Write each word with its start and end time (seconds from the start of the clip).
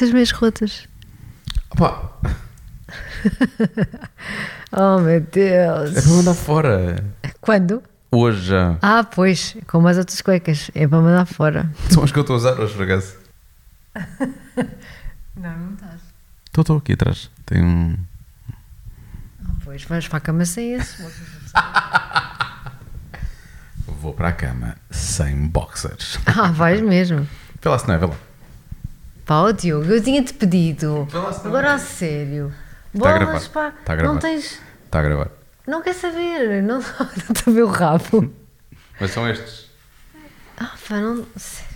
Essas 0.00 0.14
meias 0.14 0.30
rotas. 0.30 0.88
Opa, 1.72 2.10
Oh 4.72 4.98
meu 4.98 5.10
é 5.10 5.20
Deus. 5.20 5.92
para 5.92 6.12
mandar 6.12 6.32
fora. 6.32 7.04
Quando? 7.38 7.82
Hoje 8.10 8.46
já. 8.46 8.78
Ah, 8.80 9.04
pois, 9.04 9.58
como 9.66 9.86
as 9.88 9.98
outras 9.98 10.22
cuecas. 10.22 10.70
É 10.74 10.88
para 10.88 11.02
mandar 11.02 11.26
fora. 11.26 11.70
São 11.92 12.02
as 12.02 12.10
que 12.10 12.18
eu 12.18 12.22
estou 12.22 12.32
a 12.32 12.36
usar 12.38 12.58
hoje, 12.58 12.72
por 12.72 12.84
acaso. 12.84 13.14
Não, 15.36 15.58
não 15.58 15.74
estás. 15.74 16.00
Estou, 16.46 16.62
estou 16.62 16.78
aqui 16.78 16.94
atrás. 16.94 17.30
Tem 17.44 17.62
um. 17.62 17.94
Ah, 19.44 19.52
pois, 19.62 19.84
vais 19.84 20.08
para 20.08 20.16
a 20.16 20.20
cama 20.22 20.46
sem 20.46 20.76
esse. 20.76 21.04
Vou 23.86 24.14
para 24.14 24.28
a 24.28 24.32
cama 24.32 24.76
sem 24.90 25.46
boxers. 25.46 26.18
Ah, 26.24 26.50
vais 26.50 26.80
mesmo. 26.80 27.28
Vê 27.60 27.68
lá 27.68 27.78
se 27.78 27.86
não 27.86 27.94
é, 27.94 27.98
vê 27.98 28.06
lá. 28.06 28.16
Pá, 29.30 29.42
ó 29.42 29.52
Diogo, 29.52 29.84
eu 29.84 30.02
tinha-te 30.02 30.34
pedido. 30.34 31.06
Não 31.12 31.28
Agora 31.28 31.68
é. 31.68 31.72
a 31.74 31.78
sério. 31.78 32.52
Está 32.92 33.10
a 33.14 33.18
Bolas, 33.20 33.46
gravar. 33.46 33.70
pá. 33.70 33.78
Está 33.78 33.92
a 33.92 33.96
gravar. 33.96 34.12
Não 34.12 34.18
tens. 34.20 34.60
Está 34.86 34.98
a 34.98 35.02
gravar. 35.02 35.28
Não 35.68 35.82
quer 35.82 35.94
saber. 35.94 36.60
Não 36.64 36.80
estou 37.30 37.52
a 37.52 37.54
ver 37.54 37.62
o 37.62 37.68
rabo. 37.68 38.34
Mas 39.00 39.12
são 39.12 39.28
estes. 39.30 39.70
Ah, 40.58 40.72
pá, 40.88 40.96
não. 40.96 41.24
sério. 41.36 41.70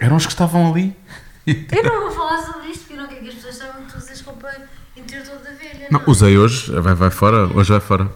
Eram 0.00 0.16
os 0.16 0.26
que 0.26 0.32
estavam 0.32 0.68
ali. 0.72 0.96
Eu 1.46 1.84
não 1.84 2.00
vou 2.00 2.10
falar 2.10 2.42
sobre 2.42 2.66
isto 2.66 2.80
porque 2.86 2.94
eu 2.94 2.96
não 2.96 3.06
quero 3.06 3.20
que 3.20 3.28
as 3.28 3.34
pessoas 3.36 3.54
saibam 3.54 3.84
que 3.84 3.92
tu 3.92 3.98
usas 3.98 4.20
roupa 4.22 4.52
interior 4.96 5.26
toda 5.28 5.54
velha. 5.54 5.86
Não, 5.92 6.02
usei 6.08 6.36
hoje. 6.36 6.72
Vai, 6.80 6.92
vai 6.92 7.10
fora. 7.10 7.46
Hoje 7.56 7.70
vai 7.70 7.80
fora. 7.80 8.10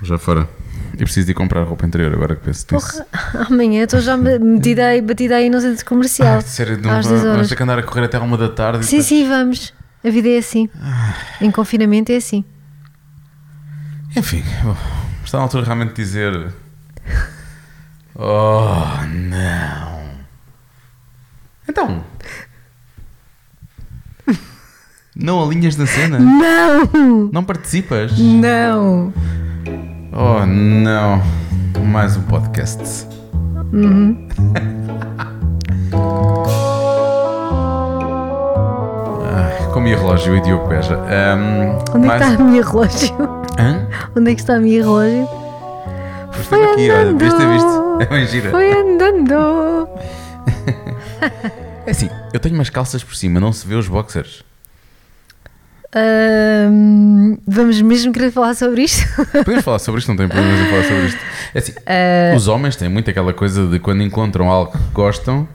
Hoje 0.00 0.10
vai 0.10 0.18
fora. 0.18 0.48
E 0.94 1.04
preciso 1.04 1.26
de 1.26 1.32
ir 1.32 1.34
comprar 1.34 1.62
roupa 1.64 1.84
interior 1.86 2.12
agora 2.14 2.36
que 2.36 2.42
penso 2.44 2.66
nisso. 2.72 3.04
Porra, 3.04 3.46
amanhã 3.50 3.82
estou 3.84 4.00
já 4.00 4.16
me- 4.16 4.38
metida 4.38 4.86
aí, 4.86 5.00
batida 5.02 5.36
aí 5.36 5.50
no 5.50 5.60
centro 5.60 5.84
comercial. 5.84 6.38
Ah, 6.38 6.40
sério, 6.40 6.80
não, 6.80 6.90
às 6.90 7.06
10 7.06 7.22
vamos 7.22 7.48
ter 7.48 7.56
que 7.56 7.62
andar 7.62 7.78
a 7.78 7.82
correr 7.82 8.04
até 8.04 8.16
à 8.16 8.20
uma 8.20 8.36
da 8.38 8.48
tarde. 8.48 8.84
Sim, 8.84 8.90
depois- 8.98 9.06
sim, 9.06 9.28
vamos. 9.28 9.74
A 10.04 10.10
vida 10.10 10.28
é 10.28 10.38
assim. 10.38 10.68
Em 11.40 11.50
confinamento 11.50 12.12
é 12.12 12.16
assim. 12.16 12.44
Enfim, 14.16 14.44
bom, 14.62 14.76
está 15.24 15.38
na 15.38 15.44
altura 15.44 15.64
realmente 15.64 15.90
de 15.90 15.94
dizer. 15.96 16.52
Oh, 18.14 19.04
não. 19.08 20.04
Então. 21.68 22.04
Não 25.16 25.42
alinhas 25.44 25.76
na 25.76 25.86
cena? 25.86 26.18
Não! 26.18 27.30
Não 27.32 27.44
participas? 27.44 28.18
Não! 28.18 29.12
Oh, 30.14 30.44
não. 30.46 31.22
Mais 31.84 32.16
um 32.16 32.22
podcast. 32.22 33.06
Ai, 39.32 39.72
com 39.72 39.78
o 39.78 39.82
meu 39.82 39.98
relógio 39.98 40.36
e 40.36 40.40
Diogo 40.40 40.66
Beja. 40.68 40.96
Ahm, 40.96 41.78
Onde 41.94 42.04
é 42.04 42.08
mais- 42.08 42.22
que 42.22 42.30
está 42.30 42.42
a 42.42 42.46
minha 42.46 42.62
relógio? 42.64 43.16
Hã? 43.58 43.86
Onde 44.16 44.30
é 44.30 44.34
que 44.34 44.40
está 44.40 44.54
a 44.56 44.58
minha 44.58 44.82
relógio? 44.82 45.28
Esteve 46.40 46.64
aqui, 46.64 46.90
olha, 46.90 47.12
viste, 47.14 47.46
viste? 47.46 48.14
É 48.14 48.26
gira. 48.26 48.50
Foi 48.50 48.72
andando! 48.72 49.88
É 51.86 51.90
assim, 51.90 52.08
eu 52.32 52.40
tenho 52.40 52.54
umas 52.54 52.70
calças 52.70 53.04
por 53.04 53.14
cima, 53.14 53.38
não 53.38 53.52
se 53.52 53.66
vê 53.68 53.74
os 53.74 53.86
boxers. 53.86 54.42
Vamos 57.46 57.80
mesmo 57.82 58.12
querer 58.12 58.30
falar 58.30 58.54
sobre 58.54 58.82
isto? 58.82 59.04
Podemos 59.44 59.64
falar 59.64 59.78
sobre 59.78 60.00
isto, 60.00 60.08
não 60.08 60.16
tem 60.16 60.28
problemas 60.28 60.60
em 60.60 60.70
falar 60.70 60.82
sobre 60.84 61.06
isto. 61.06 61.20
É 61.54 61.58
assim, 61.58 61.72
Ah, 61.86 62.36
os 62.36 62.48
homens 62.48 62.76
têm 62.76 62.88
muito 62.88 63.10
aquela 63.10 63.32
coisa 63.32 63.66
de 63.66 63.78
quando 63.78 64.02
encontram 64.02 64.48
algo 64.50 64.72
que 64.72 64.78
gostam, 64.92 65.46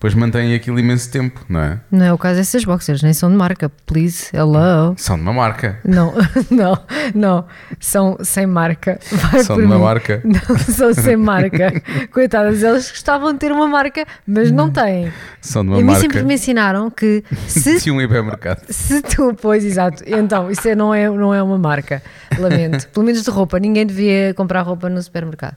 depois 0.00 0.14
mantêm 0.14 0.54
aquilo 0.54 0.78
imenso 0.80 1.10
tempo, 1.10 1.44
não 1.46 1.60
é? 1.60 1.78
não 1.90 2.06
é 2.06 2.10
o 2.10 2.16
caso 2.16 2.36
dessas 2.38 2.64
boxers, 2.64 3.02
nem 3.02 3.12
são 3.12 3.28
de 3.30 3.36
marca. 3.36 3.68
Please, 3.84 4.34
hello. 4.34 4.94
São 4.96 5.16
de 5.16 5.22
uma 5.22 5.32
marca. 5.34 5.78
Não, 5.84 6.14
não, 6.50 6.82
não. 7.14 7.44
São 7.78 8.16
sem 8.22 8.46
marca. 8.46 8.98
Vai 9.30 9.44
São 9.44 9.58
de 9.58 9.64
uma 9.64 9.74
mim. 9.76 9.82
marca. 9.82 10.22
Não, 10.24 10.58
são 10.58 10.94
sem 10.94 11.16
marca. 11.18 11.82
Coitadas, 12.10 12.62
elas 12.62 12.90
gostavam 12.90 13.34
de 13.34 13.40
ter 13.40 13.52
uma 13.52 13.66
marca, 13.66 14.06
mas 14.26 14.50
não 14.50 14.70
têm. 14.70 15.12
São 15.42 15.62
de 15.62 15.68
uma 15.68 15.76
mim 15.76 15.84
marca. 15.84 16.00
sempre 16.00 16.22
me 16.22 16.32
ensinaram 16.34 16.90
que 16.90 17.22
se 17.46 17.78
Se 17.80 17.90
um 17.90 18.00
hipermercado. 18.00 18.62
Se 18.70 19.02
tu, 19.02 19.34
pois, 19.34 19.62
exato. 19.66 20.02
Então, 20.06 20.50
isso 20.50 20.66
é- 20.66 20.74
não, 20.74 20.94
é, 20.94 21.10
não 21.10 21.34
é 21.34 21.42
uma 21.42 21.58
marca. 21.58 22.02
Lamento. 22.38 22.88
Pelo 22.88 23.04
menos 23.04 23.22
de 23.22 23.30
roupa. 23.30 23.58
Ninguém 23.60 23.84
devia 23.84 24.32
comprar 24.32 24.62
roupa 24.62 24.88
no 24.88 25.02
supermercado. 25.02 25.56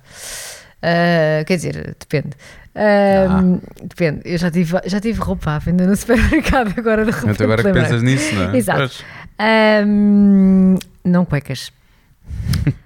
Ah, 0.82 1.44
quer 1.46 1.56
dizer, 1.56 1.96
depende. 1.98 2.32
Ah, 2.76 3.60
Depende. 3.82 4.22
Eu 4.26 4.38
já 4.38 4.50
tive, 4.50 4.78
já 4.86 5.00
tive 5.00 5.20
roupa 5.20 5.52
à 5.52 5.60
venda 5.60 5.86
no 5.86 5.96
supermercado 5.98 6.74
agora 6.78 7.06
de 7.06 7.12
roupa. 7.12 7.32
Então 7.32 7.46
agora 7.46 7.64
que 7.64 7.72
pensas 7.72 8.02
nisso, 8.02 8.34
não 8.36 8.52
é? 8.52 8.58
Exato. 8.58 9.04
Ahm, 9.40 10.76
não 11.04 11.26
cuecas. 11.26 11.72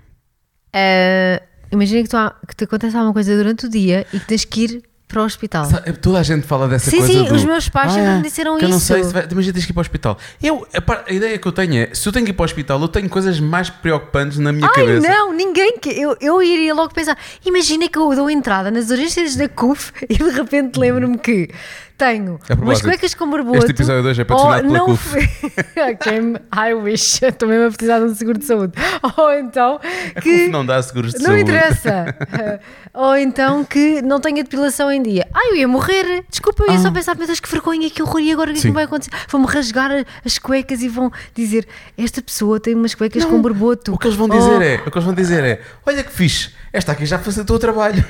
Ah, 0.74 1.42
imagina 1.72 2.04
que, 2.04 2.10
tu 2.10 2.18
que 2.48 2.56
te 2.56 2.64
acontece 2.66 2.96
alguma 2.96 3.14
coisa 3.14 3.36
durante 3.36 3.66
o 3.66 3.70
dia 3.70 4.06
e 4.14 4.20
que 4.20 4.28
tens 4.28 4.46
que 4.46 4.64
ir 4.66 4.84
para 5.08 5.22
o 5.22 5.26
hospital. 5.26 5.66
Sa- 5.66 5.82
Toda 6.02 6.20
a 6.20 6.24
gente 6.24 6.46
fala 6.46 6.68
dessa 6.68 6.92
Sim, 6.92 6.98
coisa 6.98 7.14
sim, 7.14 7.24
do, 7.24 7.36
os 7.36 7.44
meus 7.46 7.70
pais 7.70 7.94
sempre 7.94 8.10
me 8.12 8.22
disseram 8.24 8.58
que 8.58 8.66
eu 8.66 8.70
não 8.70 8.78
isso. 8.78 8.86
sei 8.88 9.04
se 9.06 9.14
vai, 9.14 9.26
imagina 9.32 9.54
tens 9.54 9.66
que 9.66 9.72
ir 9.72 9.74
para 9.74 9.80
o 9.80 9.82
hospital. 9.82 10.18
Eu, 10.44 10.68
a, 10.74 11.04
a 11.10 11.14
ideia 11.14 11.38
que 11.38 11.48
eu 11.48 11.52
tenho 11.52 11.76
é, 11.84 11.90
se 11.94 12.08
eu 12.08 12.12
tenho 12.12 12.26
que 12.26 12.32
ir 12.32 12.34
para 12.34 12.44
o 12.44 12.46
hospital, 12.46 12.82
eu 12.82 12.88
tenho 12.90 13.08
coisas 13.10 13.40
mais 13.40 13.70
preocupantes 13.70 14.38
na 14.38 14.52
minha 14.52 14.68
Ai, 14.68 14.74
cabeça. 14.74 15.08
não, 15.08 15.34
ninguém 15.34 15.78
que. 15.80 15.90
Eu, 15.90 16.18
eu 16.20 16.44
iria 16.44 16.74
logo 16.74 16.94
pensar. 16.94 17.18
Imagina 17.46 17.88
que 17.88 17.98
eu 17.98 18.14
dou 18.16 18.30
entrada 18.30 18.70
nas 18.70 18.90
urgências 18.90 19.36
da 19.36 19.48
CUF 19.48 19.94
e 20.10 20.18
de 20.18 20.30
repente 20.30 20.78
lembro-me 20.78 21.18
que 21.18 21.50
tenho 21.98 22.40
A 22.50 22.54
umas 22.54 22.82
cuecas 22.82 23.14
com 23.14 23.30
barboto. 23.30 23.58
este 23.58 23.72
episódio 23.72 24.04
de 24.04 24.08
hoje 24.10 24.22
é 24.22 24.26
patrocinado 24.26 24.68
ou 24.68 24.72
pela 24.74 24.78
não 24.80 24.86
CUF. 24.86 25.16
me- 25.16 26.40
I 26.70 26.74
wish. 26.74 27.22
Estou 27.26 27.50
mesmo 27.50 27.66
a 27.66 27.72
precisar 27.72 28.00
de 28.00 28.06
um 28.06 28.16
seguro 28.16 28.38
de 28.38 28.46
saúde. 28.46 28.74
Ou 29.18 29.32
então 29.34 29.80
A 30.16 30.22
que. 30.22 30.40
CUF 30.40 30.50
não 30.50 30.66
dá 30.66 30.82
seguros 30.82 31.14
de 31.14 31.20
Não 31.20 31.26
saúde. 31.28 31.42
interessa. 31.42 32.16
Ou 32.94 33.16
então 33.16 33.64
que 33.64 34.02
não 34.02 34.20
tenha 34.20 34.44
depilação 34.44 34.92
em 34.92 35.02
dia. 35.04 35.28
Ai, 35.34 35.50
eu 35.52 35.56
ia 35.58 35.68
morrer. 35.68 36.24
Desculpa, 36.30 36.64
eu 36.68 36.74
ia 36.74 36.80
só 36.80 36.90
pensar, 36.92 37.16
Deus, 37.16 37.40
que 37.40 37.50
vergonha, 37.50 37.90
que 37.90 38.02
horror. 38.02 38.20
E 38.22 38.32
agora 38.32 38.50
o 38.50 38.54
que 38.54 38.60
é 38.60 38.62
que 38.64 38.68
Ah. 38.70 38.74
Vai 38.74 38.84
acontecer? 38.86 39.12
Vão-me 39.30 39.48
rasgar 39.48 39.92
as 40.26 40.38
cuecas 40.40 40.82
e 40.82 40.88
vão 40.90 41.12
dizer: 41.36 41.68
Esta 41.98 42.22
pessoa 42.22 42.60
tem 42.60 42.74
umas 42.76 42.96
cuecas 42.96 43.24
com 43.26 43.42
barboto. 43.42 43.94
O 43.94 43.98
que 43.98 44.08
eles 44.08 44.18
vão 44.18 44.28
Oh, 44.28 44.34
dizer 44.38 44.62
é, 44.62 44.76
o 44.86 44.92
que 44.92 44.98
eles 44.98 45.04
vão 45.06 45.14
dizer 45.14 45.44
é, 45.44 45.62
olha 45.86 46.04
que 46.04 46.12
fixe, 46.12 46.52
esta 46.74 46.92
aqui 46.92 47.06
já 47.06 47.20
facilitou 47.20 47.56
o 47.56 47.60
trabalho. 47.60 48.04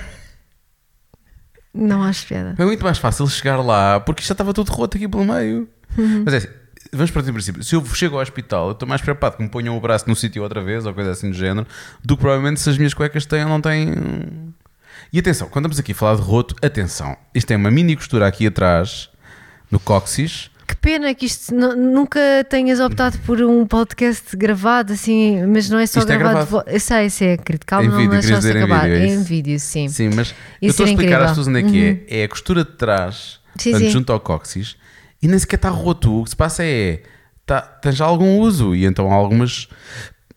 Não 1.77 2.01
acho 2.01 2.25
piada. 2.25 2.55
É 2.57 2.65
muito 2.65 2.83
mais 2.83 2.97
fácil 2.97 3.27
chegar 3.27 3.57
lá, 3.57 3.99
porque 3.99 4.21
isto 4.21 4.29
já 4.29 4.33
estava 4.33 4.51
tudo 4.53 4.71
roto 4.71 4.97
aqui 4.97 5.07
pelo 5.07 5.23
meio. 5.23 5.69
Uhum. 5.95 6.23
Mas 6.25 6.33
é 6.33 6.37
assim, 6.37 6.47
vamos 6.91 7.11
partir 7.11 7.27
do 7.27 7.33
princípio. 7.33 7.63
Se 7.63 7.75
eu 7.75 7.85
chego 7.85 8.15
ao 8.15 8.21
hospital, 8.21 8.67
eu 8.67 8.71
estou 8.71 8.87
mais 8.87 8.99
preocupado 8.99 9.37
que 9.37 9.43
me 9.43 9.49
ponham 9.49 9.77
o 9.77 9.79
braço 9.79 10.09
no 10.09 10.15
sítio 10.15 10.41
outra 10.41 10.61
vez, 10.61 10.85
ou 10.85 10.93
coisa 10.93 11.11
assim 11.11 11.29
do 11.29 11.37
género, 11.37 11.67
do 12.03 12.17
que 12.17 12.21
provavelmente 12.21 12.59
se 12.59 12.69
as 12.69 12.77
minhas 12.77 12.93
cuecas 12.93 13.25
têm 13.25 13.43
ou 13.43 13.49
não 13.49 13.61
têm. 13.61 13.93
E 15.13 15.19
atenção, 15.19 15.47
quando 15.47 15.65
estamos 15.65 15.79
aqui 15.79 15.91
a 15.91 15.95
falar 15.95 16.15
de 16.15 16.21
roto, 16.21 16.55
atenção, 16.61 17.15
isto 17.33 17.47
tem 17.47 17.55
uma 17.55 17.69
mini 17.69 17.95
costura 17.95 18.27
aqui 18.27 18.47
atrás, 18.47 19.09
no 19.69 19.79
cóccix. 19.79 20.49
Pena 20.87 21.13
que 21.13 21.25
isto 21.25 21.53
nu- 21.53 21.75
nunca 21.75 22.17
tenhas 22.49 22.79
optado 22.79 23.19
por 23.25 23.41
um 23.41 23.67
podcast 23.67 24.33
gravado 24.37 24.93
assim, 24.93 25.45
mas 25.45 25.69
não 25.69 25.79
é 25.79 25.85
só 25.85 25.99
Isto 25.99 26.13
é 26.13 26.17
gravado. 26.17 26.45
gravado. 26.45 26.63
vo- 26.65 26.71
Eu 26.73 26.79
sei, 26.79 27.09
sei, 27.09 27.35
querido, 27.37 27.65
calma, 27.65 27.87
Em 28.01 28.05
não 28.05 28.09
deixaste 28.11 28.21
querias 28.21 28.39
dizer 28.39 28.55
em 28.55 28.63
acabar. 28.63 28.83
vídeo, 28.87 28.95
é 28.95 29.05
em 29.05 29.13
isso? 29.15 29.23
vídeo, 29.25 29.59
sim. 29.59 29.89
Sim, 29.89 30.09
mas 30.15 30.29
eu 30.29 30.69
Isso 30.69 30.71
estou 30.71 30.85
a 30.85 30.89
explicar 30.89 31.21
às 31.21 31.31
incrível. 31.31 31.43
pessoas 31.43 31.47
onde 31.49 31.59
é 31.59 31.63
que 31.63 32.05
é. 32.09 32.21
É 32.21 32.23
a 32.23 32.29
costura 32.29 32.63
de 32.63 32.71
trás, 32.71 33.41
Sim, 33.57 33.71
portanto, 33.71 33.87
sim. 33.87 33.91
junto 33.91 34.13
ao 34.13 34.19
cóccix, 34.21 34.77
e 35.21 35.27
nem 35.27 35.37
sequer 35.37 35.57
está 35.57 35.67
roto. 35.67 36.21
O 36.21 36.23
que 36.23 36.29
se 36.29 36.35
passa 36.37 36.63
é, 36.63 37.03
tá, 37.45 37.81
já 37.91 38.05
algum 38.05 38.37
uso, 38.39 38.73
e 38.73 38.85
então 38.85 39.11
há 39.11 39.13
algumas, 39.15 39.67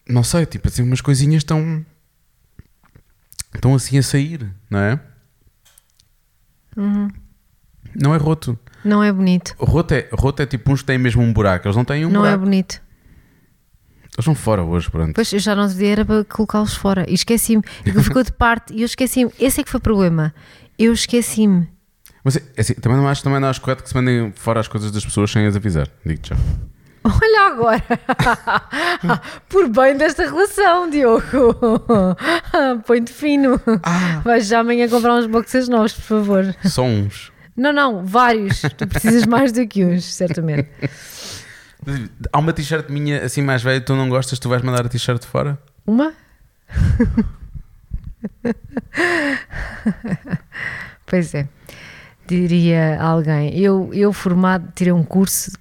não 0.08 0.24
sei, 0.24 0.46
tipo 0.46 0.66
assim, 0.66 0.82
umas 0.82 1.00
coisinhas 1.00 1.42
estão, 1.44 1.86
estão 3.54 3.72
assim 3.72 3.98
a 3.98 4.02
sair, 4.02 4.50
não 4.68 4.80
é? 4.80 5.00
Uhum. 6.76 7.08
Não 7.94 8.12
é 8.12 8.18
roto. 8.18 8.58
Não 8.84 9.02
é 9.02 9.12
bonito. 9.12 9.54
Roto 9.58 9.94
é, 9.94 10.08
roto 10.12 10.42
é 10.42 10.46
tipo 10.46 10.72
uns 10.72 10.80
que 10.80 10.86
têm 10.86 10.98
mesmo 10.98 11.22
um 11.22 11.32
buraco, 11.32 11.66
eles 11.66 11.76
não 11.76 11.84
têm 11.84 12.04
um 12.06 12.10
não 12.10 12.20
é 12.24 12.30
buraco. 12.30 12.44
bonito. 12.44 12.80
Eles 14.16 14.26
vão 14.26 14.34
fora 14.34 14.62
hoje, 14.62 14.90
pronto. 14.90 15.14
Pois 15.14 15.32
eu 15.32 15.38
já 15.38 15.54
não 15.54 15.66
devia 15.66 15.92
era 15.92 16.04
para 16.04 16.24
colocá-los 16.24 16.74
fora. 16.74 17.08
E 17.08 17.14
esqueci-me. 17.14 17.62
Que 17.62 18.02
ficou 18.02 18.22
de 18.22 18.32
parte. 18.32 18.74
E 18.74 18.82
eu 18.82 18.86
esqueci-me. 18.86 19.30
Esse 19.38 19.60
é 19.60 19.64
que 19.64 19.70
foi 19.70 19.78
o 19.78 19.82
problema. 19.82 20.34
Eu 20.78 20.92
esqueci-me. 20.92 21.68
Mas 22.22 22.36
é 22.36 22.42
assim, 22.58 22.74
também 22.74 22.98
não 22.98 23.08
acho, 23.08 23.22
também 23.22 23.40
não 23.40 23.48
acho 23.48 23.60
correto 23.60 23.82
que 23.82 23.88
se 23.88 23.94
mandem 23.94 24.32
fora 24.36 24.60
as 24.60 24.68
coisas 24.68 24.90
das 24.90 25.04
pessoas 25.04 25.30
sem 25.30 25.46
as 25.46 25.56
avisar. 25.56 25.88
Digo-te 26.04 26.30
já. 26.30 26.36
Olha 27.02 27.46
agora! 27.46 27.82
Por 29.48 29.68
bem 29.70 29.96
desta 29.96 30.24
relação, 30.24 30.90
Diogo! 30.90 31.24
Põe-te 32.86 33.10
fino! 33.10 33.58
Ah. 33.82 34.20
Vais 34.22 34.46
já 34.46 34.60
amanhã 34.60 34.86
comprar 34.86 35.14
uns 35.14 35.26
boxers 35.26 35.66
novos, 35.68 35.94
por 35.94 36.02
favor. 36.02 36.54
Só 36.64 36.82
uns. 36.84 37.32
Não, 37.60 37.72
não, 37.74 38.04
vários. 38.06 38.62
Tu 38.62 38.86
precisas 38.86 39.26
mais 39.26 39.52
do 39.52 39.66
que 39.68 39.84
uns, 39.84 40.04
certamente. 40.04 40.68
Há 42.32 42.38
uma 42.38 42.52
t-shirt 42.54 42.88
minha 42.88 43.22
assim 43.24 43.42
mais 43.42 43.62
velha, 43.62 43.80
tu 43.80 43.94
não 43.94 44.08
gostas, 44.08 44.38
tu 44.38 44.48
vais 44.48 44.62
mandar 44.62 44.86
a 44.86 44.88
t-shirt 44.88 45.24
fora? 45.26 45.58
Uma? 45.86 46.14
pois 51.06 51.34
é. 51.34 51.48
diria 52.26 53.00
alguém. 53.00 53.58
Eu, 53.58 53.90
eu 53.92 54.12
formado, 54.12 54.72
tirei 54.74 54.92
um 54.92 55.02
curso 55.02 55.52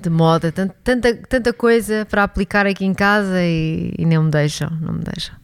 de 0.00 0.10
moda, 0.10 0.52
tant- 0.52 0.72
tanta, 0.84 1.14
tanta 1.14 1.52
coisa 1.52 2.06
para 2.08 2.22
aplicar 2.22 2.66
aqui 2.66 2.84
em 2.84 2.94
casa 2.94 3.42
e, 3.42 3.92
e 3.98 4.06
não 4.06 4.24
me 4.24 4.30
deixam, 4.30 4.70
não 4.80 4.92
me 4.92 5.02
deixam. 5.04 5.34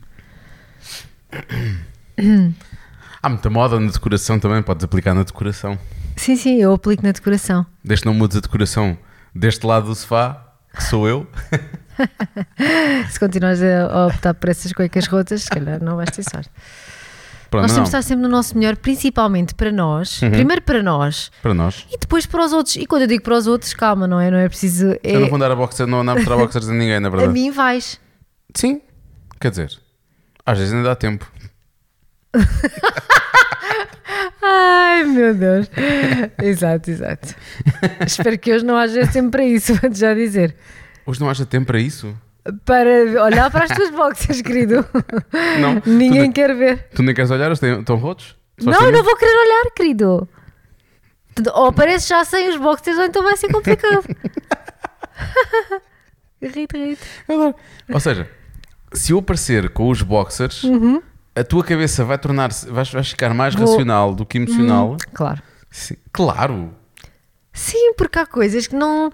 Há 3.25 3.29
muita 3.31 3.49
moda 3.49 3.81
na 3.81 3.91
decoração 3.91 4.39
também, 4.39 4.63
podes 4.63 4.85
aplicar 4.85 5.15
na 5.15 5.23
decoração. 5.23 5.79
Sim, 6.15 6.37
sim, 6.37 6.61
eu 6.61 6.75
aplico 6.75 7.03
na 7.03 7.11
decoração. 7.11 7.65
Desde 7.83 8.03
que 8.03 8.07
não 8.07 8.15
mudes 8.15 8.37
a 8.37 8.41
decoração 8.41 8.99
deste 9.35 9.65
lado 9.67 9.87
do 9.87 9.95
sofá, 9.95 10.45
que 10.77 10.85
sou 10.85 11.09
eu. 11.09 11.27
Se 13.09 13.19
continuares 13.19 13.63
a 13.63 13.87
a 13.87 14.07
optar 14.09 14.35
por 14.35 14.51
essas 14.51 14.73
cuecas 14.73 15.07
rotas, 15.07 15.45
se 15.45 15.49
calhar 15.51 15.83
não 15.83 15.97
vais 15.97 16.11
ter 16.11 16.23
sorte. 16.23 16.51
Pronto, 17.51 17.63
nós 17.63 17.73
temos 17.73 17.89
de 17.89 17.97
estar 17.97 18.03
sempre 18.03 18.23
no 18.25 18.29
nosso 18.29 18.59
melhor, 18.59 18.77
principalmente 18.77 19.55
para 19.55 19.73
nós. 19.73 20.21
Uhum. 20.21 20.31
Primeiro 20.31 20.61
para 20.63 20.83
nós 20.83 21.31
para 21.41 21.55
nós. 21.55 21.87
e 21.91 21.97
depois 21.97 22.27
para 22.27 22.45
os 22.45 22.53
outros. 22.53 22.77
E 22.77 22.85
quando 22.85 23.03
eu 23.03 23.09
digo 23.09 23.23
para 23.23 23.37
os 23.39 23.47
outros, 23.47 23.73
calma, 23.73 24.07
não 24.07 24.21
é? 24.21 24.31
Não 24.31 24.39
é 24.39 24.49
preciso. 24.49 24.93
É, 25.03 25.15
Eu 25.17 25.21
não 25.21 25.29
vou 25.29 25.37
andar 25.37 25.51
a 25.51 25.57
boxer, 25.57 25.87
não 25.87 26.01
andar 26.01 26.19
a 26.19 26.37
boxers 26.37 26.69
a 26.69 26.73
ninguém, 26.73 26.99
na 27.01 27.09
a 27.09 27.11
verdade. 27.11 27.33
mim 27.33 27.51
vais. 27.51 27.99
Sim, 28.55 28.83
quer 29.41 29.51
dizer, 29.51 29.79
às 30.45 30.59
vezes 30.59 30.75
ainda 30.75 30.89
dá 30.89 30.97
tempo. 30.97 31.31
Ai 34.43 35.05
meu 35.05 35.35
Deus. 35.35 35.71
exato, 36.43 36.91
exato. 36.91 37.35
Espero 38.07 38.39
que 38.39 38.53
hoje 38.53 38.65
não 38.65 38.77
haja 38.77 39.07
tempo 39.07 39.31
para 39.31 39.45
isso, 39.45 39.75
vou-te 39.81 39.99
já 39.99 40.15
dizer. 40.15 40.55
Hoje 41.07 41.21
não 41.21 41.29
haja 41.29 41.47
tempo 41.47 41.67
para 41.67 41.81
isso? 41.81 42.15
Para 42.65 43.23
olhar 43.25 43.51
para 43.51 43.65
as 43.65 43.71
tuas 43.71 43.91
boxers, 43.91 44.43
querido. 44.43 44.85
Não. 45.61 45.83
Ninguém 45.87 46.31
quer 46.31 46.55
ver. 46.55 46.89
tu 46.95 47.03
nem 47.03 47.15
queres 47.15 47.31
olhar? 47.31 47.47
Eles 47.47 47.63
estão 47.63 47.97
rotos? 47.97 48.37
Só 48.59 48.71
Não, 48.71 48.91
não 48.93 49.03
vou 49.03 49.17
querer 49.17 49.35
olhar, 49.35 49.71
querido. 49.75 50.29
Ou 51.55 51.67
aparece 51.67 52.09
já 52.09 52.23
sem 52.25 52.49
os 52.51 52.57
boxers, 52.57 52.99
ou 52.99 53.05
então 53.05 53.23
vai 53.23 53.37
ser 53.37 53.49
complicado. 53.51 54.05
Rito, 56.43 56.77
rito. 56.77 57.03
Ou 57.91 58.01
seja, 58.01 58.29
se 58.93 59.13
eu 59.13 59.19
aparecer 59.19 59.71
com 59.71 59.89
os 59.89 60.03
boxers, 60.03 60.63
Uhum. 60.65 61.01
A 61.35 61.43
tua 61.45 61.65
cabeça 61.65 62.05
vai 62.05 62.19
tornar-se, 62.19 62.71
vais, 62.71 62.91
vais 62.91 63.09
ficar 63.11 63.33
mais 63.35 63.55
Vou- 63.55 63.67
racional 63.67 64.15
do 64.15 64.25
que 64.25 64.39
emocional. 64.39 64.97
Claro. 65.13 65.43
Sim, 65.71 65.97
claro. 66.13 66.73
Sim, 67.53 67.95
porque 67.97 68.19
há 68.19 68.27
coisas 68.27 68.67
que 68.67 68.75
não. 68.77 69.11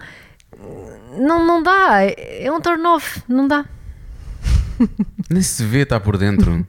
Não, 1.19 1.47
não 1.47 1.63
dá. 1.63 2.03
É 2.03 2.51
um 2.53 2.61
turn 2.61 2.87
off. 2.87 3.23
Não 3.29 3.47
dá. 3.49 3.65
Nem 5.31 5.43
se 5.43 5.65
vê, 5.65 5.81
está 5.81 5.99
por 6.01 6.17
dentro. 6.17 6.67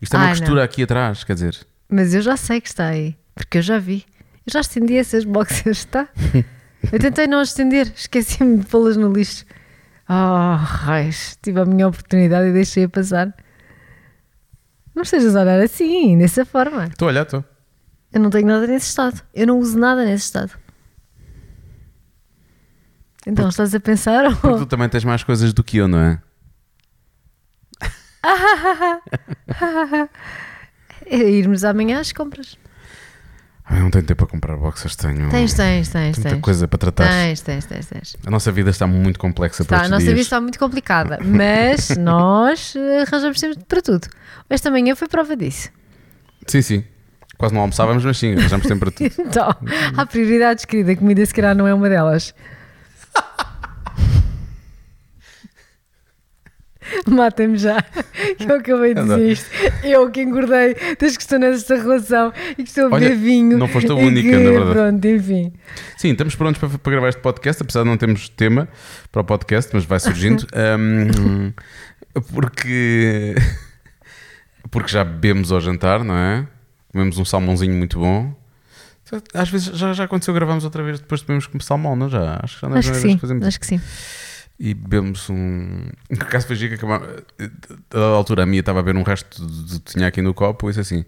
Isto 0.00 0.14
é 0.16 0.18
uma 0.18 0.26
Ai, 0.26 0.30
costura 0.38 0.64
aqui 0.64 0.82
atrás, 0.82 1.24
quer 1.24 1.34
dizer. 1.34 1.58
Mas 1.88 2.14
eu 2.14 2.22
já 2.22 2.36
sei 2.36 2.60
que 2.60 2.68
está 2.68 2.86
aí. 2.88 3.16
Porque 3.34 3.58
eu 3.58 3.62
já 3.62 3.78
vi. 3.78 4.04
Eu 4.46 4.52
já 4.52 4.60
estendi 4.60 4.96
essas 4.96 5.24
boxers, 5.24 5.84
tá? 5.84 6.08
Eu 6.92 6.98
tentei 6.98 7.26
não 7.26 7.42
estender. 7.42 7.92
Esqueci-me 7.94 8.58
de 8.58 8.66
pô-las 8.66 8.96
no 8.96 9.12
lixo. 9.12 9.44
Oh, 10.08 10.56
raios. 10.56 11.36
Tive 11.42 11.60
a 11.60 11.64
minha 11.64 11.86
oportunidade 11.88 12.48
e 12.48 12.52
deixei-a 12.52 12.88
passar. 12.88 13.34
Não 15.00 15.02
estejas 15.02 15.34
a 15.34 15.40
olhar 15.40 15.58
assim, 15.60 16.18
dessa 16.18 16.44
forma. 16.44 16.84
Estou 16.84 17.08
a 17.08 17.10
olhar, 17.10 17.22
estou. 17.22 17.42
Eu 18.12 18.20
não 18.20 18.28
tenho 18.28 18.46
nada 18.46 18.66
nesse 18.66 18.88
estado. 18.88 19.22
Eu 19.32 19.46
não 19.46 19.58
uso 19.58 19.78
nada 19.78 20.04
nesse 20.04 20.24
estado. 20.24 20.52
Então 23.26 23.48
estás 23.48 23.74
a 23.74 23.80
pensar? 23.80 24.24
Porque 24.36 24.58
tu 24.58 24.66
também 24.66 24.90
tens 24.90 25.02
mais 25.02 25.24
coisas 25.24 25.54
do 25.54 25.64
que 25.64 25.78
eu, 25.78 25.88
não 25.88 25.98
é? 25.98 26.22
É 31.06 31.16
irmos 31.16 31.64
amanhã 31.64 31.98
às 31.98 32.12
compras. 32.12 32.58
Eu 33.72 33.80
não 33.82 33.90
tenho 33.90 34.04
tempo 34.04 34.18
para 34.26 34.26
comprar 34.26 34.56
boxers, 34.56 34.96
tenho 34.96 35.30
Tens, 35.30 35.54
tens, 35.54 35.88
tens, 35.88 36.16
tanta 36.16 36.30
tens. 36.30 36.40
coisa 36.40 36.66
para 36.66 36.78
tratar. 36.78 37.08
Tens, 37.08 37.40
tens, 37.40 37.64
tens, 37.66 37.86
tens. 37.86 38.16
A 38.26 38.30
nossa 38.30 38.50
vida 38.50 38.70
está 38.70 38.86
muito 38.86 39.18
complexa 39.18 39.64
para 39.64 39.78
Tá, 39.80 39.84
a 39.84 39.88
nossa 39.88 39.98
dias. 40.02 40.10
vida 40.12 40.20
está 40.22 40.40
muito 40.40 40.58
complicada, 40.58 41.18
mas 41.24 41.90
nós 41.98 42.74
eh, 42.76 43.02
arranjamos 43.02 43.40
tempo 43.40 43.64
para 43.66 43.80
tudo. 43.80 44.08
Esta 44.48 44.70
manhã 44.70 44.94
foi 44.96 45.06
prova 45.06 45.36
disso. 45.36 45.70
Sim, 46.46 46.62
sim. 46.62 46.84
Quase 47.38 47.54
não 47.54 47.60
almoçávamos, 47.62 48.04
mas 48.04 48.18
sim, 48.18 48.34
arranjamos 48.34 48.66
tempo 48.66 48.80
para 48.80 48.90
tudo. 48.90 49.14
Então, 49.26 49.54
há 49.96 50.04
prioridades, 50.06 50.64
querida. 50.64 50.92
A 50.92 50.96
comida, 50.96 51.24
se 51.24 51.32
calhar, 51.32 51.54
não 51.54 51.66
é 51.68 51.72
uma 51.72 51.88
delas. 51.88 52.34
Matem-me 57.06 57.58
já. 57.58 57.84
Eu 58.38 58.56
acabei 58.56 58.94
de 58.94 59.02
dizer 59.02 59.32
isto. 59.32 59.50
Eu 59.84 60.10
que 60.10 60.22
engordei 60.22 60.74
das 60.98 61.16
questões 61.16 61.40
desta 61.40 61.76
relação 61.76 62.32
e 62.52 62.62
que 62.62 62.68
estou 62.68 62.86
a 62.86 62.90
beber 62.90 63.16
vinho. 63.16 63.58
não 63.58 63.68
foste 63.68 63.90
a 63.90 63.94
única, 63.94 64.28
que, 64.28 64.36
na 64.36 64.50
verdade. 64.50 64.72
Pronto, 64.72 65.06
enfim. 65.06 65.52
Sim, 65.96 66.10
estamos 66.10 66.34
prontos 66.34 66.58
para, 66.58 66.78
para 66.78 66.92
gravar 66.92 67.08
este 67.08 67.20
podcast, 67.20 67.62
apesar 67.62 67.82
de 67.82 67.88
não 67.88 67.96
termos 67.96 68.28
tema 68.28 68.68
para 69.12 69.20
o 69.20 69.24
podcast, 69.24 69.70
mas 69.74 69.84
vai 69.84 70.00
surgindo. 70.00 70.46
Ahm, 70.54 71.52
porque, 72.32 73.34
porque 74.70 74.90
já 74.90 75.04
bebemos 75.04 75.52
ao 75.52 75.60
jantar, 75.60 76.02
não 76.02 76.16
é? 76.16 76.46
Comemos 76.92 77.18
um 77.18 77.24
salmãozinho 77.24 77.74
muito 77.74 77.98
bom. 77.98 78.34
Às 79.34 79.48
vezes 79.48 79.66
já, 79.76 79.92
já 79.92 80.04
aconteceu, 80.04 80.32
gravamos 80.32 80.64
outra 80.64 80.82
vez 80.82 81.00
depois 81.00 81.20
de 81.20 81.26
bebermos 81.26 81.46
com 81.46 81.58
salmão, 81.60 81.96
não? 81.96 82.08
Já, 82.08 82.38
acho 82.42 82.56
que 82.56 82.62
já 82.62 82.68
não 82.68 82.76
é 82.76 82.78
Acho 82.78 82.92
que 82.92 82.98
sim. 82.98 83.14
que 83.14 83.20
fazemos 83.20 83.46
Acho 83.46 83.60
que 83.60 83.66
sim. 83.66 83.80
E 84.60 84.74
bebemos 84.74 85.30
um. 85.30 85.88
Por 86.10 86.22
acaso 86.22 86.46
foi 86.46 86.54
giro 86.56 86.68
que 86.68 86.74
acabava- 86.84 87.24
A 87.94 87.98
altura 88.14 88.42
a 88.42 88.46
minha 88.46 88.60
estava 88.60 88.80
a 88.80 88.82
beber 88.82 88.98
um 89.00 89.02
resto 89.02 89.44
de, 89.46 89.78
tinha 89.80 90.06
aqui 90.06 90.20
no 90.20 90.34
copo 90.34 90.66
e 90.68 90.72
disse 90.74 90.80
assim: 90.80 91.04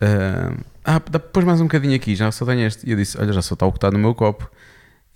ah, 0.00 0.52
ah, 0.84 1.00
pões 1.00 1.44
mais 1.44 1.60
um 1.60 1.64
bocadinho 1.64 1.94
aqui, 1.94 2.14
já 2.14 2.32
só 2.32 2.44
tenho 2.44 2.66
este. 2.66 2.86
E 2.88 2.92
eu 2.92 2.96
disse: 2.96 3.18
Olha, 3.20 3.32
já 3.32 3.42
só 3.42 3.54
está 3.54 3.66
o 3.66 3.72
que 3.72 3.78
está 3.78 3.90
no 3.90 3.98
meu 3.98 4.14
copo. 4.14 4.50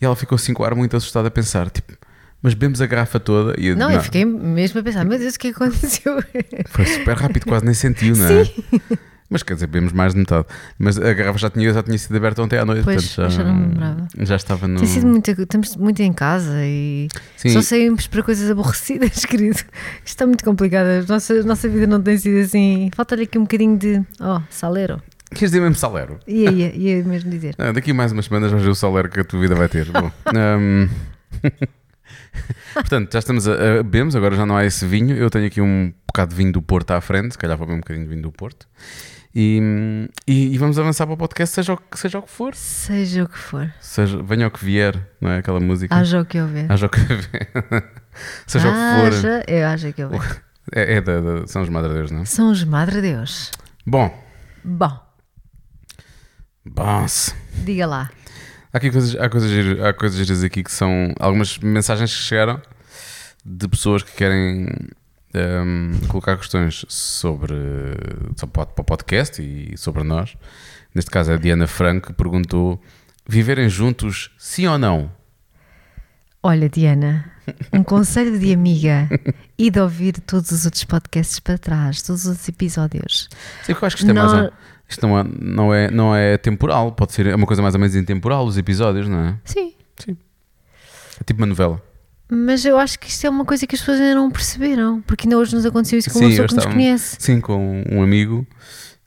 E 0.00 0.04
ela 0.04 0.14
ficou 0.14 0.36
assim 0.36 0.54
com 0.54 0.62
o 0.62 0.66
ar 0.66 0.74
muito 0.74 0.96
assustada 0.96 1.28
a 1.28 1.30
pensar: 1.30 1.68
Tipo, 1.70 1.94
mas 2.42 2.54
bebemos 2.54 2.80
a 2.80 2.86
garrafa 2.86 3.18
toda. 3.18 3.58
E 3.60 3.68
eu, 3.68 3.76
Não, 3.76 3.90
eu 3.90 4.00
fiquei 4.00 4.24
mesmo 4.24 4.78
a 4.80 4.82
pensar, 4.82 5.04
meu 5.04 5.18
Deus, 5.18 5.34
o 5.34 5.38
que 5.38 5.48
é 5.48 5.52
que 5.52 5.56
aconteceu? 5.62 6.22
Foi 6.68 6.84
super 6.86 7.16
rápido, 7.16 7.46
quase 7.46 7.64
nem 7.64 7.74
sentiu, 7.74 8.14
não 8.16 8.26
é? 8.26 8.44
Mas 9.30 9.42
quer 9.42 9.54
dizer, 9.54 9.66
bebemos 9.66 9.92
mais 9.92 10.14
de 10.14 10.20
metade. 10.20 10.46
Mas 10.78 10.98
a 10.98 11.12
garrafa 11.12 11.38
já 11.38 11.50
tinha, 11.50 11.72
já 11.72 11.82
tinha 11.82 11.98
sido 11.98 12.16
aberta 12.16 12.42
ontem 12.42 12.58
à 12.58 12.64
noite. 12.64 12.84
Pois, 12.84 13.14
portanto, 13.14 13.24
eu 13.24 13.30
já 13.30 13.44
não 13.44 13.60
lembrava. 13.60 14.08
já 14.20 14.36
estava 14.36 14.66
no. 14.66 14.78
Tem 14.78 14.88
sido 14.88 15.06
muito, 15.06 15.30
estamos 15.30 15.76
muito 15.76 16.00
em 16.00 16.12
casa 16.12 16.54
e 16.64 17.08
Sim. 17.36 17.50
só 17.50 17.60
saímos 17.60 18.06
para 18.06 18.22
coisas 18.22 18.50
aborrecidas, 18.50 19.24
querido. 19.26 19.58
Isto 19.58 19.68
está 20.04 20.26
muito 20.26 20.42
complicado. 20.42 20.86
A 20.86 21.12
nossa, 21.12 21.34
a 21.34 21.42
nossa 21.42 21.68
vida 21.68 21.86
não 21.86 22.00
tem 22.00 22.16
sido 22.16 22.40
assim. 22.40 22.90
Falta-lhe 22.94 23.24
aqui 23.24 23.38
um 23.38 23.42
bocadinho 23.42 23.76
de. 23.76 24.02
Oh, 24.18 24.40
salero. 24.48 25.02
Queres 25.30 25.50
dizer 25.50 25.60
mesmo 25.60 25.74
salero? 25.74 26.18
Ia, 26.26 26.50
ia, 26.50 26.74
ia 26.74 27.04
mesmo 27.04 27.30
dizer. 27.30 27.54
Ah, 27.58 27.70
daqui 27.70 27.92
mais 27.92 28.12
umas 28.12 28.24
semanas 28.24 28.50
vais 28.50 28.62
ver 28.62 28.70
o 28.70 28.74
salário 28.74 29.10
que 29.10 29.20
a 29.20 29.24
tua 29.24 29.38
vida 29.40 29.54
vai 29.54 29.68
ter. 29.68 29.90
Bom, 29.90 30.10
hum, 30.58 30.88
Portanto, 32.72 33.12
já 33.12 33.18
estamos 33.18 33.46
a, 33.48 33.52
a 33.52 33.82
bebemos, 33.82 34.16
agora 34.16 34.34
já 34.34 34.46
não 34.46 34.56
há 34.56 34.64
esse 34.64 34.86
vinho. 34.86 35.14
Eu 35.16 35.28
tenho 35.28 35.46
aqui 35.46 35.60
um 35.60 35.92
bocado 36.06 36.30
de 36.30 36.36
vinho 36.36 36.52
do 36.52 36.62
Porto 36.62 36.92
à 36.92 37.00
frente, 37.00 37.32
se 37.32 37.38
calhar 37.38 37.56
vou 37.56 37.66
beber 37.66 37.76
um 37.76 37.80
bocadinho 37.80 38.04
de 38.04 38.10
vinho 38.10 38.22
do 38.22 38.32
Porto. 38.32 38.66
E, 39.40 40.08
e, 40.26 40.54
e 40.54 40.58
vamos 40.58 40.80
avançar 40.80 41.06
para 41.06 41.14
o 41.14 41.16
podcast, 41.16 41.54
seja 41.54 41.74
o, 41.74 41.76
que- 41.76 41.96
seja 41.96 42.18
o 42.18 42.22
que 42.22 42.30
for. 42.30 42.56
Seja 42.56 43.22
o 43.22 43.28
que 43.28 43.38
for, 43.38 43.72
Seja, 43.80 44.20
venha 44.20 44.48
o 44.48 44.50
que 44.50 44.64
vier, 44.64 44.98
não 45.20 45.30
é? 45.30 45.38
Aquela 45.38 45.60
música. 45.60 45.94
haja 45.94 46.20
o 46.20 46.24
que 46.24 46.40
houver. 46.40 46.66
Haja 46.72 46.86
o 46.86 46.88
que 46.88 46.98
vier. 46.98 47.48
seja 48.48 48.68
o 48.68 48.72
que 48.72 49.20
for. 49.20 49.44
Eu 49.46 49.68
haja 49.68 49.88
o 49.90 49.92
que 49.92 50.02
houver. 50.02 50.42
É, 50.74 50.94
é 50.94 51.00
da, 51.00 51.20
da 51.20 51.46
São 51.46 51.62
os 51.62 51.68
Madre 51.68 51.92
Deus, 51.94 52.10
não 52.10 52.22
é? 52.22 52.24
São 52.24 52.50
os 52.50 52.64
Madre 52.64 53.00
Deus. 53.00 53.52
Bom, 53.86 54.12
Bom, 54.64 55.00
bom. 56.66 57.06
diga 57.64 57.86
lá. 57.86 58.10
Há 58.72 58.76
aqui 58.78 58.90
coisas, 58.90 59.14
há 59.14 59.28
coisas, 59.30 59.80
há 59.80 59.92
coisas 59.92 60.18
giras 60.18 60.42
aqui 60.44 60.62
que 60.64 60.72
são 60.72 61.14
algumas 61.20 61.58
mensagens 61.58 62.12
que 62.14 62.22
chegaram 62.22 62.60
de 63.44 63.68
pessoas 63.68 64.02
que 64.02 64.12
querem 64.12 64.66
ehm, 65.34 65.92
colocar 66.08 66.36
questões 66.36 66.84
sobre, 66.88 67.54
sobre 68.36 68.60
o 68.60 68.66
para 68.66 68.82
o 68.82 68.84
podcast 68.84 69.40
e 69.42 69.76
sobre 69.76 70.02
nós. 70.02 70.36
Neste 70.94 71.10
caso, 71.10 71.32
a 71.32 71.36
Diana 71.36 71.66
Franco 71.66 72.12
perguntou: 72.14 72.80
viverem 73.28 73.68
juntos, 73.68 74.30
sim 74.38 74.66
ou 74.66 74.78
não? 74.78 75.10
Olha, 76.42 76.68
Diana, 76.68 77.30
um 77.72 77.82
conselho 77.82 78.38
de 78.38 78.52
amiga 78.52 79.08
e 79.58 79.70
de 79.70 79.80
ouvir 79.80 80.12
todos 80.20 80.50
os 80.52 80.64
outros 80.64 80.84
podcasts 80.84 81.40
para 81.40 81.58
trás, 81.58 82.00
todos 82.00 82.22
os 82.22 82.28
outros 82.28 82.48
episódios. 82.48 83.28
Sim, 83.64 83.72
eu 83.72 83.78
acho 83.82 83.96
que 83.96 84.02
isto, 84.02 84.10
é 84.10 84.14
Não- 84.14 84.24
mais, 84.32 84.52
isto 84.88 85.06
não, 85.06 85.18
é, 85.18 85.24
não, 85.24 85.74
é, 85.74 85.90
não 85.90 86.14
é 86.14 86.38
temporal, 86.38 86.92
pode 86.92 87.12
ser 87.12 87.26
é 87.26 87.34
uma 87.34 87.46
coisa 87.46 87.60
mais 87.60 87.74
ou 87.74 87.80
menos 87.80 87.96
intemporal, 87.96 88.46
os 88.46 88.56
episódios, 88.56 89.08
não 89.08 89.18
é? 89.20 89.38
Sim, 89.44 89.74
É 91.20 91.24
tipo 91.24 91.40
uma 91.40 91.46
novela. 91.46 91.82
Mas 92.30 92.64
eu 92.64 92.78
acho 92.78 92.98
que 92.98 93.08
isto 93.08 93.26
é 93.26 93.30
uma 93.30 93.44
coisa 93.44 93.66
que 93.66 93.74
as 93.74 93.80
pessoas 93.80 94.00
ainda 94.00 94.14
não 94.14 94.30
perceberam, 94.30 95.00
porque 95.02 95.26
ainda 95.26 95.38
hoje 95.38 95.54
nos 95.54 95.64
aconteceu 95.66 95.98
isso 95.98 96.10
com 96.10 96.18
uma 96.18 96.24
Sim, 96.26 96.30
pessoa 96.30 96.44
eu 96.44 96.48
que 96.48 96.54
nos 96.56 96.64
conhece. 96.66 97.16
Sim, 97.18 97.40
com 97.40 97.82
um 97.90 98.02
amigo, 98.02 98.46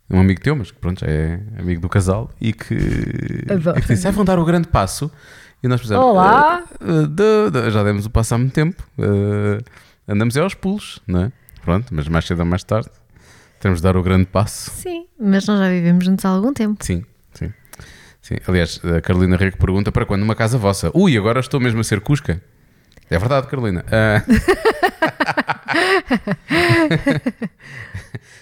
um 0.09 0.19
amigo 0.19 0.41
teu, 0.41 0.55
mas 0.55 0.71
que 0.71 0.77
pronto, 0.79 1.01
já 1.01 1.07
é 1.07 1.39
amigo 1.57 1.81
do 1.81 1.87
casal 1.89 2.29
e 2.41 2.51
que, 2.53 2.75
Adoro. 3.49 3.77
e 3.77 3.81
que 3.81 3.87
disse: 3.87 4.07
"Ah, 4.07 4.11
vão 4.11 4.25
dar 4.25 4.39
o 4.39 4.45
grande 4.45 4.67
passo. 4.67 5.11
E 5.63 5.67
nós 5.67 5.79
pensamos: 5.81 6.03
Olá! 6.05 6.63
"Ah, 6.63 6.63
ah, 6.81 7.07
dá- 7.07 7.49
dá- 7.61 7.69
já 7.69 7.83
demos 7.83 8.05
o 8.05 8.09
passo 8.09 8.33
há 8.33 8.37
muito 8.37 8.53
tempo, 8.53 8.83
ah, 8.99 9.63
andamos 10.07 10.35
é 10.35 10.39
aos 10.41 10.53
pulos, 10.55 10.99
não 11.07 11.21
é? 11.25 11.31
Pronto, 11.63 11.93
mas 11.93 12.07
mais 12.07 12.25
cedo 12.25 12.39
ou 12.39 12.45
mais 12.45 12.63
tarde 12.63 12.89
temos 13.59 13.77
de 13.79 13.83
dar 13.83 13.95
o 13.95 14.01
grande 14.01 14.25
passo. 14.25 14.71
Sim, 14.71 15.05
mas 15.19 15.45
nós 15.45 15.59
já 15.59 15.69
vivemos 15.69 16.03
juntos 16.03 16.25
há 16.25 16.29
algum 16.29 16.51
tempo. 16.51 16.83
Sim, 16.83 17.05
sim. 17.35 17.53
Sim, 18.23 18.35
aliás, 18.47 18.79
a 18.83 18.99
Carolina 19.01 19.35
Rego 19.37 19.57
pergunta 19.57 19.91
para 19.91 20.05
quando 20.05 20.23
uma 20.23 20.35
casa 20.35 20.57
vossa? 20.57 20.89
Ui, 20.95 21.15
agora 21.15 21.39
estou 21.39 21.59
mesmo 21.59 21.79
a 21.79 21.83
ser 21.83 22.01
Cusca. 22.01 22.41
É 23.12 23.20
verdade, 23.20 23.48
Carolina. 23.48 23.84
Ah. 23.91 24.24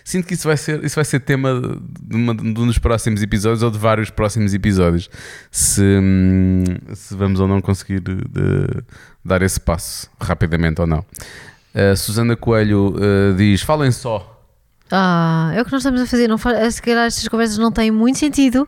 Sinto 0.05 0.27
que 0.27 0.35
isso 0.35 0.47
vai 0.47 0.57
ser, 0.57 0.83
isso 0.83 0.93
vai 0.95 1.05
ser 1.05 1.19
tema 1.21 1.59
de, 1.99 2.15
uma, 2.15 2.35
de 2.35 2.43
um 2.47 2.67
dos 2.67 2.77
próximos 2.77 3.23
episódios 3.23 3.63
ou 3.63 3.71
de 3.71 3.79
vários 3.79 4.11
próximos 4.11 4.53
episódios. 4.53 5.09
Se, 5.49 5.81
se 6.93 7.15
vamos 7.15 7.39
ou 7.39 7.47
não 7.47 7.61
conseguir 7.61 7.99
de- 7.99 8.83
dar 9.25 9.41
esse 9.41 9.59
passo 9.59 10.07
rapidamente 10.21 10.79
ou 10.81 10.87
não. 10.87 11.03
A 11.73 11.95
Susana 11.95 12.35
Coelho 12.35 12.93
ah, 12.95 13.33
diz: 13.35 13.63
falem 13.63 13.91
só. 13.91 14.35
Ah, 14.91 15.51
é 15.55 15.61
o 15.61 15.65
que 15.65 15.71
nós 15.71 15.81
estamos 15.81 16.01
a 16.01 16.05
fazer. 16.05 16.27
Não 16.27 16.37
fa... 16.37 16.69
Se 16.69 16.79
calhar 16.81 17.05
estas 17.05 17.27
conversas 17.27 17.57
não 17.57 17.71
têm 17.71 17.89
muito 17.91 18.19
sentido, 18.19 18.67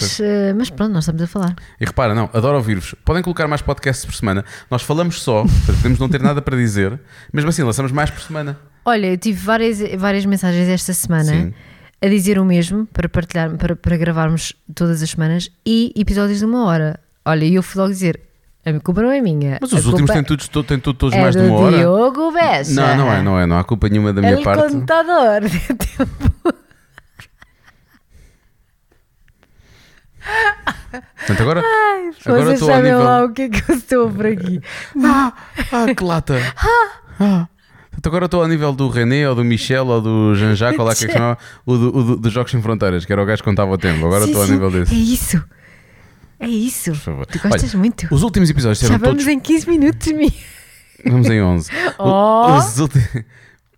mas, 0.00 0.20
eh, 0.20 0.52
mas 0.54 0.70
pronto, 0.70 0.92
nós 0.92 1.04
estamos 1.04 1.22
a 1.22 1.26
falar. 1.26 1.54
E 1.80 1.84
repara, 1.84 2.14
não, 2.14 2.30
adoro 2.32 2.56
ouvir-vos. 2.56 2.94
Podem 3.04 3.22
colocar 3.22 3.46
mais 3.48 3.62
podcasts 3.62 4.04
por 4.04 4.14
semana. 4.14 4.44
Nós 4.70 4.82
falamos 4.82 5.20
só, 5.22 5.44
podemos 5.66 5.98
não 5.98 6.08
ter 6.08 6.20
nada 6.22 6.40
para 6.40 6.56
dizer. 6.56 6.98
Mesmo 7.32 7.50
assim, 7.50 7.62
lançamos 7.62 7.92
mais 7.92 8.10
por 8.10 8.20
semana. 8.20 8.58
Olha, 8.84 9.06
eu 9.08 9.18
tive 9.18 9.38
várias, 9.44 9.78
várias 9.98 10.24
mensagens 10.24 10.68
esta 10.68 10.92
semana 10.92 11.24
Sim. 11.32 11.54
a 12.00 12.06
dizer 12.08 12.38
o 12.38 12.44
mesmo 12.44 12.86
para 12.86 13.08
partilhar, 13.08 13.50
para, 13.56 13.74
para 13.74 13.96
gravarmos 13.96 14.52
todas 14.74 15.02
as 15.02 15.10
semanas 15.10 15.50
e 15.66 15.92
episódios 15.96 16.38
de 16.38 16.44
uma 16.44 16.64
hora. 16.64 17.00
Olha, 17.24 17.44
e 17.44 17.54
eu 17.56 17.62
fui 17.64 17.80
logo 17.80 17.92
dizer: 17.92 18.20
a 18.64 18.72
culpa 18.80 19.02
não 19.02 19.10
é 19.10 19.20
minha. 19.20 19.58
Mas 19.60 19.72
a 19.72 19.76
os 19.76 19.86
últimos 19.86 20.10
têm 20.12 20.22
todos, 20.22 20.46
to- 20.46 20.62
têm 20.62 20.78
todos 20.78 21.12
é 21.12 21.20
mais 21.20 21.34
de 21.34 21.42
uma 21.42 21.58
hora. 21.58 21.78
Diogo 21.78 22.30
Bessa. 22.32 22.72
Não, 22.74 22.96
não 22.96 23.12
é, 23.12 23.22
não 23.22 23.40
é. 23.40 23.46
Não 23.46 23.58
há 23.58 23.64
culpa 23.64 23.88
nenhuma 23.88 24.12
da 24.12 24.20
minha 24.20 24.34
El 24.34 24.42
parte. 24.44 24.72
contador 24.72 25.40
de 25.48 25.58
tempo. 25.74 26.54
Portanto, 31.16 31.40
agora, 31.42 31.60
agora 31.60 32.44
Vocês 32.44 32.52
estou 32.54 32.68
ao 32.70 32.76
sabem 32.76 32.90
nível. 32.92 33.04
lá 33.04 33.24
o 33.24 33.32
que 33.32 33.42
é 33.42 33.48
que 33.48 33.70
eu 33.70 33.76
estou 33.76 34.10
por 34.10 34.26
aqui. 34.26 34.60
Ah, 35.04 35.32
ah, 35.72 35.94
que 35.94 36.02
lata! 36.04 36.34
Ah. 37.18 37.48
Portanto, 37.90 38.06
agora 38.08 38.24
estou 38.26 38.42
ao 38.42 38.48
nível 38.48 38.72
do 38.72 38.88
René 38.88 39.28
ou 39.28 39.34
do 39.34 39.44
Michel 39.44 39.86
ou 39.86 40.00
do 40.00 40.34
Jean-Jacques, 40.34 40.78
ou 40.78 40.84
lá 40.84 40.94
que 40.94 41.04
é 41.04 41.06
que 41.08 41.12
chamava, 41.12 41.38
o, 41.64 41.76
do, 41.76 41.96
o 41.96 42.02
do- 42.02 42.16
dos 42.16 42.32
Jogos 42.32 42.50
Sem 42.50 42.60
Fronteiras, 42.62 43.04
que 43.04 43.12
era 43.12 43.22
o 43.22 43.26
gajo 43.26 43.42
que 43.42 43.48
contava 43.48 43.70
o 43.70 43.78
tempo. 43.78 44.04
Agora 44.06 44.22
Sim, 44.24 44.28
estou 44.30 44.42
ao 44.42 44.46
sim, 44.46 44.52
nível 44.54 44.70
desse. 44.70 44.94
É 44.94 44.98
isso. 44.98 45.44
É 46.38 46.46
isso. 46.48 46.90
Por 46.92 46.98
favor. 47.00 47.26
Tu 47.26 47.38
gostas 47.38 47.70
Olha, 47.70 47.78
muito. 47.78 48.06
Os 48.14 48.22
últimos 48.22 48.50
episódios 48.50 48.80
Já 48.80 48.88
vamos 48.98 49.08
todos. 49.08 49.26
em 49.26 49.40
15 49.40 49.68
minutos, 49.68 50.12
Mi. 50.12 50.32
Vamos 51.04 51.28
em 51.28 51.40
11. 51.42 51.70
O- 51.98 52.04
Oh. 52.04 52.56
Os, 52.58 52.78
ulti- 52.78 53.24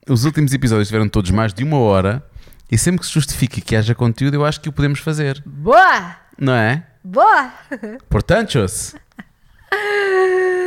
os 0.09 0.25
últimos 0.25 0.52
episódios 0.52 0.88
tiveram 0.88 1.09
todos 1.09 1.31
mais 1.31 1.55
de 1.55 1.62
uma 1.62 1.78
hora 1.78 2.23
e 2.71 2.76
sempre 2.76 3.00
que 3.00 3.07
se 3.07 3.12
justifique 3.12 3.61
que 3.61 3.76
haja 3.76 3.95
conteúdo, 3.95 4.35
eu 4.35 4.45
acho 4.45 4.61
que 4.61 4.69
o 4.69 4.73
podemos 4.73 4.99
fazer. 4.99 5.40
Boa! 5.47 6.17
Não 6.38 6.52
é? 6.54 6.83
Boa! 7.02 7.52
Portanchos! 8.09 8.95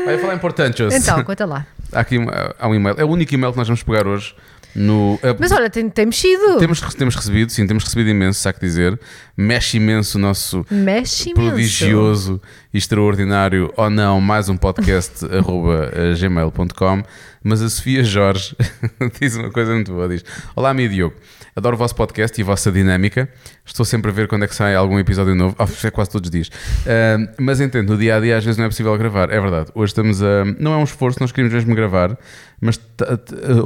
Vai 0.06 0.18
falar 0.18 0.36
em 0.36 0.40
portanchos. 0.40 0.94
Então, 0.94 1.24
conta 1.24 1.46
lá. 1.46 1.66
Há 1.92 2.00
aqui 2.02 2.18
um, 2.18 2.28
há 2.60 2.68
um 2.68 2.76
e-mail. 2.76 2.96
É 2.98 3.04
o 3.04 3.08
único 3.08 3.34
e-mail 3.34 3.52
que 3.52 3.58
nós 3.58 3.68
vamos 3.68 3.84
pegar 3.84 4.08
hoje. 4.08 4.36
No, 4.74 5.20
eh, 5.22 5.36
Mas 5.38 5.52
olha, 5.52 5.70
tem, 5.70 5.90
tem 5.90 6.06
mexido. 6.06 6.58
temos, 6.58 6.80
temos 6.96 7.14
recebido, 7.16 7.52
sim, 7.52 7.68
temos 7.68 7.84
recebido 7.84 8.10
imenso, 8.10 8.40
sabe 8.40 8.58
que 8.60 8.66
dizer. 8.66 8.98
Mexe 9.36 9.78
imenso 9.78 10.18
o 10.18 10.22
nosso 10.22 10.66
Mexe 10.72 11.32
imenso. 11.32 11.50
prodigioso, 11.50 12.42
extraordinário 12.74 13.74
ou 13.76 13.90
não, 13.90 14.22
mais 14.22 14.48
um 14.48 14.56
podcast 14.56 15.26
arroba 15.36 15.92
eh, 15.94 16.14
gmail.com. 16.16 17.04
Mas 17.44 17.62
a 17.62 17.70
Sofia 17.70 18.04
Jorge 18.04 18.56
diz 19.20 19.36
uma 19.36 19.52
coisa 19.52 19.74
muito 19.74 19.92
boa: 19.92 20.08
diz: 20.08 20.24
Olá, 20.56 20.74
meu 20.74 20.88
Diogo, 20.88 21.16
adoro 21.56 21.76
o 21.76 21.78
vosso 21.78 21.96
podcast 21.96 22.40
e 22.40 22.44
a 22.44 22.46
vossa 22.46 22.72
dinâmica. 22.72 23.30
Estou 23.66 23.86
sempre 23.86 24.12
a 24.12 24.14
ver 24.14 24.28
quando 24.28 24.44
é 24.44 24.48
que 24.48 24.56
sai 24.56 24.76
algum 24.76 25.00
episódio 25.00 25.36
novo. 25.36 25.56
Ah, 25.58 25.66
é 25.84 25.92
quase 25.92 26.10
todos 26.10 26.28
os 26.28 26.32
dias. 26.32 26.50
Ah, 26.86 27.34
mas 27.40 27.60
entendo, 27.62 27.90
no 27.94 27.98
dia 27.98 28.16
a 28.16 28.20
dia 28.20 28.38
às 28.38 28.44
vezes 28.44 28.58
não 28.58 28.66
é 28.66 28.70
possível 28.70 28.98
gravar. 28.98 29.30
É 29.30 29.40
verdade. 29.40 29.72
Hoje 29.76 29.92
estamos 29.92 30.22
a. 30.22 30.46
Não 30.60 30.74
é 30.74 30.78
um 30.78 30.84
esforço, 30.84 31.20
nós 31.20 31.32
queríamos 31.32 31.54
mesmo 31.54 31.76
gravar, 31.76 32.18
mas 32.60 32.80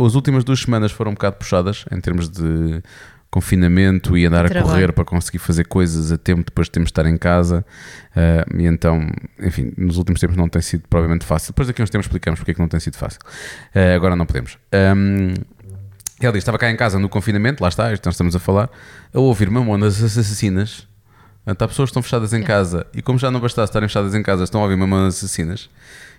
as 0.01 0.15
últimas 0.15 0.43
duas 0.43 0.61
semanas 0.61 0.91
foram 0.91 1.11
um 1.11 1.13
bocado 1.13 1.37
puxadas 1.37 1.85
em 1.91 1.99
termos 1.99 2.29
de 2.29 2.81
confinamento 3.35 4.17
e 4.17 4.25
andar 4.25 4.45
a 4.45 4.61
correr 4.61 4.93
para 4.93 5.03
conseguir 5.03 5.39
fazer 5.39 5.65
coisas 5.65 6.09
a 6.09 6.17
tempo 6.17 6.45
depois 6.45 6.67
de 6.67 6.71
termos 6.71 6.87
de 6.87 6.91
estar 6.91 7.05
em 7.05 7.17
casa. 7.17 7.65
Ah, 8.15 8.45
e 8.57 8.65
então, 8.65 9.09
enfim, 9.41 9.73
nos 9.77 9.97
últimos 9.97 10.21
tempos 10.21 10.37
não 10.37 10.47
tem 10.47 10.61
sido 10.61 10.85
provavelmente 10.89 11.25
fácil. 11.25 11.51
Depois 11.51 11.67
daqui 11.67 11.81
a 11.81 11.83
uns 11.83 11.89
tempos 11.89 12.05
explicamos 12.05 12.39
porque 12.39 12.51
é 12.51 12.53
que 12.53 12.61
não 12.61 12.69
tem 12.69 12.79
sido 12.79 12.95
fácil. 12.95 13.19
Ah, 13.73 13.93
agora 13.93 14.15
não 14.15 14.25
podemos. 14.25 14.57
Ahm, 14.71 15.33
ela 16.19 16.31
diz: 16.31 16.41
estava 16.41 16.57
cá 16.57 16.69
em 16.69 16.77
casa 16.77 16.97
no 16.97 17.09
confinamento, 17.09 17.61
lá 17.61 17.69
está, 17.69 17.91
isto 17.91 18.05
nós 18.05 18.15
estamos 18.15 18.35
a 18.35 18.39
falar, 18.39 18.69
a 19.13 19.19
ouvir 19.19 19.49
mamonas 19.49 20.01
assassinas. 20.01 20.87
Há 21.45 21.53
pessoas 21.67 21.87
que 21.87 21.91
estão 21.91 22.01
fechadas 22.01 22.33
em 22.33 22.41
casa 22.41 22.87
e, 22.91 23.03
como 23.03 23.19
já 23.19 23.29
não 23.29 23.39
bastasse 23.39 23.69
estarem 23.69 23.87
fechadas 23.87 24.15
em 24.15 24.23
casa, 24.23 24.43
estão 24.43 24.61
a 24.61 24.63
ouvir 24.63 24.75
mamonas 24.75 25.17
assassinas. 25.17 25.69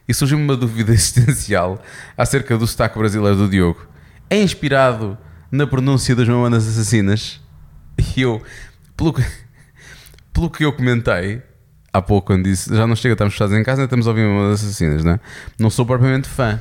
E 0.09 0.15
surgiu-me 0.15 0.45
uma 0.45 0.55
dúvida 0.57 0.93
existencial 0.93 1.83
acerca 2.17 2.57
do 2.57 2.67
sotaque 2.67 2.97
brasileiro 2.97 3.37
do 3.37 3.49
Diogo. 3.49 3.87
É 4.31 4.41
inspirado 4.41 5.19
na 5.50 5.67
pronúncia 5.67 6.15
das 6.15 6.29
mamonas 6.29 6.69
assassinas? 6.69 7.41
E 8.17 8.23
eu, 8.23 8.41
pelo 8.97 9.12
que, 9.12 9.25
pelo 10.33 10.49
que 10.49 10.65
eu 10.65 10.73
comentei 10.73 11.43
há 11.93 12.00
pouco, 12.00 12.29
quando 12.29 12.45
disse 12.45 12.75
já 12.75 12.87
não 12.87 12.95
chega, 12.95 13.15
estamos 13.15 13.35
fechados 13.35 13.57
em 13.57 13.65
casa, 13.65 13.81
ainda 13.81 13.87
estamos 13.87 14.07
a 14.07 14.11
ouvir 14.11 14.26
mamonas 14.29 14.62
assassinas, 14.62 15.03
não 15.03 15.12
é? 15.12 15.21
Não 15.59 15.71
sou 15.71 15.85
propriamente 15.85 16.29
fã. 16.29 16.61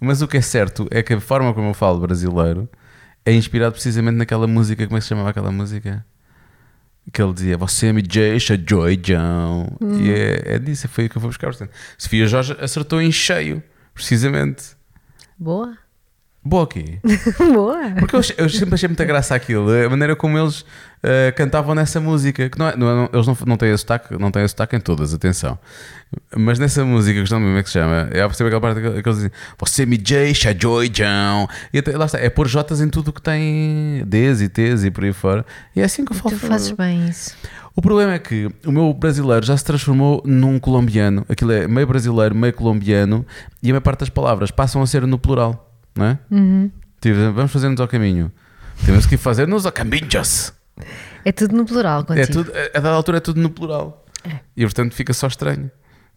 Mas 0.00 0.22
o 0.22 0.28
que 0.28 0.36
é 0.36 0.40
certo 0.40 0.86
é 0.90 1.02
que 1.02 1.12
a 1.14 1.20
forma 1.20 1.52
como 1.52 1.68
eu 1.68 1.74
falo 1.74 1.98
brasileiro 1.98 2.68
é 3.24 3.32
inspirado 3.32 3.72
precisamente 3.72 4.16
naquela 4.16 4.46
música. 4.46 4.86
Como 4.86 4.96
é 4.96 5.00
que 5.00 5.04
se 5.04 5.08
chamava 5.08 5.30
aquela 5.30 5.50
música? 5.50 6.04
Que 7.12 7.22
ele 7.22 7.32
dizia: 7.32 7.56
Você 7.56 7.92
me 7.92 8.02
deixa 8.02 8.56
doidão. 8.56 9.76
E 10.00 10.10
é, 10.10 10.54
é 10.54 10.58
disso, 10.58 10.88
foi 10.88 11.06
o 11.06 11.10
que 11.10 11.16
eu 11.16 11.20
vou 11.20 11.30
buscar. 11.30 11.48
Portanto, 11.48 11.70
Sofia 11.96 12.26
Jorge 12.26 12.56
acertou 12.60 13.00
em 13.00 13.10
cheio, 13.10 13.62
precisamente. 13.94 14.76
Boa. 15.38 15.76
Boa 16.44 16.64
aqui. 16.64 17.00
Boa. 17.52 17.90
Porque 17.98 18.16
eu, 18.16 18.20
eu 18.38 18.48
sempre 18.48 18.74
achei 18.74 18.88
muita 18.88 19.04
graça 19.04 19.34
aquilo, 19.34 19.70
a 19.70 19.88
maneira 19.90 20.14
como 20.14 20.38
eles 20.38 20.64
eh, 21.02 21.32
cantavam 21.32 21.74
nessa 21.74 22.00
música. 22.00 22.48
Que 22.48 22.58
não 22.58 22.68
é, 22.68 22.76
não 22.76 22.90
é- 22.90 22.94
não- 22.94 23.10
eles 23.12 23.26
não, 23.26 23.36
não 23.46 23.56
têm 23.56 23.70
esse 23.70 23.82
sotaque, 23.82 24.16
não 24.18 24.30
têm 24.30 24.42
esse 24.44 24.52
sotaque 24.52 24.76
em 24.76 24.80
todas, 24.80 25.12
atenção. 25.14 25.58
Mas 26.34 26.58
nessa 26.58 26.84
música, 26.84 27.22
que 27.22 27.30
não 27.30 27.38
como 27.40 27.56
é 27.58 27.62
que 27.62 27.68
se 27.68 27.74
chama, 27.74 28.08
é 28.10 28.22
a 28.22 28.26
perceber 28.28 28.48
aquela 28.48 28.60
parte 28.62 28.80
que 28.80 29.02
que 29.02 29.08
eles 29.08 29.16
dizem 29.18 29.30
Você 29.58 29.84
me 29.86 29.98
deixa 29.98 30.56
joijão. 30.58 31.48
E 31.72 31.78
até, 31.78 31.96
lá 31.96 32.06
está, 32.06 32.18
é 32.18 32.30
pôr 32.30 32.48
Jotas 32.48 32.80
em 32.80 32.88
tudo 32.88 33.12
que 33.12 33.20
tem 33.20 34.02
Ds 34.06 34.40
e 34.40 34.48
Ts 34.48 34.84
e 34.84 34.90
por 34.90 35.04
aí 35.04 35.12
fora. 35.12 35.44
E 35.76 35.80
é 35.80 35.84
assim 35.84 36.04
que 36.04 36.12
eu 36.12 36.16
falo. 36.16 36.34
Tu 36.34 36.46
fazes 36.46 36.70
bem 36.72 37.06
isso. 37.08 37.36
O 37.76 37.82
problema 37.82 38.14
é 38.14 38.18
que 38.18 38.48
o 38.66 38.72
meu 38.72 38.92
brasileiro 38.92 39.46
já 39.46 39.56
se 39.56 39.64
transformou 39.64 40.20
num 40.24 40.58
colombiano. 40.58 41.24
Aquilo 41.28 41.52
é 41.52 41.68
meio 41.68 41.86
brasileiro, 41.86 42.34
meio 42.34 42.52
colombiano, 42.52 43.24
e 43.62 43.68
a 43.68 43.72
maior 43.72 43.80
parte 43.82 44.00
das 44.00 44.08
palavras 44.08 44.50
passam 44.50 44.82
a 44.82 44.86
ser 44.86 45.06
no 45.06 45.16
plural, 45.16 45.70
não 45.94 46.06
é? 46.06 46.18
Tipo, 47.00 47.32
vamos 47.32 47.52
fazer-nos 47.52 47.80
ao 47.80 47.86
caminho. 47.86 48.32
Temos 48.84 49.06
que 49.06 49.16
fazer-nos 49.16 49.64
ao 49.64 49.70
caminhos. 49.70 50.52
É 51.24 51.32
tudo 51.32 51.56
no 51.56 51.64
plural 51.64 52.04
contigo. 52.04 52.24
É 52.24 52.26
tudo, 52.26 52.52
a 52.74 52.78
dada 52.80 52.90
altura 52.90 53.18
é 53.18 53.20
tudo 53.20 53.40
no 53.40 53.50
plural. 53.50 54.04
E 54.56 54.62
portanto 54.64 54.94
fica 54.94 55.12
só 55.12 55.26
estranho. 55.26 55.70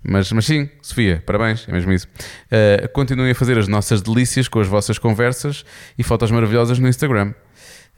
Mas, 0.04 0.32
mas 0.32 0.46
sim, 0.46 0.68
Sofia, 0.82 1.22
parabéns, 1.26 1.68
é 1.68 1.72
mesmo 1.72 1.92
isso. 1.92 2.08
Uh, 2.48 2.90
continuem 2.92 3.32
a 3.32 3.36
fazer 3.36 3.58
as 3.58 3.68
nossas 3.68 4.02
delícias 4.02 4.48
com 4.48 4.60
as 4.60 4.68
vossas 4.68 4.98
conversas 4.98 5.64
e 5.98 6.04
fotos 6.04 6.32
maravilhosas 6.32 6.80
no 6.80 6.88
Instagram. 6.88 7.34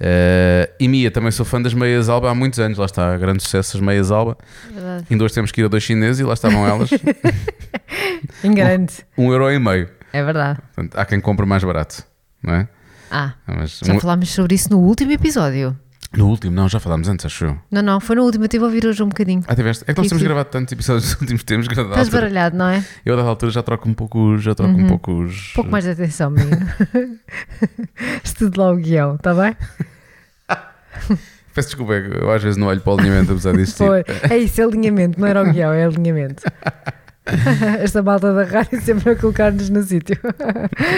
Uh, 0.01 0.67
e 0.79 0.87
Mia, 0.89 1.09
também 1.11 1.31
sou 1.31 1.45
fã 1.45 1.61
das 1.61 1.73
meias 1.73 2.09
alba 2.09 2.29
há 2.29 2.35
muitos 2.35 2.59
anos. 2.59 2.77
Lá 2.77 2.85
está, 2.85 3.15
grande 3.17 3.41
sucesso 3.41 3.77
as 3.77 3.81
meias 3.81 4.11
alba. 4.11 4.37
Verdade. 4.69 5.05
Ainda 5.09 5.23
hoje 5.23 5.33
temos 5.33 5.51
que 5.51 5.61
ir 5.61 5.65
a 5.65 5.67
dois 5.69 5.83
chineses 5.83 6.19
e 6.19 6.23
lá 6.23 6.33
estavam 6.33 6.67
elas. 6.67 6.89
Em 8.43 8.53
grande. 8.53 8.93
um 9.17 9.31
euro 9.31 9.49
e 9.49 9.59
meio. 9.59 9.89
É 10.11 10.23
verdade. 10.23 10.59
Portanto, 10.75 10.97
há 10.97 11.05
quem 11.05 11.21
compre 11.21 11.45
mais 11.45 11.63
barato, 11.63 12.03
não 12.41 12.53
é? 12.53 12.67
Ah, 13.09 13.33
Mas, 13.47 13.79
já 13.83 13.93
um- 13.93 13.99
falámos 13.99 14.29
sobre 14.29 14.55
isso 14.55 14.69
no 14.71 14.79
último 14.79 15.11
episódio. 15.11 15.77
No 16.15 16.27
último, 16.27 16.55
não, 16.55 16.69
já 16.69 16.79
falámos 16.79 17.07
antes, 17.07 17.25
acho 17.25 17.45
eu. 17.45 17.57
Não, 17.71 17.81
não, 17.81 17.99
foi 17.99 18.15
no 18.15 18.23
último. 18.23 18.43
Eu 18.43 18.45
estive 18.45 18.63
a 18.63 18.67
ouvir 18.67 18.85
hoje 18.85 19.01
um 19.01 19.09
bocadinho. 19.09 19.43
Ah, 19.47 19.55
tiveste? 19.55 19.83
É 19.87 19.93
que 19.93 19.99
nós 19.99 20.07
temos 20.07 20.23
gravado 20.23 20.49
tantos 20.49 20.71
episódios 20.71 21.11
nos 21.11 21.21
últimos 21.21 21.43
tempos 21.43 21.67
Estás 21.67 22.09
baralhado, 22.09 22.55
não 22.55 22.67
é? 22.67 22.85
eu 23.05 23.13
a 23.13 23.17
dada 23.17 23.29
altura 23.29 23.51
já 23.51 23.63
troco 23.63 23.89
um 23.89 23.93
pouco, 23.93 24.37
já 24.37 24.53
troco 24.53 24.73
um 24.73 24.87
pouco 24.87 25.11
os. 25.23 25.53
Pouco 25.53 25.71
mais 25.71 25.85
de 25.85 25.91
atenção, 25.91 26.29
menino. 26.29 26.69
Estude 28.23 28.59
lá 28.59 28.71
o 28.71 28.77
guião, 28.77 29.15
está 29.15 29.33
bem? 29.33 29.55
Peço 31.53 31.69
desculpa, 31.69 31.93
é 31.93 32.07
eu 32.21 32.31
às 32.31 32.41
vezes 32.41 32.57
não 32.57 32.67
olho 32.67 32.81
para 32.81 32.93
o 32.93 32.99
alinhamento 32.99 33.31
apesar 33.31 33.55
disto. 33.55 33.77
Foi. 33.77 34.03
É 34.29 34.37
isso, 34.37 34.59
é 34.59 34.63
alinhamento, 34.63 35.19
não 35.19 35.27
era 35.27 35.41
o 35.41 35.51
guião, 35.51 35.71
é 35.71 35.85
alinhamento. 35.85 36.43
Esta 37.81 38.03
malta 38.03 38.33
da 38.33 38.43
rádio 38.43 38.81
sempre 38.81 39.11
a 39.11 39.15
colocar-nos 39.15 39.69
no 39.69 39.81
sítio. 39.83 40.17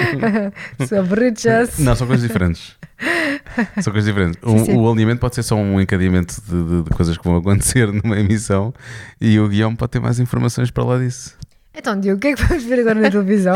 Sobre 0.87 1.29
just. 1.29 1.79
Não, 1.79 1.95
são 1.95 2.07
coisas 2.07 2.27
diferentes. 2.27 2.75
São 3.81 3.91
coisas 3.91 4.05
diferentes. 4.05 4.39
Sim, 4.43 4.55
O, 4.55 4.65
sim. 4.65 4.73
o 4.77 4.89
alinhamento 4.91 5.19
pode 5.19 5.35
ser 5.35 5.43
só 5.43 5.55
um 5.55 5.79
encadeamento 5.81 6.41
de, 6.47 6.63
de- 6.63 6.83
de 6.83 6.89
coisas 6.91 7.17
que 7.17 7.23
vão 7.23 7.35
acontecer 7.37 7.91
numa 7.91 8.17
emissão 8.19 8.73
e 9.19 9.37
o 9.39 9.47
guião 9.49 9.75
pode 9.75 9.91
ter 9.91 9.99
mais 9.99 10.19
informações 10.19 10.71
para 10.71 10.83
lá 10.83 10.97
disso. 10.97 11.35
Então, 11.73 11.99
Diogo, 11.99 12.17
o 12.17 12.21
que 12.21 12.27
é 12.29 12.33
que 12.35 12.43
vamos 12.45 12.63
ver 12.63 12.79
agora 12.79 12.99
na 13.01 13.11
televisão? 13.11 13.55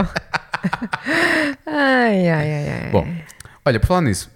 ai, 1.66 2.28
ai, 2.30 2.54
ai, 2.54 2.70
ai. 2.86 2.90
Bom, 2.92 3.08
olha, 3.66 3.80
por 3.80 3.88
falar 3.88 4.02
nisso, 4.02 4.30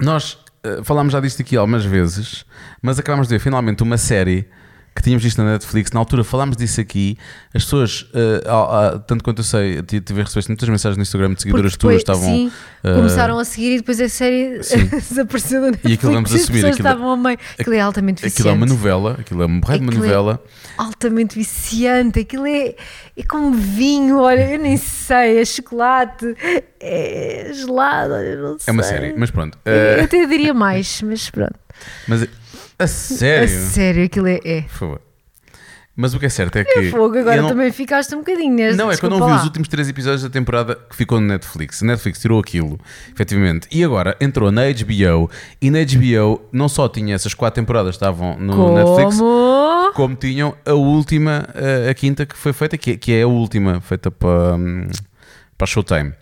nós 0.00 0.38
eh, 0.64 0.80
falámos 0.82 1.12
já 1.12 1.20
disto 1.20 1.42
aqui 1.42 1.56
algumas 1.56 1.84
vezes, 1.84 2.44
mas 2.80 2.98
acabámos 2.98 3.28
de 3.28 3.34
ver 3.34 3.40
finalmente 3.40 3.82
uma 3.82 3.98
série 3.98 4.48
que 4.94 5.02
tínhamos 5.02 5.22
visto 5.24 5.42
na 5.42 5.52
Netflix. 5.52 5.90
Na 5.92 6.00
altura 6.00 6.22
falámos 6.22 6.56
disso 6.56 6.80
aqui. 6.80 7.16
As 7.54 7.64
pessoas, 7.64 8.06
ah, 8.46 8.90
ah, 8.94 8.98
tanto 8.98 9.24
quanto 9.24 9.38
eu 9.40 9.44
sei, 9.44 9.82
ti- 9.82 10.00
tive 10.00 10.22
recebeste 10.22 10.50
muitas 10.50 10.68
mensagens 10.68 10.96
no 10.96 11.02
Instagram 11.02 11.34
de 11.34 11.42
seguidoras 11.42 11.72
Porque 11.72 11.80
tuas 11.80 12.02
depois, 12.02 12.18
estavam. 12.18 12.36
sim, 12.36 12.52
eh, 12.84 12.94
começaram 12.94 13.38
a 13.38 13.44
seguir 13.44 13.74
e 13.74 13.76
depois 13.78 14.00
a 14.00 14.08
série 14.08 14.58
desapareceu 15.08 15.60
da 15.62 15.70
Netflix. 15.70 15.98
aquilo 15.98 16.12
vamos 16.12 16.30
e 16.32 16.34
as 16.36 16.42
assumir, 16.42 16.56
pessoas 16.58 16.74
aquilo- 16.74 16.88
estavam 16.88 17.10
a 17.10 17.16
meio. 17.16 17.38
Aquilo 17.58 17.74
é 17.76 17.80
altamente 17.80 18.22
viciante. 18.22 18.34
Aquilo 18.34 18.48
é 18.48 18.52
uma 18.52 18.66
novela, 18.66 19.16
aquilo 19.18 19.42
é 19.42 19.46
uma 19.46 19.60
porra 19.60 19.78
de 19.78 19.84
uma 19.84 19.92
é- 19.92 19.96
novela. 19.96 20.42
altamente 20.76 21.38
viciante. 21.38 22.20
Aquilo 22.20 22.46
é, 22.46 22.74
é 23.16 23.22
como 23.28 23.52
vinho, 23.52 24.18
olha, 24.20 24.50
eu 24.52 24.58
nem 24.58 24.76
sei, 24.76 25.38
é 25.40 25.44
chocolate, 25.44 26.34
é 26.80 27.50
gelado, 27.54 28.14
olha, 28.14 28.24
eu 28.26 28.42
não 28.42 28.58
sei. 28.58 28.70
É 28.70 28.72
uma 28.72 28.82
série, 28.82 29.14
mas 29.16 29.30
pronto. 29.30 29.58
Eu 29.64 29.72
eh, 29.72 30.00
até 30.02 30.26
diria 30.26 30.52
mais, 30.54 31.00
mas 31.02 31.30
pronto. 31.30 31.54
mas 32.06 32.26
a 32.82 32.86
sério, 32.86 33.44
A 33.44 33.48
sério, 33.70 34.04
aquilo 34.04 34.26
é. 34.28 34.40
é. 34.44 34.62
por 34.62 34.70
favor. 34.70 35.00
Mas 35.94 36.14
o 36.14 36.18
que 36.18 36.24
é 36.24 36.28
certo 36.30 36.56
é 36.56 36.64
que. 36.64 36.90
Fogo, 36.90 37.18
agora 37.18 37.42
não- 37.42 37.50
também 37.50 37.70
ficaste 37.70 38.14
um 38.14 38.18
bocadinho 38.20 38.54
neste. 38.54 38.78
Não, 38.78 38.90
é 38.90 38.96
que 38.96 39.04
eu 39.04 39.10
não 39.10 39.18
vi 39.18 39.30
lá. 39.30 39.36
os 39.36 39.44
últimos 39.44 39.68
três 39.68 39.86
episódios 39.90 40.22
da 40.22 40.30
temporada 40.30 40.74
que 40.74 40.96
ficou 40.96 41.20
no 41.20 41.26
Netflix. 41.26 41.82
A 41.82 41.86
Netflix 41.86 42.18
tirou 42.18 42.40
aquilo, 42.40 42.80
efetivamente. 43.14 43.68
E 43.70 43.84
agora 43.84 44.16
entrou 44.18 44.50
na 44.50 44.62
HBO. 44.62 45.30
E 45.60 45.70
na 45.70 45.80
HBO 45.84 46.40
não 46.50 46.66
só 46.66 46.88
tinha 46.88 47.14
essas 47.14 47.34
quatro 47.34 47.60
temporadas 47.60 47.90
que 47.90 47.96
estavam 47.96 48.38
no 48.38 48.56
Como? 48.56 48.74
Netflix, 48.74 49.18
como 49.94 50.16
tinham 50.16 50.56
a 50.64 50.72
última, 50.72 51.46
a, 51.86 51.90
a 51.90 51.94
quinta 51.94 52.24
que 52.24 52.38
foi 52.38 52.54
feita, 52.54 52.78
que, 52.78 52.92
é- 52.92 52.96
que 52.96 53.12
é 53.12 53.22
a 53.22 53.28
última, 53.28 53.78
feita 53.82 54.10
para, 54.10 54.54
hum, 54.54 54.88
para 55.58 55.66
Showtime. 55.66 56.14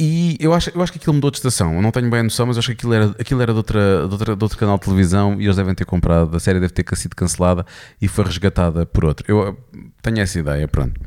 E 0.00 0.36
eu 0.38 0.54
acho, 0.54 0.70
eu 0.70 0.80
acho 0.80 0.92
que 0.92 0.98
aquilo 0.98 1.14
mudou 1.14 1.30
de 1.30 1.38
estação. 1.38 1.74
Eu 1.74 1.82
não 1.82 1.90
tenho 1.90 2.08
bem 2.08 2.20
a 2.20 2.22
noção, 2.22 2.46
mas 2.46 2.56
acho 2.56 2.68
que 2.68 2.72
aquilo 2.74 2.92
era, 2.94 3.06
aquilo 3.18 3.42
era 3.42 3.52
de, 3.52 3.56
outra, 3.56 4.06
de, 4.06 4.12
outra, 4.12 4.36
de 4.36 4.44
outro 4.44 4.56
canal 4.56 4.78
de 4.78 4.84
televisão 4.84 5.40
e 5.40 5.44
eles 5.44 5.56
devem 5.56 5.74
ter 5.74 5.84
comprado. 5.84 6.36
A 6.36 6.40
série 6.40 6.60
deve 6.60 6.72
ter 6.72 6.84
sido 6.96 7.16
cancelada 7.16 7.66
e 8.00 8.06
foi 8.06 8.24
resgatada 8.24 8.86
por 8.86 9.04
outro. 9.04 9.24
Eu 9.26 9.58
tenho 10.00 10.20
essa 10.20 10.38
ideia, 10.38 10.68
pronto. 10.68 11.00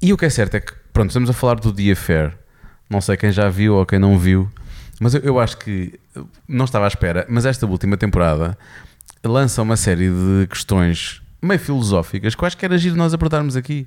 E 0.00 0.14
o 0.14 0.16
que 0.16 0.24
é 0.24 0.30
certo 0.30 0.54
é 0.54 0.60
que, 0.60 0.72
pronto, 0.94 1.10
estamos 1.10 1.28
a 1.28 1.34
falar 1.34 1.56
do 1.56 1.70
The 1.72 1.90
Affair. 1.90 2.38
Não 2.88 3.02
sei 3.02 3.18
quem 3.18 3.30
já 3.30 3.50
viu 3.50 3.74
ou 3.74 3.84
quem 3.84 3.98
não 3.98 4.18
viu, 4.18 4.50
mas 4.98 5.14
eu, 5.14 5.20
eu 5.20 5.38
acho 5.38 5.58
que 5.58 6.00
não 6.48 6.64
estava 6.64 6.86
à 6.86 6.88
espera. 6.88 7.26
Mas 7.28 7.44
esta 7.44 7.66
última 7.66 7.98
temporada 7.98 8.56
lança 9.22 9.60
uma 9.60 9.76
série 9.76 10.08
de 10.08 10.46
questões 10.48 11.20
meio 11.42 11.60
filosóficas 11.60 12.34
que 12.34 12.42
eu 12.42 12.46
acho 12.46 12.56
que 12.56 12.64
era 12.64 12.78
giro 12.78 12.96
nós 12.96 13.12
abordarmos 13.12 13.56
aqui. 13.56 13.86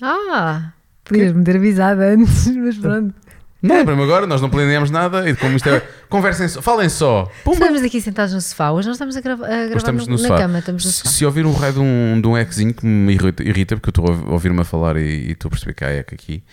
Ah, 0.00 0.72
podias-me 1.04 1.42
ter 1.42 1.56
avisado 1.56 2.02
antes, 2.02 2.46
mas 2.56 2.78
pronto. 2.78 3.14
Não 3.60 3.74
lembro-me 3.74 4.02
agora, 4.04 4.24
nós 4.24 4.40
não 4.40 4.48
planeamos 4.48 4.88
nada 4.88 5.28
e 5.28 5.34
como 5.34 5.56
isto 5.56 5.68
é. 5.68 5.80
Conversem 6.08 6.46
só, 6.46 6.62
falem 6.62 6.88
só. 6.88 7.24
Pumba. 7.42 7.64
Estamos 7.64 7.82
aqui 7.82 8.00
sentados 8.00 8.32
no 8.32 8.40
sofá, 8.40 8.70
hoje 8.70 8.86
nós 8.86 8.94
estamos 8.94 9.16
a, 9.16 9.20
grava- 9.20 9.44
a 9.46 9.66
gravar 9.66 9.92
no- 9.92 10.04
no 10.04 10.10
na 10.12 10.18
sofá. 10.18 10.38
cama, 10.38 10.58
estamos 10.60 10.84
no 10.84 10.90
sofá. 10.92 11.10
se 11.10 11.24
ouvir 11.26 11.44
um 11.44 11.52
raio 11.52 11.72
de 11.72 11.80
um, 11.80 12.20
de 12.20 12.28
um 12.28 12.36
ecozinho 12.38 12.72
que 12.72 12.86
me 12.86 13.12
irrita, 13.12 13.76
porque 13.76 13.88
eu 13.88 13.90
estou 13.90 14.06
a 14.06 14.10
ouv- 14.10 14.28
a 14.28 14.32
ouvir-me 14.32 14.60
a 14.60 14.64
falar 14.64 14.96
e, 14.96 15.00
e 15.28 15.32
estou 15.32 15.48
a 15.48 15.50
perceber 15.50 15.74
que 15.74 15.84
há 15.84 15.88
eco 15.88 16.14
aqui, 16.14 16.44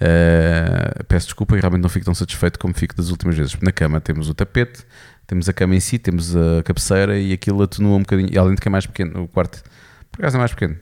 eh, 0.00 1.02
peço 1.08 1.26
desculpa 1.26 1.56
e 1.56 1.60
realmente 1.60 1.82
não 1.82 1.88
fico 1.90 2.04
tão 2.04 2.14
satisfeito 2.14 2.60
como 2.60 2.72
fico 2.74 2.94
das 2.94 3.08
últimas 3.10 3.36
vezes. 3.36 3.56
Na 3.60 3.72
cama 3.72 4.00
temos 4.00 4.28
o 4.28 4.34
tapete, 4.34 4.84
temos 5.26 5.48
a 5.48 5.52
cama 5.52 5.74
em 5.74 5.80
si, 5.80 5.98
temos 5.98 6.36
a 6.36 6.62
cabeceira 6.64 7.18
e 7.18 7.32
aquilo 7.32 7.60
atenua 7.64 7.96
um 7.96 8.00
bocadinho. 8.02 8.28
E 8.32 8.38
além 8.38 8.54
de 8.54 8.60
que 8.60 8.68
é 8.68 8.70
mais 8.70 8.86
pequeno, 8.86 9.24
o 9.24 9.26
quarto, 9.28 9.60
por 10.12 10.20
acaso 10.20 10.36
é 10.36 10.38
mais 10.38 10.52
pequeno, 10.52 10.76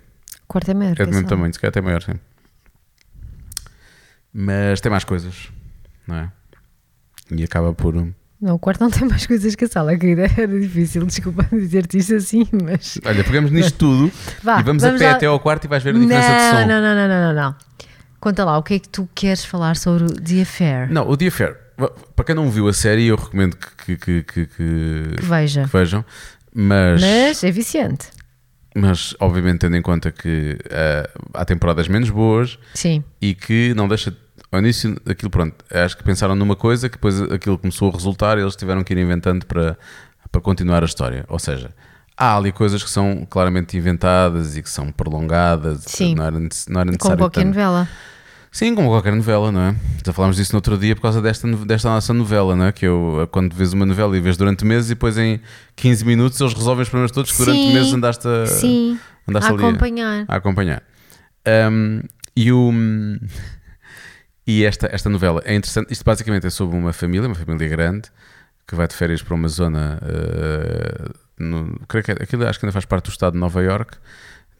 O 0.44 0.46
quarto 0.46 0.70
é 0.70 0.74
maior. 0.74 0.94
é 0.98 1.06
do 1.06 1.10
mesmo 1.10 1.26
tamanho, 1.26 1.54
se 1.54 1.58
calhar 1.58 1.70
até 1.70 1.80
maior, 1.80 2.02
sim. 2.02 2.12
Mas 4.32 4.80
tem 4.80 4.90
mais 4.90 5.04
coisas, 5.04 5.48
não 6.10 6.16
é? 6.18 6.32
E 7.30 7.42
acaba 7.44 7.72
por. 7.72 7.94
Não, 8.40 8.54
o 8.54 8.58
quarto 8.58 8.80
não 8.80 8.90
tem 8.90 9.06
mais 9.08 9.26
coisas 9.26 9.54
que 9.54 9.64
a 9.64 9.68
sala, 9.68 9.96
querida. 9.96 10.22
Era 10.36 10.46
difícil, 10.60 11.04
desculpa 11.06 11.44
dizer-te 11.52 11.98
isto 11.98 12.14
assim, 12.14 12.46
mas. 12.64 12.98
Olha, 13.04 13.22
pegamos 13.22 13.50
nisto 13.50 13.76
tudo 13.78 14.12
Vá, 14.42 14.60
e 14.60 14.62
vamos, 14.62 14.82
a 14.82 14.92
pé 14.92 15.06
lá- 15.10 15.12
até 15.12 15.26
ao 15.26 15.38
quarto 15.38 15.64
e 15.64 15.68
vais 15.68 15.82
ver 15.82 15.90
a 15.90 15.92
Não, 15.92 16.00
diferença 16.00 16.28
de 16.28 16.50
som. 16.50 16.66
não, 16.66 16.80
não, 16.80 16.94
não, 16.94 17.08
não, 17.08 17.34
não, 17.34 17.42
não. 17.42 17.54
Conta 18.18 18.44
lá, 18.44 18.58
o 18.58 18.62
que 18.62 18.74
é 18.74 18.78
que 18.78 18.88
tu 18.88 19.08
queres 19.14 19.44
falar 19.44 19.76
sobre 19.76 20.04
o 20.04 20.08
The 20.20 20.42
Affair? 20.42 20.92
Não, 20.92 21.08
o 21.08 21.16
The 21.16 21.28
Affair, 21.28 21.56
para 22.16 22.24
quem 22.24 22.34
não 22.34 22.50
viu 22.50 22.68
a 22.68 22.72
série, 22.72 23.06
eu 23.06 23.16
recomendo 23.16 23.56
que, 23.56 23.96
que, 23.96 24.22
que, 24.22 24.46
que- 24.46 25.14
Que 25.16 25.24
veja. 25.24 25.64
vejam, 25.72 26.04
mas, 26.54 27.00
Mas 27.00 27.44
é 27.44 27.50
viciante. 27.50 28.08
mas 28.76 29.14
obviamente 29.20 29.60
tendo 29.60 29.76
em 29.76 29.82
conta 29.82 30.10
que 30.10 30.58
ah, 30.70 31.08
há 31.34 31.44
temporadas 31.44 31.88
menos 31.88 32.10
boas 32.10 32.58
Sim. 32.74 33.02
e 33.22 33.34
que 33.34 33.72
não 33.74 33.86
deixa. 33.88 34.14
Ao 34.52 34.58
início, 34.58 34.96
aquilo 35.08 35.30
pronto, 35.30 35.54
acho 35.70 35.96
que 35.96 36.02
pensaram 36.02 36.34
numa 36.34 36.56
coisa 36.56 36.88
que 36.88 36.96
depois 36.96 37.20
aquilo 37.22 37.56
começou 37.56 37.88
a 37.88 37.92
resultar 37.92 38.36
e 38.36 38.40
eles 38.40 38.56
tiveram 38.56 38.82
que 38.82 38.92
ir 38.92 38.98
inventando 38.98 39.46
para, 39.46 39.78
para 40.32 40.40
continuar 40.40 40.82
a 40.82 40.86
história. 40.86 41.24
Ou 41.28 41.38
seja, 41.38 41.70
há 42.16 42.36
ali 42.36 42.50
coisas 42.50 42.82
que 42.82 42.90
são 42.90 43.24
claramente 43.30 43.76
inventadas 43.76 44.56
e 44.56 44.62
que 44.62 44.68
são 44.70 44.90
prolongadas, 44.90 45.84
Sim. 45.86 46.14
não 46.16 46.24
era, 46.24 46.32
não 46.38 46.40
era 46.40 46.48
Como 46.68 46.90
necessário. 46.90 47.18
qualquer 47.18 47.40
tanto. 47.42 47.48
novela. 47.54 47.88
Sim, 48.52 48.74
como 48.74 48.88
qualquer 48.88 49.14
novela, 49.14 49.52
não 49.52 49.60
é? 49.60 49.76
Já 50.04 50.12
falámos 50.12 50.36
disso 50.36 50.52
no 50.52 50.56
outro 50.56 50.76
dia 50.76 50.96
por 50.96 51.02
causa 51.02 51.22
desta, 51.22 51.46
desta 51.64 51.88
nossa 51.88 52.12
novela, 52.12 52.56
não 52.56 52.64
é? 52.64 52.72
Que 52.72 52.84
eu, 52.84 53.28
quando 53.30 53.54
vês 53.54 53.72
uma 53.72 53.86
novela 53.86 54.16
e 54.16 54.20
vês 54.20 54.36
durante 54.36 54.64
meses 54.64 54.90
e 54.90 54.94
depois 54.94 55.16
em 55.16 55.40
15 55.76 56.04
minutos 56.04 56.40
eles 56.40 56.52
resolvem 56.54 56.82
os 56.82 56.88
problemas 56.88 57.12
todos 57.12 57.30
que 57.30 57.38
durante 57.38 57.62
Sim, 57.62 57.72
meses 57.72 57.92
andaste 57.94 58.26
a, 58.26 58.46
Sim, 58.46 58.98
andaste 59.28 59.52
a- 59.52 59.54
acompanhar. 59.54 60.24
a 60.26 60.34
acompanhar. 60.34 60.82
Um, 61.70 62.00
e 62.34 62.50
o. 62.50 62.72
E 64.50 64.64
esta, 64.64 64.88
esta 64.92 65.08
novela 65.08 65.40
é 65.44 65.54
interessante. 65.54 65.92
Isto 65.92 66.04
basicamente 66.04 66.46
é 66.46 66.50
sobre 66.50 66.76
uma 66.76 66.92
família, 66.92 67.28
uma 67.28 67.34
família 67.36 67.68
grande, 67.68 68.08
que 68.66 68.74
vai 68.74 68.88
de 68.88 68.94
férias 68.94 69.22
para 69.22 69.34
uma 69.34 69.48
zona. 69.48 69.98
uh, 70.02 71.14
no, 71.38 71.78
creio 71.88 72.04
que 72.04 72.10
é- 72.12 72.22
aquilo 72.22 72.46
acho 72.46 72.58
que 72.58 72.66
ainda 72.66 72.72
faz 72.72 72.84
parte 72.84 73.04
do 73.04 73.10
estado 73.10 73.34
de 73.34 73.38
Nova 73.38 73.62
York. 73.62 73.96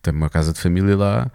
Tem 0.03 0.14
uma 0.14 0.31
casa 0.31 0.53
de 0.53 0.61
família 0.61 0.96
lá. 0.96 1.31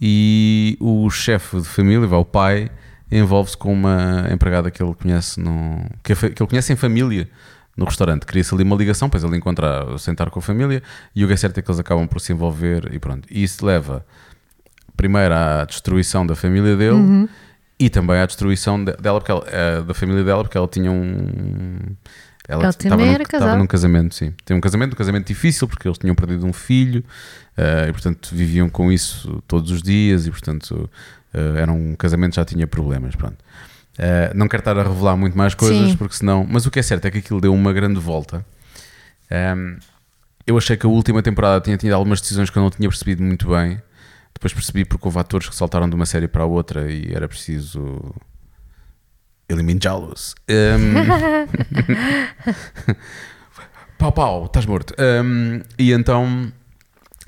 E 0.00 0.76
o 0.80 1.08
chefe 1.10 1.60
de 1.60 1.66
família, 1.66 2.06
vai, 2.06 2.18
o 2.18 2.24
pai, 2.24 2.70
envolve-se 3.10 3.56
com 3.56 3.72
uma 3.72 4.26
empregada 4.30 4.70
que 4.70 4.82
ele 4.82 4.94
conhece 4.94 5.40
no, 5.40 5.84
que, 6.02 6.14
que 6.14 6.42
ele 6.42 6.48
conhece 6.48 6.72
em 6.72 6.76
família 6.76 7.28
no 7.76 7.84
restaurante. 7.86 8.24
Cria-se 8.26 8.54
ali 8.54 8.62
uma 8.64 8.76
ligação, 8.76 9.08
depois 9.08 9.24
ele 9.24 9.36
encontra 9.36 9.98
sentar 9.98 10.30
com 10.30 10.38
a 10.38 10.42
família 10.42 10.82
e 11.14 11.24
o 11.24 11.26
que 11.28 11.34
é 11.34 11.36
certo 11.36 11.58
é 11.58 11.62
que 11.62 11.70
eles 11.70 11.80
acabam 11.80 12.06
por 12.06 12.20
se 12.20 12.32
envolver 12.32 12.88
e 12.92 12.98
pronto. 12.98 13.26
E 13.30 13.42
isso 13.42 13.64
leva 13.66 14.04
primeiro 14.96 15.34
à 15.34 15.64
destruição 15.64 16.26
da 16.26 16.34
família 16.34 16.76
dele 16.76 16.92
Uhum. 16.96 17.28
E 17.78 17.90
também 17.90 18.16
à 18.18 18.26
destruição 18.26 18.82
de- 18.82 18.92
dela, 18.96 19.20
porque 19.20 19.30
ela, 19.32 19.44
eh, 19.48 19.82
da 19.82 19.92
família 19.94 20.24
dela, 20.24 20.42
porque 20.42 20.56
ela 20.56 20.68
tinha 20.68 20.90
um. 20.90 21.78
Ela 22.48 22.68
estava 22.68 22.96
também 22.96 23.12
num, 23.12 23.22
estava 23.22 23.56
num 23.56 23.66
casamento, 23.66 24.14
sim. 24.14 24.32
Tem 24.44 24.56
um 24.56 24.60
casamento, 24.60 24.92
um 24.92 24.96
casamento 24.96 25.26
difícil, 25.26 25.66
porque 25.66 25.86
eles 25.88 25.98
tinham 25.98 26.14
perdido 26.14 26.46
um 26.46 26.52
filho 26.52 27.04
eh, 27.56 27.86
e, 27.88 27.92
portanto, 27.92 28.30
viviam 28.32 28.68
com 28.68 28.92
isso 28.92 29.42
todos 29.48 29.70
os 29.72 29.82
dias 29.82 30.26
e, 30.26 30.30
portanto, 30.30 30.88
eh, 31.34 31.54
era 31.62 31.72
um 31.72 31.96
casamento 31.96 32.30
que 32.30 32.36
já 32.36 32.44
tinha 32.44 32.66
problemas. 32.66 33.16
Pronto. 33.16 33.36
Eh, 33.98 34.30
não 34.34 34.46
quero 34.46 34.60
estar 34.60 34.78
a 34.78 34.82
revelar 34.84 35.16
muito 35.16 35.36
mais 35.36 35.54
coisas, 35.54 35.90
Sim. 35.90 35.96
porque 35.96 36.14
senão. 36.14 36.46
Mas 36.48 36.66
o 36.66 36.70
que 36.70 36.78
é 36.78 36.82
certo 36.82 37.04
é 37.06 37.10
que 37.10 37.18
aquilo 37.18 37.40
deu 37.40 37.52
uma 37.52 37.72
grande 37.72 37.98
volta. 37.98 38.46
Ehm, 39.30 39.78
eu 40.46 40.56
achei 40.56 40.76
que 40.76 40.86
a 40.86 40.88
última 40.88 41.22
temporada 41.22 41.60
tinha 41.60 41.76
tido 41.76 41.92
algumas 41.94 42.20
decisões 42.20 42.48
que 42.48 42.56
eu 42.56 42.62
não 42.62 42.70
tinha 42.70 42.88
percebido 42.88 43.22
muito 43.24 43.48
bem. 43.48 43.82
Depois 44.36 44.52
percebi 44.52 44.84
porque 44.84 45.06
houve 45.08 45.18
atores 45.18 45.48
que 45.48 45.56
saltaram 45.56 45.88
de 45.88 45.94
uma 45.94 46.04
série 46.04 46.28
para 46.28 46.42
a 46.42 46.46
outra 46.46 46.92
e 46.92 47.10
era 47.10 47.26
preciso 47.26 48.14
eliminá-los. 49.48 50.34
Um... 50.48 50.94
pau, 53.98 54.12
pau, 54.12 54.44
estás 54.44 54.66
morto. 54.66 54.94
Um, 54.98 55.62
e 55.78 55.92
então. 55.92 56.52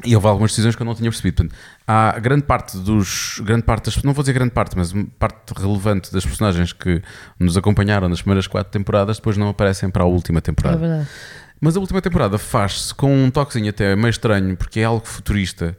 E 0.04 0.14
houve 0.14 0.28
algumas 0.28 0.52
decisões 0.52 0.76
que 0.76 0.82
eu 0.82 0.86
não 0.86 0.94
tinha 0.94 1.10
percebido. 1.10 1.36
Portanto, 1.38 1.56
há 1.86 2.18
grande 2.20 2.42
parte 2.44 2.76
dos. 2.78 3.40
Grande 3.42 3.62
parte 3.64 3.86
das, 3.86 4.02
não 4.04 4.12
vou 4.12 4.22
dizer 4.22 4.32
grande 4.32 4.52
parte, 4.52 4.76
mas 4.76 4.92
parte 5.18 5.52
relevante 5.56 6.12
das 6.12 6.24
personagens 6.24 6.72
que 6.72 7.02
nos 7.40 7.56
acompanharam 7.56 8.08
nas 8.08 8.20
primeiras 8.20 8.46
quatro 8.46 8.70
temporadas 8.70 9.16
depois 9.16 9.36
não 9.36 9.48
aparecem 9.48 9.90
para 9.90 10.04
a 10.04 10.06
última 10.06 10.38
É 10.38 10.42
temporada. 10.42 10.76
verdade. 10.76 11.08
Mas 11.60 11.76
a 11.76 11.80
última 11.80 12.00
temporada 12.00 12.38
faz-se 12.38 12.94
com 12.94 13.24
um 13.24 13.30
toquezinho 13.30 13.70
até 13.70 13.96
meio 13.96 14.10
estranho, 14.10 14.56
porque 14.56 14.78
é 14.78 14.84
algo 14.84 15.04
futurista, 15.04 15.76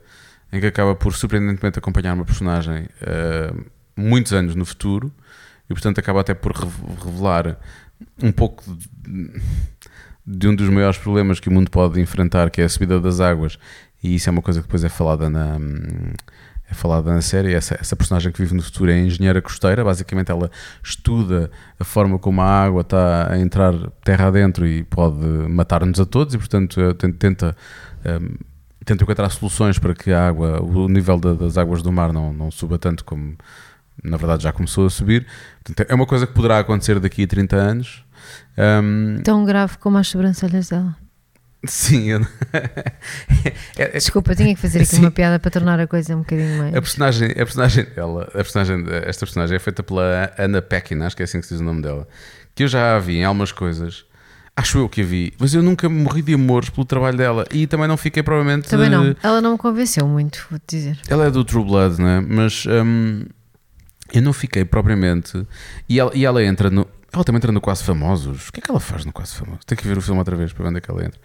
em 0.52 0.60
que 0.60 0.66
acaba 0.66 0.94
por 0.94 1.14
surpreendentemente 1.14 1.78
acompanhar 1.78 2.14
uma 2.14 2.24
personagem 2.24 2.88
eh, 3.00 3.52
muitos 3.96 4.32
anos 4.32 4.54
no 4.54 4.64
futuro, 4.64 5.12
e 5.68 5.74
portanto 5.74 5.98
acaba 5.98 6.20
até 6.20 6.34
por 6.34 6.52
rev- 6.52 7.04
revelar 7.04 7.56
um 8.22 8.32
pouco 8.32 8.64
de, 8.66 9.30
de 10.26 10.48
um 10.48 10.54
dos 10.54 10.68
maiores 10.68 10.98
problemas 10.98 11.38
que 11.38 11.48
o 11.48 11.52
mundo 11.52 11.70
pode 11.70 12.00
enfrentar, 12.00 12.50
que 12.50 12.60
é 12.60 12.64
a 12.64 12.68
subida 12.68 13.00
das 13.00 13.20
águas, 13.20 13.58
e 14.02 14.14
isso 14.14 14.28
é 14.28 14.32
uma 14.32 14.42
coisa 14.42 14.60
que 14.60 14.66
depois 14.66 14.82
é 14.84 14.88
falada 14.88 15.28
na. 15.30 15.58
É 16.68 16.72
falada 16.72 17.12
na 17.12 17.20
série, 17.20 17.52
essa, 17.52 17.76
essa 17.80 17.96
personagem 17.96 18.30
que 18.30 18.40
vive 18.40 18.54
no 18.54 18.62
futuro 18.62 18.92
é 18.92 18.96
engenheira 19.00 19.42
costeira, 19.42 19.82
basicamente 19.82 20.30
ela 20.30 20.48
estuda 20.84 21.50
a 21.80 21.82
forma 21.82 22.16
como 22.16 22.40
a 22.42 22.46
água 22.46 22.82
está 22.82 23.32
a 23.32 23.36
entrar 23.40 23.74
terra 24.04 24.28
adentro 24.28 24.64
e 24.64 24.84
pode 24.84 25.16
matar-nos 25.48 25.98
a 25.98 26.06
todos 26.06 26.32
e 26.32 26.38
portanto 26.38 26.80
eh, 26.80 26.94
ten- 26.94 27.10
tenta, 27.10 27.56
ehm, 28.04 28.36
tenta 28.84 29.04
encontrar 29.04 29.28
soluções 29.30 29.78
para 29.78 29.94
que 29.94 30.10
a 30.12 30.26
água, 30.28 30.62
o 30.62 30.88
nível 30.88 31.18
da- 31.18 31.34
das 31.34 31.56
águas 31.58 31.82
do 31.82 31.92
mar 31.92 32.12
não, 32.12 32.32
não 32.32 32.50
suba 32.50 32.78
tanto 32.78 33.04
como 33.04 33.36
na 34.02 34.16
verdade 34.16 34.42
já 34.44 34.52
começou 34.52 34.86
a 34.86 34.90
subir. 34.90 35.26
Portanto, 35.62 35.90
é 35.90 35.94
uma 35.94 36.06
coisa 36.06 36.26
que 36.26 36.32
poderá 36.32 36.58
acontecer 36.58 36.98
daqui 36.98 37.24
a 37.24 37.26
30 37.26 37.56
anos. 37.56 38.04
Um, 38.56 39.20
Tão 39.22 39.44
grave 39.44 39.76
como 39.78 39.98
as 39.98 40.08
sobrancelhas 40.08 40.68
dela. 40.70 40.96
sim, 41.66 42.06
eu- 42.08 42.20
É- 43.44 43.52
é- 43.76 43.88
Desculpa, 43.92 44.34
tinha 44.34 44.54
que 44.54 44.60
fazer 44.60 44.78
aqui 44.78 44.86
Sim. 44.96 45.00
uma 45.00 45.10
piada 45.10 45.38
para 45.38 45.50
tornar 45.50 45.78
a 45.80 45.86
coisa 45.86 46.14
um 46.16 46.20
bocadinho 46.20 46.58
mais. 46.58 46.74
a 46.74 46.80
personagem, 46.80 47.30
a 47.32 47.34
personagem 47.34 47.84
dela, 47.84 48.24
a 48.28 48.38
personagem, 48.38 48.84
esta 49.04 49.26
personagem 49.26 49.56
é 49.56 49.58
feita 49.58 49.82
pela 49.82 50.32
Anna 50.38 50.62
Paquin, 50.62 51.00
acho 51.02 51.14
que 51.16 51.22
é 51.22 51.24
assim 51.24 51.40
que 51.40 51.46
se 51.46 51.54
diz 51.54 51.60
o 51.60 51.64
nome 51.64 51.82
dela, 51.82 52.08
que 52.54 52.62
eu 52.64 52.68
já 52.68 52.96
a 52.96 52.98
vi 52.98 53.18
em 53.18 53.24
algumas 53.24 53.52
coisas. 53.52 54.04
Acho 54.56 54.78
eu 54.78 54.88
que 54.88 55.00
a 55.00 55.04
vi, 55.04 55.32
mas 55.38 55.54
eu 55.54 55.62
nunca 55.62 55.88
morri 55.88 56.20
de 56.22 56.34
amores 56.34 56.68
pelo 56.68 56.84
trabalho 56.84 57.16
dela 57.16 57.46
e 57.50 57.66
também 57.66 57.88
não 57.88 57.96
fiquei 57.96 58.22
provavelmente 58.22 58.68
Também 58.68 58.90
não. 58.90 59.16
Ela 59.22 59.40
não 59.40 59.52
me 59.52 59.58
convenceu 59.58 60.06
muito, 60.06 60.46
vou-te 60.50 60.76
dizer. 60.76 60.98
Ela 61.08 61.26
é 61.26 61.30
do 61.30 61.44
True 61.44 61.64
Blood, 61.64 62.00
né? 62.00 62.20
Mas 62.20 62.66
hum, 62.66 63.24
eu 64.12 64.22
não 64.22 64.32
fiquei 64.32 64.64
propriamente. 64.64 65.46
E 65.88 65.98
ela, 65.98 66.10
e 66.14 66.24
ela 66.24 66.44
entra 66.44 66.68
no. 66.68 66.86
Ela 67.12 67.24
também 67.24 67.38
entra 67.38 67.50
no 67.50 67.60
Quase 67.60 67.82
Famosos. 67.82 68.48
O 68.48 68.52
que 68.52 68.60
é 68.60 68.62
que 68.62 68.70
ela 68.70 68.80
faz 68.80 69.04
no 69.04 69.12
Quase 69.12 69.34
Famosos? 69.34 69.64
Tem 69.64 69.76
que 69.76 69.86
ver 69.86 69.96
o 69.96 70.02
filme 70.02 70.18
outra 70.18 70.36
vez 70.36 70.52
para 70.52 70.62
ver 70.62 70.68
onde 70.68 70.78
é 70.78 70.80
que 70.80 70.90
ela 70.90 71.04
entra. 71.04 71.20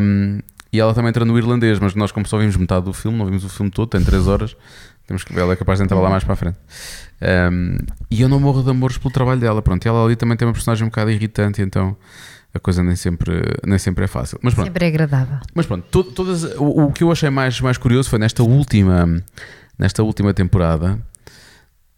Hum, 0.00 0.40
e 0.72 0.80
ela 0.80 0.92
também 0.92 1.08
entra 1.08 1.24
no 1.24 1.38
Irlandês, 1.38 1.78
mas 1.78 1.94
nós, 1.94 2.10
como 2.10 2.26
só 2.26 2.36
vimos 2.36 2.56
metade 2.56 2.84
do 2.84 2.92
filme, 2.92 3.16
não 3.16 3.26
vimos 3.26 3.44
o 3.44 3.48
filme 3.48 3.70
todo, 3.70 3.88
tem 3.88 4.02
3 4.04 4.26
horas. 4.26 4.56
Temos 5.06 5.22
que 5.24 5.32
ver, 5.34 5.42
ela 5.42 5.52
é 5.52 5.56
capaz 5.56 5.78
de 5.78 5.84
entrar 5.84 5.98
lá 6.00 6.08
mais 6.08 6.24
para 6.24 6.32
a 6.32 6.36
frente. 6.36 6.56
Hum, 7.52 7.76
e 8.10 8.22
eu 8.22 8.28
não 8.28 8.40
morro 8.40 8.62
de 8.62 8.70
amores 8.70 8.96
pelo 8.98 9.12
trabalho 9.12 9.38
dela. 9.40 9.60
Pronto, 9.62 9.84
e 9.84 9.88
ela 9.88 10.04
ali 10.04 10.16
também 10.16 10.36
tem 10.36 10.46
uma 10.48 10.54
personagem 10.54 10.84
um 10.84 10.88
bocado 10.88 11.10
irritante, 11.10 11.60
então 11.62 11.96
a 12.54 12.58
coisa 12.58 12.82
nem 12.82 12.96
sempre, 12.96 13.42
nem 13.66 13.78
sempre 13.78 14.04
é 14.04 14.06
fácil. 14.06 14.38
Mas 14.42 14.54
pronto. 14.54 14.66
Sempre 14.68 14.84
é 14.86 14.88
agradável. 14.88 15.38
Mas 15.54 15.66
pronto, 15.66 15.84
to- 15.90 16.04
todas, 16.04 16.44
o, 16.56 16.86
o 16.86 16.92
que 16.92 17.02
eu 17.04 17.10
achei 17.12 17.28
mais, 17.28 17.60
mais 17.60 17.76
curioso 17.76 18.08
foi 18.08 18.18
nesta 18.18 18.42
última, 18.42 19.22
nesta 19.78 20.02
última 20.02 20.32
temporada. 20.32 20.98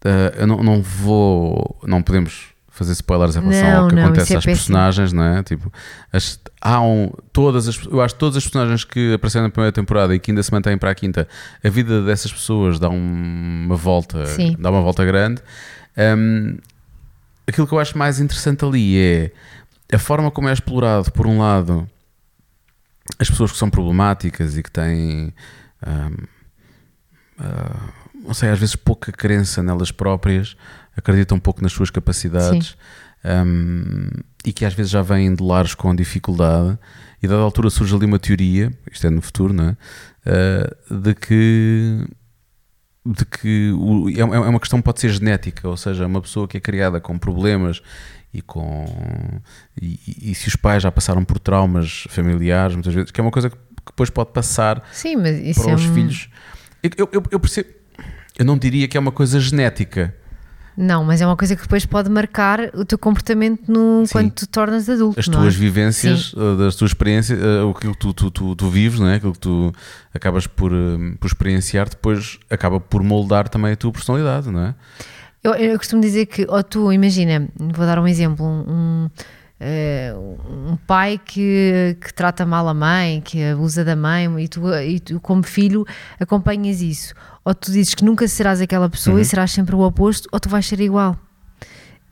eh, 0.04 0.34
eu 0.38 0.46
não, 0.46 0.62
não 0.62 0.82
vou. 0.82 1.78
Não 1.84 2.02
podemos 2.02 2.48
fazer 2.76 2.92
spoilers 2.92 3.34
em 3.36 3.40
relação 3.40 3.70
Não, 3.70 3.82
ao 3.82 3.88
que 3.88 3.94
não, 3.94 4.04
acontece 4.04 4.34
é 4.34 4.36
às 4.36 4.44
péssimo. 4.44 4.56
personagens, 4.66 5.12
não 5.12 5.22
é? 5.24 5.42
Tipo, 5.42 5.72
as- 6.12 6.38
há 6.60 6.80
um, 6.80 7.10
todas 7.32 7.66
as, 7.68 7.82
eu 7.86 8.00
acho 8.02 8.14
que 8.14 8.20
todas 8.20 8.36
as 8.36 8.44
personagens 8.44 8.84
que 8.84 9.14
apareceram 9.14 9.44
na 9.46 9.50
primeira 9.50 9.72
temporada 9.72 10.14
e 10.14 10.18
que 10.18 10.30
ainda 10.30 10.42
se 10.42 10.52
mantêm 10.52 10.76
para 10.76 10.90
a 10.90 10.94
quinta, 10.94 11.26
a 11.64 11.68
vida 11.68 12.02
dessas 12.02 12.32
pessoas 12.32 12.78
dá 12.78 12.88
um- 12.88 13.64
uma 13.66 13.76
volta, 13.76 14.26
Sim. 14.26 14.54
dá 14.58 14.70
uma 14.70 14.82
volta 14.82 15.04
grande. 15.04 15.42
Hum, 15.96 16.58
aquilo 17.48 17.66
que 17.66 17.72
eu 17.72 17.78
acho 17.78 17.96
mais 17.96 18.20
interessante 18.20 18.64
ali 18.64 18.98
é 18.98 19.32
a 19.92 19.98
forma 19.98 20.30
como 20.30 20.48
é 20.48 20.52
explorado, 20.52 21.10
por 21.12 21.26
um 21.26 21.38
lado, 21.38 21.88
as 23.18 23.30
pessoas 23.30 23.52
que 23.52 23.58
são 23.58 23.70
problemáticas 23.70 24.56
e 24.58 24.62
que 24.62 24.70
têm, 24.70 25.32
hum, 25.86 26.16
ah, 27.38 27.88
não 28.14 28.34
sei, 28.34 28.50
às 28.50 28.58
vezes 28.58 28.76
pouca 28.76 29.12
crença 29.12 29.62
nelas 29.62 29.90
próprias, 29.92 30.56
acreditam 30.96 31.36
um 31.36 31.40
pouco 31.40 31.62
nas 31.62 31.72
suas 31.72 31.90
capacidades 31.90 32.76
hum, 33.24 34.08
e 34.44 34.52
que 34.52 34.64
às 34.64 34.74
vezes 34.74 34.90
já 34.90 35.02
vêm 35.02 35.34
de 35.34 35.42
lares 35.42 35.74
com 35.74 35.94
dificuldade. 35.94 36.78
E 37.22 37.26
dada 37.28 37.40
altura 37.42 37.70
surge 37.70 37.94
ali 37.94 38.04
uma 38.06 38.18
teoria, 38.18 38.72
isto 38.92 39.06
é 39.06 39.10
no 39.10 39.22
futuro, 39.22 39.52
não 39.52 39.70
é? 39.70 39.76
Ah, 40.26 40.76
de 41.02 41.14
que 41.14 42.06
de 43.08 43.24
que 43.24 43.70
o- 43.72 44.08
é 44.10 44.18
é 44.20 44.24
uma 44.24 44.58
questão 44.58 44.80
que 44.80 44.84
pode 44.84 45.00
ser 45.00 45.10
genética, 45.10 45.68
ou 45.68 45.76
seja, 45.76 46.06
uma 46.06 46.20
pessoa 46.20 46.48
que 46.48 46.56
é 46.56 46.60
criada 46.60 47.00
com 47.00 47.16
problemas 47.16 47.80
e 48.34 48.42
com 48.42 48.84
e, 49.80 49.98
e- 50.30 50.34
se 50.34 50.48
os 50.48 50.56
pais 50.56 50.82
já 50.82 50.90
passaram 50.90 51.24
por 51.24 51.38
traumas 51.38 52.04
familiares, 52.08 52.74
muitas 52.74 52.92
vezes, 52.92 53.10
que 53.12 53.20
é 53.20 53.22
uma 53.22 53.30
coisa 53.30 53.48
que 53.50 53.56
que 53.56 53.92
depois 53.92 54.10
pode 54.10 54.32
passar 54.32 54.82
Sim, 54.92 55.16
para 55.22 55.30
é 55.70 55.74
os 55.76 55.84
um- 55.86 55.94
filhos. 55.94 56.28
Eu- 56.82 57.08
eu- 57.12 57.22
eu 57.30 57.38
percebo, 57.38 57.68
eu 58.36 58.44
não 58.44 58.58
diria 58.58 58.88
que 58.88 58.96
é 58.96 59.00
uma 59.00 59.12
coisa 59.12 59.38
genética. 59.38 60.12
Não, 60.76 61.04
mas 61.04 61.20
é 61.20 61.26
uma 61.26 61.36
coisa 61.36 61.56
que 61.56 61.62
depois 61.62 61.86
pode 61.86 62.10
marcar 62.10 62.60
o 62.74 62.84
teu 62.84 62.98
comportamento 62.98 63.62
no, 63.66 64.04
Sim. 64.06 64.12
quando 64.12 64.30
te 64.32 64.46
tornas 64.46 64.88
adulto. 64.90 65.18
As 65.18 65.26
não 65.26 65.40
tuas 65.40 65.54
é? 65.54 65.58
vivências, 65.58 66.32
uh, 66.34 66.56
das 66.56 66.76
tuas 66.76 66.90
experiências, 66.90 67.38
aquilo 67.38 67.94
que 67.94 67.98
tu, 67.98 68.12
tu, 68.12 68.30
tu, 68.30 68.54
tu 68.54 68.68
vives, 68.68 69.00
não 69.00 69.08
é? 69.08 69.14
aquilo 69.14 69.32
que 69.32 69.38
tu 69.38 69.72
acabas 70.12 70.46
por, 70.46 70.72
um, 70.72 71.16
por 71.18 71.26
experienciar, 71.26 71.88
depois 71.88 72.38
acaba 72.50 72.78
por 72.78 73.02
moldar 73.02 73.48
também 73.48 73.72
a 73.72 73.76
tua 73.76 73.90
personalidade, 73.90 74.50
não 74.50 74.60
é? 74.60 74.74
Eu, 75.42 75.54
eu 75.54 75.78
costumo 75.78 76.02
dizer 76.02 76.26
que, 76.26 76.44
ou 76.48 76.62
tu, 76.62 76.92
imagina, 76.92 77.48
vou 77.56 77.86
dar 77.86 77.98
um 77.98 78.06
exemplo, 78.08 78.44
um, 78.44 79.08
eh, 79.60 80.12
um 80.50 80.76
pai 80.86 81.20
que, 81.24 81.96
que 82.00 82.12
trata 82.12 82.44
mal 82.44 82.68
a 82.68 82.74
mãe, 82.74 83.20
que 83.20 83.42
abusa 83.44 83.84
da 83.84 83.94
mãe, 83.96 84.28
e 84.40 84.48
tu, 84.48 84.74
e 84.74 85.00
tu, 85.00 85.20
como 85.20 85.42
filho, 85.42 85.86
acompanhas 86.20 86.82
isso. 86.82 87.14
Ou 87.46 87.54
tu 87.54 87.70
dizes 87.70 87.94
que 87.94 88.04
nunca 88.04 88.26
serás 88.26 88.60
aquela 88.60 88.88
pessoa 88.90 89.14
Uhum. 89.16 89.22
e 89.22 89.24
serás 89.24 89.52
sempre 89.52 89.74
o 89.76 89.80
oposto, 89.80 90.28
ou 90.32 90.40
tu 90.40 90.48
vais 90.48 90.66
ser 90.66 90.80
igual. 90.80 91.16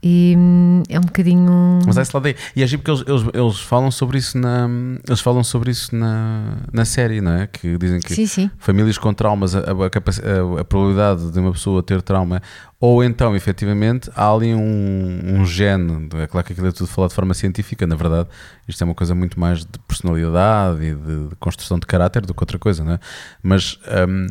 E 0.07 0.35
hum, 0.37 0.83
é 0.87 0.99
um 0.99 1.03
bocadinho. 1.03 1.79
Mas 1.83 1.97
há 1.97 2.03
esse 2.03 2.15
lado 2.15 2.27
aí. 2.27 2.35
E 2.55 2.61
é 2.61 2.67
giro 2.67 2.83
porque 2.83 2.91
eles, 2.91 3.03
eles, 3.23 3.33
eles 3.33 3.59
falam 3.59 3.89
sobre 3.89 4.19
isso 4.19 4.37
na 4.37 4.69
eles 5.07 5.19
falam 5.19 5.43
sobre 5.43 5.71
isso 5.71 5.95
na, 5.95 6.57
na 6.71 6.85
série, 6.85 7.21
não 7.21 7.31
é? 7.31 7.47
Que 7.47 7.75
dizem 7.75 7.99
que 7.99 8.13
Sim, 8.13 8.27
sim. 8.27 8.51
famílias 8.59 8.99
com 8.99 9.11
traumas, 9.15 9.55
a, 9.55 9.59
a, 9.61 9.63
a- 9.63 10.61
a 10.61 10.63
probabilidade 10.63 11.31
de 11.31 11.39
uma 11.39 11.51
pessoa 11.51 11.81
ter 11.81 12.03
trauma, 12.03 12.39
ou 12.79 13.03
então, 13.03 13.35
efetivamente, 13.35 14.11
há 14.15 14.31
ali 14.31 14.53
um, 14.53 15.21
um 15.39 15.45
gene, 15.45 16.07
é 16.21 16.27
claro 16.27 16.45
que 16.45 16.53
aquilo 16.53 16.67
é 16.67 16.71
tudo 16.71 16.85
falado 16.87 17.09
de 17.09 17.15
forma 17.15 17.33
científica, 17.33 17.87
na 17.87 17.95
verdade, 17.95 18.29
isto 18.67 18.79
é 18.83 18.85
uma 18.85 18.93
coisa 18.93 19.15
muito 19.15 19.39
mais 19.39 19.61
de 19.61 19.79
personalidade 19.87 20.83
e 20.83 20.93
de, 20.93 21.29
de 21.29 21.35
construção 21.39 21.79
de 21.79 21.87
caráter 21.87 22.23
do 22.27 22.33
que 22.35 22.43
outra 22.43 22.59
coisa, 22.59 22.83
não 22.83 22.93
é? 22.93 22.99
Mas 23.41 23.79
hum, 24.07 24.27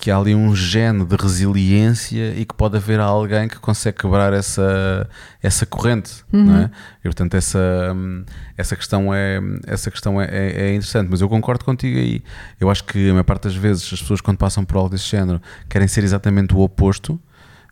que 0.00 0.10
há 0.10 0.16
ali 0.16 0.34
um 0.34 0.54
gene 0.54 1.04
de 1.04 1.16
resiliência 1.16 2.32
e 2.36 2.44
que 2.44 2.54
pode 2.54 2.76
haver 2.76 3.00
alguém 3.00 3.48
que 3.48 3.58
consegue 3.58 3.98
quebrar 3.98 4.32
essa, 4.32 5.08
essa 5.42 5.66
corrente, 5.66 6.24
não 6.32 6.56
é? 6.56 6.70
E 7.00 7.02
portanto 7.04 7.34
essa, 7.34 7.58
hum, 7.94 8.24
essa 8.56 8.76
questão, 8.76 9.12
é, 9.12 9.40
essa 9.66 9.90
questão 9.90 10.20
é, 10.20 10.26
é- 10.30 10.60
é 10.62 10.74
interessante, 10.74 11.08
mas 11.10 11.20
eu 11.20 11.28
concordo 11.28 11.64
contigo 11.64 11.98
aí. 11.98 12.22
Eu 12.60 12.70
acho 12.70 12.84
que 12.84 13.08
a 13.08 13.12
maior 13.12 13.24
parte 13.24 13.44
das 13.44 13.56
vezes 13.56 13.92
as 13.92 14.00
pessoas 14.00 14.20
quando 14.20 14.38
passam 14.38 14.64
por 14.64 14.76
algo 14.76 14.88
desse 14.90 15.06
género 15.08 15.40
querem 15.68 15.88
ser 15.88 16.04
exatamente 16.04 16.54
o 16.54 16.60
oposto. 16.60 17.20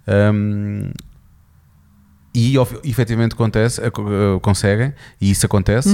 hum, 0.08 0.90
e 2.34 2.54
efetivamente 2.84 3.32
acontece, 3.32 3.80
ac- 3.82 3.98
eh, 3.98 4.38
conseguem, 4.42 4.92
e 5.20 5.30
isso 5.30 5.46
acontece, 5.46 5.88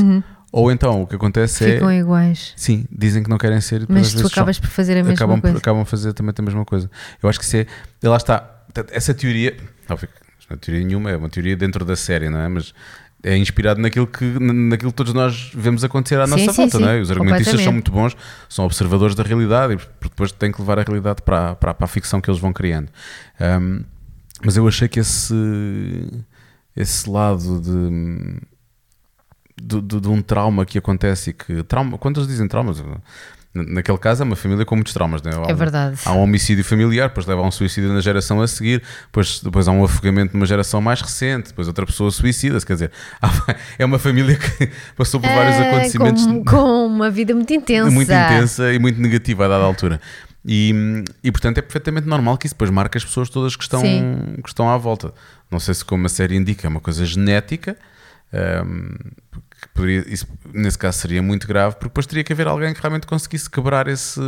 ou 0.53 0.71
então 0.71 1.03
o 1.03 1.07
que 1.07 1.17
acontece. 1.17 1.65
Ficam 1.65 1.89
é. 1.89 1.99
iguais. 1.99 2.53
Sim, 2.55 2.85
dizem 2.93 3.23
que 3.23 3.31
não 3.31 3.39
querem 3.39 3.61
ser. 3.61 3.87
Mas 3.89 4.13
tu 4.13 4.19
são 4.19 4.29
acabas 4.29 4.61
por 4.61 4.69
fazer 4.69 4.93
a 4.93 4.97
mesma 4.97 5.15
acabam, 5.15 5.41
coisa. 5.41 5.57
acabam 5.59 5.83
a 5.83 5.87
fazer 5.87 6.13
também 6.13 6.35
a 6.37 6.43
mesma 6.43 6.65
coisa. 6.65 6.91
Eu 7.23 7.29
acho 7.29 7.39
que 7.39 7.45
isso 7.47 7.57
é. 7.57 7.67
Lá 8.03 8.19
está. 8.19 8.65
Essa 8.91 9.15
teoria. 9.15 9.57
Não, 9.89 9.97
fica- 9.97 10.13
não 10.51 10.55
é 10.55 10.59
teoria 10.59 10.85
nenhuma, 10.85 11.11
é 11.11 11.17
uma 11.17 11.31
teoria 11.31 11.57
dentro 11.57 11.85
da 11.85 11.97
série, 11.97 12.29
não 12.29 12.39
é? 12.39 12.49
Mas 12.49 12.75
é 13.23 13.37
inspirado 13.37 13.81
naquilo 13.81 14.07
que, 14.07 14.25
naquilo 14.25 14.91
que 14.91 14.97
todos 14.97 15.15
nós 15.15 15.53
vemos 15.55 15.85
acontecer 15.85 16.21
à 16.21 16.27
Sim, 16.27 16.33
nossa 16.33 16.51
sim, 16.51 16.57
volta, 16.57 16.79
sim, 16.79 16.85
não 16.85 16.91
é? 16.91 17.01
Os 17.01 17.11
argumentistas 17.11 17.61
são 17.61 17.73
muito 17.73 17.93
bons, 17.93 18.17
são 18.49 18.65
observadores 18.65 19.15
da 19.15 19.23
realidade 19.23 19.75
e 19.75 19.77
porque 19.77 20.09
depois 20.09 20.33
têm 20.33 20.51
que 20.51 20.61
levar 20.61 20.79
a 20.79 20.83
realidade 20.83 21.23
para, 21.23 21.55
para, 21.55 21.73
para 21.73 21.85
a 21.85 21.89
ficção 21.89 22.21
que 22.21 22.29
eles 22.29 22.41
vão 22.41 22.53
criando. 22.53 22.89
Ahm, 23.41 23.85
mas 24.45 24.57
eu 24.57 24.67
achei 24.67 24.89
que 24.89 24.99
esse, 24.99 25.35
esse 26.77 27.09
lado 27.09 27.61
de 27.61 28.41
de, 29.63 29.81
de- 29.81 30.01
de 30.01 30.09
um 30.09 30.21
trauma 30.23 30.65
que 30.67 30.77
acontece 30.79 31.31
e 31.31 31.33
que 31.33 31.63
trauma, 31.63 31.97
quando 31.99 32.19
eles 32.21 32.29
dizem 32.29 32.49
traumas, 32.49 32.81
na- 33.55 33.63
naquele 33.65 33.99
caso 33.99 34.23
é 34.23 34.25
uma 34.25 34.35
família 34.35 34.65
com 34.65 34.75
muitos 34.75 34.95
traumas, 34.95 35.21
né? 35.23 35.31
Há 35.35 35.51
É 35.51 35.53
um- 35.53 35.57
verdade. 35.57 35.99
Há 36.07 36.13
um 36.13 36.21
homicídio 36.23 36.65
familiar, 36.65 37.09
depois 37.09 37.27
leva 37.27 37.43
a 37.43 37.45
um 37.47 37.51
suicídio 37.51 37.93
na 37.93 38.01
geração 38.01 38.41
a 38.41 38.47
seguir, 38.49 38.83
depois, 39.07 39.41
depois 39.41 39.69
há 39.69 39.73
um 39.73 39.85
afogamento 39.85 40.35
numa 40.35 40.47
geração 40.47 40.81
mais 40.81 41.01
recente, 41.03 41.49
depois 41.49 41.69
outra 41.69 41.85
pessoa 41.85 42.11
suicida-se, 42.11 42.65
quer 42.65 42.73
dizer, 42.75 42.91
é 43.79 43.85
uma 43.85 43.99
família 43.99 44.37
que 44.37 44.71
passou 44.97 45.21
por 45.21 45.29
vários 45.29 45.57
É, 45.57 45.69
acontecimentos 45.71 46.25
com, 46.27 46.45
com 46.45 46.87
uma 46.87 47.11
vida 47.11 47.35
muito 47.35 47.53
intensa. 47.53 47.91
muito 47.91 48.11
intensa 48.11 48.73
e 48.73 48.79
muito 48.79 49.01
negativa 49.01 49.45
a 49.45 49.49
dada 49.49 49.65
altura. 49.65 50.01
E, 50.45 51.05
e 51.23 51.31
portanto 51.31 51.59
é 51.59 51.63
perfeitamente 51.63 52.09
normal 52.09 52.37
que 52.37 52.47
isso 52.47 52.55
depois 52.55 52.69
marque 52.71 52.99
as 52.99 53.05
pessoas 53.05 53.29
todas 53.29 53.55
que 53.55 53.63
estão, 53.63 53.81
Sim. 53.81 54.35
que 54.43 54.49
estão 54.49 54.69
à 54.69 54.77
volta. 54.77 55.13
Não 55.51 55.61
sei 55.61 55.73
se 55.75 55.85
como 55.85 56.07
a 56.07 56.09
série 56.09 56.35
indica 56.37 56.67
é 56.67 56.69
uma 56.69 56.81
coisa 56.81 57.05
genética, 57.07 57.77
que 58.33 59.52
poderia, 59.75 60.05
isso 60.13 60.27
nesse 60.53 60.79
caso 60.79 60.99
seria 60.99 61.23
muito 61.23 61.47
grave, 61.47 61.75
porque 61.77 61.89
depois 61.89 62.07
teria 62.07 62.25
que 62.25 62.33
haver 62.33 62.47
alguém 62.47 62.73
que 62.75 62.81
realmente 62.81 63.07
conseguisse 63.07 63.49
quebrar 63.51 63.89
esse, 63.89 64.21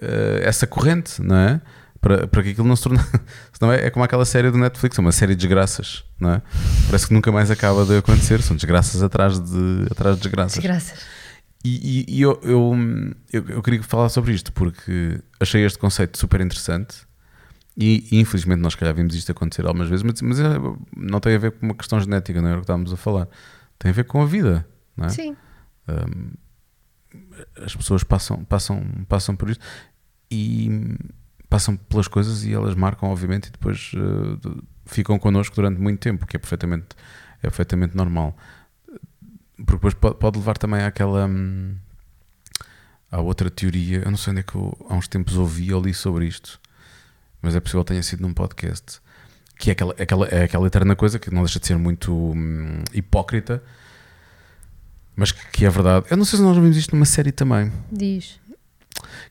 eh, 0.00 0.40
essa 0.44 0.66
corrente, 0.66 1.20
não 1.22 1.36
é? 1.36 1.60
Para, 2.00 2.26
para 2.28 2.42
que 2.42 2.50
aquilo 2.50 2.68
não 2.68 2.76
se 2.76 2.82
tornasse. 2.84 3.10
Senão 3.58 3.72
é, 3.72 3.86
é 3.86 3.90
como 3.90 4.04
aquela 4.04 4.24
série 4.24 4.50
do 4.50 4.58
Netflix, 4.58 4.96
é 4.98 5.00
uma 5.00 5.12
série 5.12 5.34
de 5.34 5.40
desgraças, 5.46 6.04
não 6.20 6.34
é? 6.34 6.42
Parece 6.86 7.08
que 7.08 7.14
nunca 7.14 7.32
mais 7.32 7.50
acaba 7.50 7.84
de 7.84 7.96
acontecer, 7.98 8.42
são 8.42 8.54
desgraças 8.56 9.02
atrás 9.02 9.40
de, 9.40 9.86
atrás 9.90 10.16
de 10.16 10.22
desgraças. 10.22 10.54
Desgraças. 10.62 10.98
E, 11.64 12.04
e- 12.08 12.18
e 12.18 12.22
eu, 12.22 12.38
eu, 12.44 12.74
eu, 13.32 13.44
eu 13.48 13.62
queria 13.62 13.82
falar 13.82 14.08
sobre 14.08 14.32
isto 14.32 14.52
porque 14.52 15.20
achei 15.40 15.64
este 15.64 15.78
conceito 15.80 16.16
super 16.16 16.40
interessante 16.40 16.98
e, 17.76 18.06
e 18.12 18.20
infelizmente 18.20 18.60
nós, 18.60 18.74
calhar, 18.76 18.94
vimos 18.94 19.14
isto 19.16 19.32
acontecer 19.32 19.66
algumas 19.66 19.88
vezes, 19.88 20.04
mas, 20.04 20.20
mas 20.22 20.38
é- 20.38 20.58
não 20.96 21.18
tem 21.18 21.34
a 21.34 21.38
ver 21.38 21.52
com 21.52 21.66
uma 21.66 21.74
questão 21.74 21.98
genética, 22.00 22.40
não 22.40 22.48
é 22.50 22.52
o 22.52 22.56
que 22.56 22.62
estávamos 22.62 22.92
a 22.92 22.96
falar. 22.96 23.26
Tem 23.78 23.90
a 23.90 23.94
ver 23.94 24.04
com 24.04 24.22
a 24.22 24.26
vida, 24.26 24.66
não 24.96 25.06
é? 25.06 25.08
Sim. 25.08 25.36
Um, 25.88 26.32
as 27.62 27.74
pessoas 27.74 28.02
passam, 28.02 28.44
passam, 28.44 28.82
passam 29.08 29.36
por 29.36 29.50
isto 29.50 29.64
e, 30.30 30.96
passam 31.48 31.76
pelas 31.76 32.08
coisas 32.08 32.44
e 32.44 32.52
elas 32.52 32.74
marcam, 32.74 33.10
obviamente, 33.10 33.46
e 33.46 33.50
depois 33.50 33.92
uh, 33.94 34.64
ficam 34.84 35.18
connosco 35.18 35.54
durante 35.54 35.80
muito 35.80 36.00
tempo, 36.00 36.24
o 36.24 36.26
que 36.26 36.36
é 36.36 36.38
perfeitamente, 36.38 36.88
é 37.38 37.42
perfeitamente 37.42 37.96
normal. 37.96 38.36
Porque 39.56 39.72
depois 39.72 39.94
pode, 39.94 40.16
pode 40.16 40.38
levar 40.38 40.58
também 40.58 40.82
àquela. 40.82 41.26
Hum, 41.26 41.76
à 43.10 43.20
outra 43.20 43.50
teoria. 43.50 44.02
Eu 44.04 44.10
não 44.10 44.18
sei 44.18 44.32
onde 44.32 44.40
é 44.40 44.42
que 44.42 44.54
eu 44.54 44.76
há 44.88 44.94
uns 44.94 45.08
tempos 45.08 45.36
ouvi 45.36 45.72
ou 45.72 45.82
li 45.82 45.94
sobre 45.94 46.26
isto, 46.26 46.60
mas 47.40 47.54
é 47.54 47.60
possível 47.60 47.84
que 47.84 47.88
tenha 47.88 48.02
sido 48.02 48.20
num 48.20 48.34
podcast. 48.34 49.00
Que 49.58 49.70
é 49.70 49.72
aquela, 49.72 49.94
aquela, 49.98 50.26
é 50.28 50.42
aquela 50.44 50.66
eterna 50.66 50.94
coisa 50.94 51.18
que 51.18 51.32
não 51.32 51.42
deixa 51.42 51.58
de 51.58 51.66
ser 51.66 51.78
muito 51.78 52.12
hum, 52.12 52.82
hipócrita, 52.92 53.62
mas 55.14 55.32
que, 55.32 55.46
que 55.50 55.64
é 55.64 55.70
verdade. 55.70 56.06
Eu 56.10 56.16
não 56.16 56.24
sei 56.24 56.38
se 56.38 56.44
nós 56.44 56.56
vimos 56.56 56.76
isto 56.76 56.94
numa 56.94 57.06
série 57.06 57.32
também. 57.32 57.72
Diz. 57.90 58.38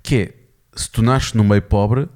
Que 0.01 0.15
é 0.15 0.33
se 0.75 0.89
tu 0.89 1.01
nasces 1.01 1.33
no 1.33 1.43
meio 1.43 1.61
pobre, 1.61 2.09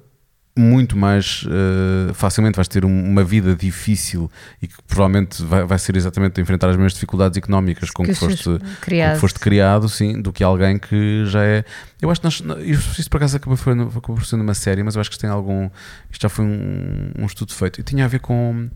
muito 0.56 0.96
mais 0.96 1.44
uh, 1.44 2.12
facilmente 2.12 2.56
vais 2.56 2.68
ter 2.68 2.84
um, 2.84 3.04
uma 3.04 3.22
vida 3.22 3.54
difícil 3.54 4.30
e 4.60 4.66
que 4.66 4.74
provavelmente 4.82 5.42
vai, 5.44 5.64
vai, 5.64 5.78
ser 5.78 5.96
exatamente 5.96 6.40
enfrentar 6.40 6.68
as 6.68 6.76
mesmas 6.76 6.92
dificuldades 6.92 7.38
económicas 7.38 7.90
com 7.90 8.02
que, 8.02 8.12
que, 8.12 8.18
foste, 8.18 8.58
criado. 8.80 9.14
que 9.14 9.20
foste 9.20 9.38
criado, 9.38 9.88
sim, 9.88 10.20
do 10.20 10.32
que 10.32 10.42
alguém 10.42 10.78
que 10.78 11.24
já 11.26 11.44
é. 11.44 11.64
Eu 12.00 12.10
acho 12.10 12.20
que 12.20 12.26
nós, 12.26 12.42
isto 12.66 13.10
por 13.10 13.18
acaso 13.18 13.36
acabou, 13.36 13.56
foi, 13.56 13.72
acabou 13.72 14.16
por 14.16 14.26
ser 14.26 14.36
numa 14.36 14.54
série, 14.54 14.82
mas 14.82 14.96
eu 14.96 15.00
acho 15.00 15.10
que 15.10 15.18
tem 15.18 15.30
algum. 15.30 15.70
Isto 16.10 16.22
já 16.22 16.28
foi 16.28 16.44
um, 16.44 17.12
um 17.18 17.26
estudo 17.26 17.52
feito 17.52 17.80
e 17.80 17.84
tinha 17.84 18.04
a 18.04 18.08
ver 18.08 18.20
com. 18.20 18.68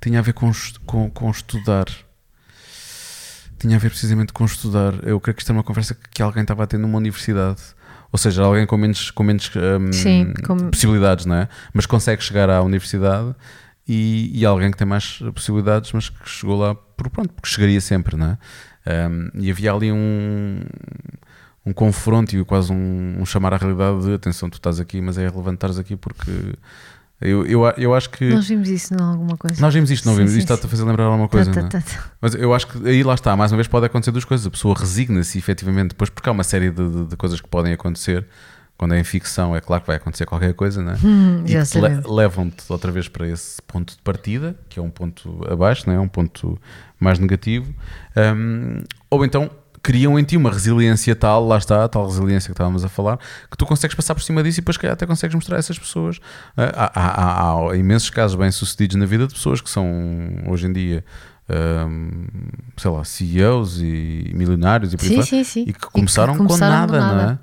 Tinha 0.00 0.18
a 0.18 0.22
ver 0.22 0.32
com, 0.32 0.50
com, 0.86 1.10
com 1.10 1.30
estudar 1.30 1.84
tinha 3.58 3.76
a 3.76 3.78
ver 3.78 3.90
precisamente 3.90 4.32
com 4.32 4.42
estudar. 4.46 4.94
Eu 5.02 5.20
creio 5.20 5.34
que 5.34 5.42
isto 5.42 5.50
é 5.50 5.52
uma 5.52 5.62
conversa 5.62 5.94
que 6.10 6.22
alguém 6.22 6.40
estava 6.40 6.64
a 6.64 6.66
ter 6.66 6.78
numa 6.78 6.96
universidade 6.96 7.60
ou 8.12 8.18
seja, 8.18 8.42
alguém 8.42 8.66
com 8.66 8.76
menos, 8.76 9.10
com 9.10 9.22
menos 9.22 9.50
um, 9.54 9.92
Sim, 9.92 10.32
com... 10.44 10.56
possibilidades, 10.70 11.26
não 11.26 11.36
é? 11.36 11.48
Mas 11.72 11.86
consegue 11.86 12.22
chegar 12.22 12.50
à 12.50 12.62
universidade 12.62 13.34
e, 13.86 14.30
e, 14.34 14.44
alguém 14.44 14.70
que 14.70 14.76
tem 14.76 14.86
mais 14.86 15.18
possibilidades, 15.34 15.92
mas 15.92 16.08
que 16.08 16.28
chegou 16.28 16.58
lá 16.58 16.74
por 16.74 17.08
pronto, 17.10 17.32
porque 17.32 17.48
chegaria 17.48 17.80
sempre, 17.80 18.16
não 18.16 18.26
é? 18.26 19.08
Um, 19.08 19.30
e 19.34 19.50
havia 19.50 19.72
ali 19.72 19.92
um, 19.92 20.60
um 21.64 21.72
confronto 21.72 22.34
e 22.36 22.44
quase 22.44 22.72
um, 22.72 23.16
um, 23.20 23.26
chamar 23.26 23.54
à 23.54 23.56
realidade 23.56 24.04
de 24.04 24.14
atenção, 24.14 24.48
tu 24.48 24.54
estás 24.54 24.80
aqui, 24.80 25.00
mas 25.00 25.18
é 25.18 25.28
relevante 25.28 25.56
estares 25.56 25.78
aqui 25.78 25.96
porque 25.96 26.30
eu, 27.20 27.44
eu, 27.46 27.64
eu 27.76 27.94
acho 27.94 28.08
que. 28.08 28.30
Nós 28.30 28.48
vimos 28.48 28.68
isso 28.68 28.94
em 28.94 29.02
alguma 29.02 29.36
coisa. 29.36 29.60
Nós 29.60 29.74
vimos 29.74 29.90
isto, 29.90 30.06
não 30.06 30.14
sim, 30.14 30.18
vimos? 30.18 30.32
Sim, 30.32 30.38
isto 30.38 30.52
está-te 30.52 30.66
a 30.66 30.68
fazer 30.70 30.84
lembrar 30.84 31.04
alguma 31.04 31.28
coisa. 31.28 31.52
Tá, 31.52 31.62
tá, 31.64 31.80
tá. 31.80 32.04
Mas 32.20 32.34
eu 32.34 32.54
acho 32.54 32.66
que 32.66 32.88
aí 32.88 33.02
lá 33.02 33.14
está, 33.14 33.36
mais 33.36 33.52
uma 33.52 33.56
vez 33.56 33.68
pode 33.68 33.84
acontecer 33.84 34.10
duas 34.10 34.24
coisas. 34.24 34.46
A 34.46 34.50
pessoa 34.50 34.74
resigna-se 34.74 35.36
efetivamente, 35.36 35.90
depois, 35.90 36.08
porque 36.08 36.28
há 36.28 36.32
uma 36.32 36.44
série 36.44 36.70
de, 36.70 36.88
de, 36.88 37.06
de, 37.06 37.16
coisas 37.16 37.40
que 37.40 37.48
podem 37.48 37.72
acontecer. 37.74 38.26
Quando 38.78 38.94
é 38.94 38.98
em 38.98 39.04
ficção, 39.04 39.54
é 39.54 39.60
claro 39.60 39.82
que 39.82 39.88
vai 39.88 39.96
acontecer 39.96 40.24
qualquer 40.24 40.54
coisa, 40.54 40.82
né? 40.82 40.96
Hum, 41.04 41.44
e 41.44 41.48
que 41.66 41.78
le 41.78 42.00
levam-te 42.08 42.64
outra 42.70 42.90
vez 42.90 43.08
para 43.08 43.28
esse 43.28 43.60
ponto 43.60 43.94
de 43.94 44.00
partida, 44.00 44.56
que 44.70 44.80
é 44.80 44.82
um 44.82 44.88
ponto 44.88 45.46
abaixo, 45.46 45.84
não 45.86 45.94
é? 45.94 46.00
um 46.00 46.08
ponto 46.08 46.58
mais 46.98 47.18
negativo. 47.18 47.74
Um, 48.16 48.82
ou 49.10 49.22
então 49.22 49.50
criam 49.82 50.18
em 50.18 50.24
ti 50.24 50.36
uma 50.36 50.50
resiliência 50.50 51.14
tal, 51.16 51.46
lá 51.46 51.58
está, 51.58 51.84
a 51.84 51.88
tal 51.88 52.06
resiliência 52.06 52.48
que 52.48 52.52
estávamos 52.52 52.84
a 52.84 52.88
falar, 52.88 53.18
que 53.50 53.56
tu 53.56 53.64
consegues 53.66 53.94
passar 53.94 54.14
por 54.14 54.22
cima 54.22 54.42
disso 54.42 54.60
e 54.60 54.62
depois 54.62 54.78
até 54.92 55.06
consegues 55.06 55.34
mostrar 55.34 55.56
a 55.56 55.58
essas 55.58 55.78
pessoas. 55.78 56.20
Ah, 56.56 56.90
há, 56.94 57.00
há, 57.00 57.70
há, 57.70 57.76
imensos 57.76 58.10
casos 58.10 58.36
bem-sucedidos 58.36 58.96
na 58.96 59.06
vida 59.06 59.26
de 59.26 59.34
pessoas 59.34 59.60
que 59.60 59.70
são, 59.70 59.86
hoje 60.46 60.66
em 60.66 60.72
dia, 60.72 61.04
um, 61.88 62.26
sei 62.76 62.90
lá, 62.90 63.04
CEOs 63.04 63.80
e 63.80 64.30
milionários 64.34 64.92
e 64.92 64.96
por 64.96 65.04
sim, 65.04 65.22
sim, 65.22 65.44
sim. 65.44 65.64
e 65.66 65.72
que 65.72 65.80
começaram, 65.80 66.34
e 66.34 66.36
que 66.36 66.38
começaram 66.38 66.46
com 66.46 66.56
nada, 66.56 67.00
nada, 67.00 67.14
não 67.14 67.30
é? 67.32 67.38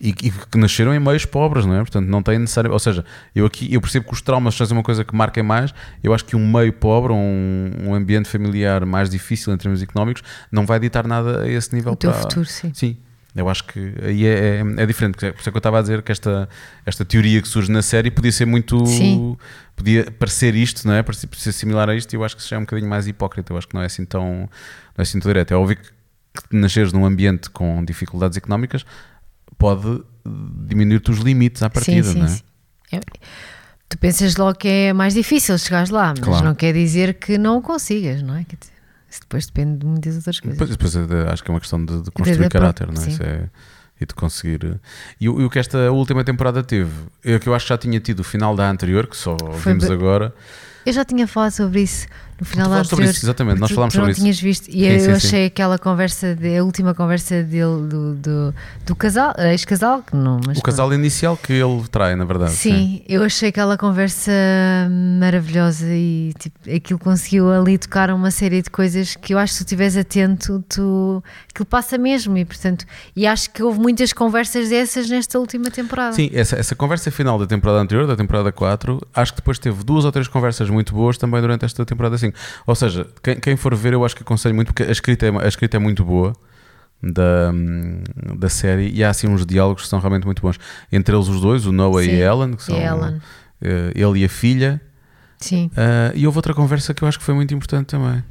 E, 0.00 0.10
e, 0.10 0.30
que 0.30 0.56
nasceram 0.56 0.94
em 0.94 1.00
meios 1.00 1.24
pobres, 1.24 1.66
não 1.66 1.74
é? 1.74 1.78
Portanto, 1.78 2.06
não 2.06 2.22
tem 2.22 2.38
necessário. 2.38 2.70
Ou 2.70 2.78
seja, 2.78 3.04
eu 3.34 3.44
aqui 3.46 3.72
eu 3.72 3.80
percebo 3.80 4.06
que 4.06 4.12
os 4.12 4.22
traumas 4.22 4.54
são 4.54 4.66
uma 4.70 4.82
coisa 4.82 5.04
que 5.04 5.14
marquem 5.14 5.42
mais. 5.42 5.74
Eu 6.02 6.14
acho 6.14 6.24
que 6.24 6.36
um 6.36 6.50
meio 6.50 6.72
pobre, 6.72 7.12
um, 7.12 7.70
um 7.80 7.94
ambiente 7.94 8.28
familiar 8.28 8.84
mais 8.86 9.10
difícil 9.10 9.52
em 9.52 9.56
termos 9.56 9.82
económicos, 9.82 10.22
não 10.52 10.64
vai 10.64 10.78
ditar 10.78 11.06
nada 11.06 11.42
a 11.42 11.48
esse 11.48 11.74
nível. 11.74 11.92
O 11.92 11.96
teu 11.96 12.12
futuro, 12.12 12.46
sim. 12.46 12.72
Sim. 12.72 12.96
Eu 13.34 13.48
acho 13.48 13.64
que 13.64 13.94
aí 14.02 14.26
é, 14.26 14.56
é, 14.56 14.82
é, 14.82 14.86
diferente. 14.86 15.16
Por 15.16 15.26
isso 15.38 15.48
é 15.48 15.52
que 15.52 15.56
eu 15.56 15.58
estava 15.58 15.78
a 15.78 15.82
dizer 15.82 16.02
que 16.02 16.10
esta, 16.10 16.48
esta 16.84 17.04
teoria 17.04 17.40
que 17.42 17.46
surge 17.46 17.70
na 17.70 17.82
série 17.82 18.10
podia 18.10 18.32
ser 18.32 18.46
muito. 18.46 18.84
Sim. 18.86 19.36
Podia 19.76 20.10
parecer 20.10 20.54
isto, 20.56 20.86
não 20.86 20.94
é? 20.94 21.02
Parecer, 21.02 21.28
ser 21.36 21.52
similar 21.52 21.88
a 21.88 21.94
isto, 21.94 22.12
e 22.12 22.16
eu 22.16 22.24
acho 22.24 22.34
que 22.34 22.42
isso 22.42 22.50
já 22.50 22.56
é 22.56 22.58
um 22.58 22.62
bocadinho 22.62 22.88
mais 22.88 23.06
hipócrita. 23.06 23.52
Eu 23.52 23.58
acho 23.58 23.68
que 23.68 23.74
não 23.74 23.82
é 23.82 23.86
assim 23.86 24.04
tão, 24.04 24.24
não 24.24 24.48
é 24.98 25.02
assim 25.02 25.20
tão 25.20 25.28
direto. 25.28 25.52
É 25.52 25.56
óbvio 25.56 25.76
que, 25.76 25.88
que 26.48 26.56
nasceres 26.56 26.92
num 26.92 27.04
ambiente 27.04 27.50
com 27.50 27.84
dificuldades 27.84 28.36
económicas 28.36 28.84
pode 29.58 30.02
diminuir-te 30.66 31.10
os 31.10 31.18
limites 31.18 31.62
à 31.62 31.70
partida, 31.70 32.04
sim, 32.04 32.12
sim, 32.12 32.18
não 32.18 32.26
é? 32.26 32.28
Sim. 32.28 32.42
É, 32.92 33.00
tu 33.88 33.98
pensas 33.98 34.36
logo 34.36 34.58
que 34.58 34.68
é 34.68 34.92
mais 34.92 35.14
difícil 35.14 35.58
chegares 35.58 35.90
lá, 35.90 36.14
mas 36.16 36.20
claro. 36.20 36.44
não 36.44 36.54
quer 36.54 36.72
dizer 36.72 37.14
que 37.14 37.36
não 37.36 37.58
o 37.58 37.62
consigas, 37.62 38.22
não 38.22 38.34
é? 38.34 38.46
Isso 39.10 39.20
depois 39.20 39.46
depende 39.46 39.78
de 39.78 39.86
muitas 39.86 40.16
outras 40.16 40.38
coisas. 40.38 40.58
Depois, 40.58 40.94
depois 40.94 41.10
é 41.10 41.30
acho 41.30 41.42
que 41.42 41.50
é 41.50 41.54
uma 41.54 41.60
questão 41.60 41.84
de, 41.84 42.02
de 42.02 42.10
construir 42.10 42.44
de 42.44 42.48
caráter, 42.48 42.92
não 42.92 43.02
é? 43.02 43.06
É 43.06 43.48
e 44.00 44.06
de 44.06 44.14
conseguir. 44.14 44.80
E, 45.20 45.24
e, 45.24 45.28
o 45.28 45.50
que 45.50 45.58
esta 45.58 45.90
última 45.90 46.22
temporada 46.24 46.62
teve, 46.62 46.92
é 47.24 47.38
que 47.38 47.48
eu 47.48 47.54
acho 47.54 47.66
que 47.66 47.70
já 47.70 47.78
tinha 47.78 47.98
tido 48.00 48.20
o 48.20 48.24
final 48.24 48.54
da 48.54 48.70
anterior, 48.70 49.06
que 49.06 49.16
só 49.16 49.36
Foi 49.36 49.72
vimos 49.72 49.90
agora. 49.90 50.32
Eu 50.86 50.92
já 50.92 51.04
tinha 51.04 51.26
falado 51.26 51.52
sobre 51.52 51.82
isso 51.82 52.06
no 52.40 52.46
final 52.46 52.70
da 52.70 52.84
sobre 52.84 53.06
isso, 53.06 53.24
exatamente, 53.24 53.58
nós 53.58 53.70
falámos 53.72 53.94
sobre 53.94 54.12
isso. 54.12 54.20
tinhas 54.20 54.40
visto, 54.40 54.68
e 54.68 54.72
sim, 54.72 54.86
eu 54.86 55.00
sim, 55.00 55.10
achei 55.10 55.40
sim. 55.40 55.46
aquela 55.46 55.76
conversa, 55.76 56.36
de, 56.36 56.56
a 56.56 56.62
última 56.62 56.94
conversa 56.94 57.42
dele, 57.42 57.88
do, 57.88 58.14
do, 58.14 58.54
do 58.86 58.94
casal, 58.94 59.34
ex-casal, 59.38 60.02
que 60.02 60.14
não. 60.14 60.40
Mas 60.46 60.58
o 60.58 60.62
casal 60.62 60.92
inicial 60.94 61.36
que 61.36 61.52
ele 61.52 61.82
trai, 61.90 62.14
na 62.14 62.24
verdade. 62.24 62.52
Sim, 62.52 63.02
eu 63.08 63.24
achei 63.24 63.48
aquela 63.48 63.76
conversa 63.76 64.30
maravilhosa 65.18 65.86
e 65.88 66.32
tipo, 66.38 66.56
aquilo 66.70 66.98
conseguiu 67.00 67.50
ali 67.50 67.76
tocar 67.76 68.08
uma 68.10 68.30
série 68.30 68.62
de 68.62 68.70
coisas 68.70 69.16
que 69.16 69.34
eu 69.34 69.38
acho 69.38 69.54
que 69.54 69.58
se 69.58 69.64
tu 69.64 69.66
estiveres 69.66 69.96
atento, 69.96 70.64
tu, 70.68 71.22
aquilo 71.52 71.66
passa 71.66 71.98
mesmo 71.98 72.38
e 72.38 72.44
portanto, 72.44 72.84
e 73.16 73.26
acho 73.26 73.50
que 73.50 73.64
houve 73.64 73.80
muitas 73.80 74.12
conversas 74.12 74.68
dessas 74.68 75.10
nesta 75.10 75.40
última 75.40 75.72
temporada. 75.72 76.12
Sim, 76.12 76.30
essa, 76.32 76.54
essa 76.54 76.76
conversa 76.76 77.10
final 77.10 77.36
da 77.36 77.48
temporada 77.48 77.80
anterior, 77.80 78.06
da 78.06 78.14
temporada 78.14 78.52
4, 78.52 79.00
acho 79.12 79.32
que 79.32 79.40
depois 79.40 79.58
teve 79.58 79.82
duas 79.82 80.04
ou 80.04 80.12
três 80.12 80.28
conversas 80.28 80.67
muito 80.70 80.94
boas 80.94 81.16
também 81.18 81.40
durante 81.40 81.64
esta 81.64 81.84
temporada 81.84 82.16
5. 82.16 82.36
Ou 82.66 82.74
seja, 82.74 83.06
quem, 83.22 83.36
quem 83.38 83.56
for 83.56 83.74
ver, 83.74 83.92
eu 83.92 84.04
acho 84.04 84.16
que 84.16 84.22
aconselho 84.22 84.54
muito, 84.54 84.68
porque 84.68 84.82
a 84.82 84.90
escrita 84.90 85.26
é, 85.26 85.44
a 85.44 85.48
escrita 85.48 85.76
é 85.76 85.80
muito 85.80 86.04
boa 86.04 86.34
da, 87.02 87.52
da 88.36 88.48
série 88.48 88.90
e 88.90 89.04
há 89.04 89.10
assim 89.10 89.28
uns 89.28 89.46
diálogos 89.46 89.82
que 89.82 89.88
são 89.88 89.98
realmente 89.98 90.24
muito 90.24 90.42
bons. 90.42 90.58
Entre 90.90 91.14
eles 91.14 91.28
os 91.28 91.40
dois, 91.40 91.66
o 91.66 91.72
Noah 91.72 92.02
Sim, 92.02 92.10
e 92.10 92.22
a 92.22 92.26
Ellen, 92.26 92.54
que 92.54 92.62
são 92.62 92.76
Ellen. 92.76 93.16
Uh, 93.16 93.92
ele 93.94 94.20
e 94.20 94.24
a 94.24 94.28
filha. 94.28 94.80
Sim. 95.38 95.70
Uh, 95.72 96.16
e 96.16 96.26
houve 96.26 96.38
outra 96.38 96.54
conversa 96.54 96.92
que 96.92 97.02
eu 97.02 97.08
acho 97.08 97.18
que 97.18 97.24
foi 97.24 97.34
muito 97.34 97.54
importante 97.54 97.86
também. 97.86 98.22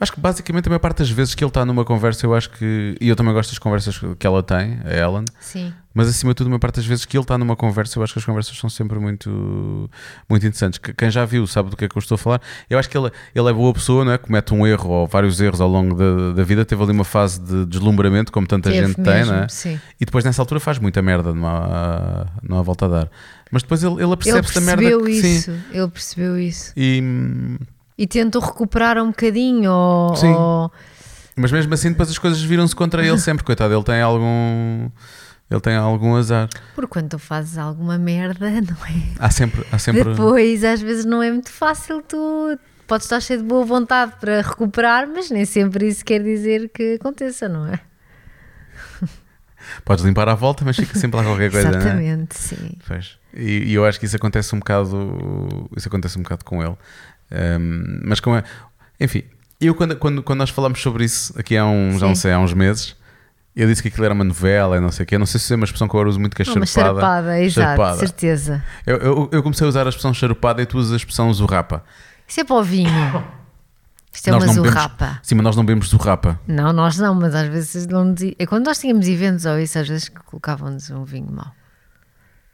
Acho 0.00 0.12
que 0.12 0.20
basicamente 0.20 0.66
a 0.66 0.70
maior 0.70 0.78
parte 0.78 0.98
das 0.98 1.10
vezes 1.10 1.34
que 1.34 1.44
ele 1.44 1.50
está 1.50 1.64
numa 1.64 1.84
conversa, 1.84 2.24
eu 2.24 2.34
acho 2.34 2.50
que. 2.50 2.96
E 3.00 3.08
eu 3.08 3.14
também 3.14 3.34
gosto 3.34 3.50
das 3.50 3.58
conversas 3.58 4.00
que 4.18 4.26
ela 4.26 4.42
tem, 4.42 4.80
a 4.84 4.96
Ellen. 4.96 5.24
Sim. 5.40 5.74
Mas 5.92 6.08
acima 6.08 6.32
de 6.32 6.36
tudo, 6.36 6.46
a 6.46 6.50
maior 6.50 6.60
parte 6.60 6.76
das 6.76 6.86
vezes 6.86 7.04
que 7.04 7.16
ele 7.16 7.24
está 7.24 7.36
numa 7.36 7.56
conversa, 7.56 7.98
eu 7.98 8.02
acho 8.02 8.12
que 8.12 8.18
as 8.18 8.24
conversas 8.24 8.56
são 8.56 8.70
sempre 8.70 8.98
muito, 8.98 9.90
muito 10.28 10.46
interessantes. 10.46 10.78
Quem 10.78 11.10
já 11.10 11.24
viu 11.24 11.46
sabe 11.46 11.70
do 11.70 11.76
que 11.76 11.84
é 11.84 11.88
que 11.88 11.96
eu 11.96 12.00
estou 12.00 12.14
a 12.14 12.18
falar. 12.18 12.40
Eu 12.68 12.78
acho 12.78 12.88
que 12.88 12.96
ele, 12.96 13.10
ele 13.34 13.48
é 13.48 13.52
boa 13.52 13.72
pessoa, 13.72 14.04
não 14.04 14.12
é? 14.12 14.18
comete 14.18 14.54
um 14.54 14.66
erro 14.66 14.90
ou 14.90 15.06
vários 15.06 15.40
erros 15.40 15.60
ao 15.60 15.68
longo 15.68 15.94
da, 15.94 16.32
da 16.32 16.44
vida. 16.44 16.64
Teve 16.64 16.82
ali 16.82 16.92
uma 16.92 17.04
fase 17.04 17.40
de 17.40 17.66
deslumbramento, 17.66 18.30
como 18.30 18.46
tanta 18.46 18.70
Teve 18.70 18.86
gente 18.86 18.98
mesmo, 19.00 19.12
tem, 19.12 19.24
não 19.24 19.42
é? 19.42 19.48
Sim. 19.48 19.80
E 20.00 20.04
depois 20.04 20.24
nessa 20.24 20.40
altura 20.40 20.60
faz 20.60 20.78
muita 20.78 21.02
merda, 21.02 21.34
não 21.34 21.46
há, 21.46 22.26
não 22.42 22.58
há 22.58 22.62
volta 22.62 22.86
a 22.86 22.88
dar. 22.88 23.10
Mas 23.50 23.62
depois 23.62 23.82
ele, 23.82 24.02
ele 24.02 24.12
apercebe-se 24.12 24.54
da 24.54 24.60
merda. 24.60 24.84
Ele 24.84 24.92
percebeu 24.92 25.08
isso, 25.08 25.52
sim. 25.52 25.60
ele 25.72 25.88
percebeu 25.88 26.38
isso. 26.38 26.72
E 26.76 27.02
e 28.00 28.06
tentam 28.06 28.40
recuperar 28.40 28.96
um 28.96 29.08
bocadinho. 29.08 29.70
Ou, 29.70 30.16
Sim. 30.16 30.32
Ou... 30.32 30.72
Mas 31.36 31.52
mesmo 31.52 31.74
assim, 31.74 31.90
depois 31.90 32.08
as 32.08 32.16
coisas 32.16 32.40
viram-se 32.40 32.74
contra 32.74 33.06
ele 33.06 33.18
sempre, 33.18 33.44
coitado. 33.44 33.74
Ele 33.74 33.84
tem 33.84 34.00
algum. 34.00 34.88
Ele 35.50 35.60
tem 35.60 35.74
algum 35.74 36.14
azar. 36.14 36.48
Porque 36.74 36.88
quando 36.88 37.08
tu 37.10 37.18
fazes 37.18 37.58
alguma 37.58 37.98
merda, 37.98 38.48
não 38.62 38.86
é? 38.86 39.02
Há 39.18 39.30
sempre. 39.30 39.66
Há 39.72 39.78
sempre... 39.78 40.04
Depois, 40.04 40.62
às 40.62 40.80
vezes, 40.80 41.04
não 41.04 41.22
é 41.22 41.30
muito 41.30 41.50
fácil 41.50 42.02
tu. 42.02 42.58
Podes 42.86 43.06
estar 43.06 43.20
cheio 43.20 43.40
de 43.40 43.46
boa 43.46 43.64
vontade 43.64 44.14
para 44.20 44.42
recuperar, 44.42 45.06
mas 45.06 45.30
nem 45.30 45.44
sempre 45.44 45.86
isso 45.86 46.04
quer 46.04 46.22
dizer 46.22 46.70
que 46.70 46.94
aconteça, 46.94 47.48
não 47.48 47.66
é? 47.66 47.78
Podes 49.84 50.04
limpar 50.04 50.28
à 50.28 50.34
volta, 50.34 50.64
mas 50.64 50.76
fica 50.76 50.98
sempre 50.98 51.18
lá 51.18 51.24
qualquer 51.24 51.50
coisa, 51.50 51.68
Exatamente, 51.68 52.16
não 52.16 52.24
é? 52.24 52.26
sim. 52.30 52.72
Pois. 52.86 53.18
E, 53.32 53.70
e, 53.70 53.74
eu 53.74 53.84
acho 53.84 54.00
que 54.00 54.06
isso 54.06 54.16
acontece 54.16 54.54
um 54.54 54.58
bocado. 54.58 55.68
Isso 55.76 55.86
acontece 55.86 56.18
um 56.18 56.22
bocado 56.22 56.44
com 56.44 56.62
ele. 56.62 56.76
Um, 57.30 58.00
mas 58.04 58.18
como 58.18 58.36
é. 58.36 58.44
Enfim, 58.98 59.22
eu 59.60 59.74
quando, 59.74 59.96
quando, 59.96 60.22
quando 60.22 60.38
nós 60.38 60.50
falamos 60.50 60.80
sobre 60.80 61.04
isso 61.04 61.38
aqui 61.38 61.56
há 61.56 61.66
uns, 61.66 62.00
já 62.00 62.06
não 62.06 62.14
sei, 62.14 62.32
há 62.32 62.40
uns 62.40 62.54
meses, 62.54 62.96
eu 63.54 63.66
disse 63.66 63.82
que 63.82 63.88
aquilo 63.88 64.04
era 64.04 64.14
uma 64.14 64.24
novela 64.24 64.76
e 64.76 64.80
não 64.80 64.90
sei 64.90 65.04
o 65.04 65.06
quê. 65.06 65.18
Não 65.18 65.26
sei 65.26 65.40
se 65.40 65.52
é 65.52 65.56
uma 65.56 65.64
expressão 65.64 65.88
que 65.88 65.94
eu 65.94 66.00
uso 66.06 66.20
muito 66.20 66.36
que 66.36 66.42
é 66.42 66.44
charupada. 66.44 66.66
charupada, 66.66 67.42
exato, 67.42 67.98
certeza. 67.98 68.64
Eu, 68.86 68.96
eu, 68.98 69.28
eu, 69.32 69.42
comecei 69.42 69.66
a 69.66 69.68
usar 69.68 69.86
a 69.86 69.88
expressão 69.88 70.14
charupada 70.14 70.62
e 70.62 70.66
tu 70.66 70.78
usas 70.78 70.92
a 70.92 70.96
expressão 70.96 71.32
zurrapa. 71.32 71.82
Isso 72.26 72.40
é 72.40 72.44
para 72.44 72.56
o 72.56 72.62
vinho. 72.62 73.24
Isto 74.12 74.28
é 74.28 74.32
nós 74.32 74.44
uma 74.44 74.52
zurrapa. 74.52 75.04
Bebemos, 75.04 75.20
sim, 75.22 75.34
mas 75.34 75.44
nós 75.44 75.56
não 75.56 75.64
bebemos 75.64 75.88
zurrapa. 75.88 76.40
Não, 76.46 76.72
nós 76.72 76.98
não, 76.98 77.14
mas 77.14 77.34
às 77.34 77.48
vezes 77.48 77.86
não. 77.86 78.14
É 78.38 78.46
quando 78.46 78.66
nós 78.66 78.78
tínhamos 78.78 79.06
eventos 79.08 79.44
ou 79.44 79.58
isso, 79.58 79.78
às 79.78 79.88
vezes 79.88 80.08
colocavam-nos 80.08 80.90
um 80.90 81.04
vinho 81.04 81.30
mau. 81.30 81.52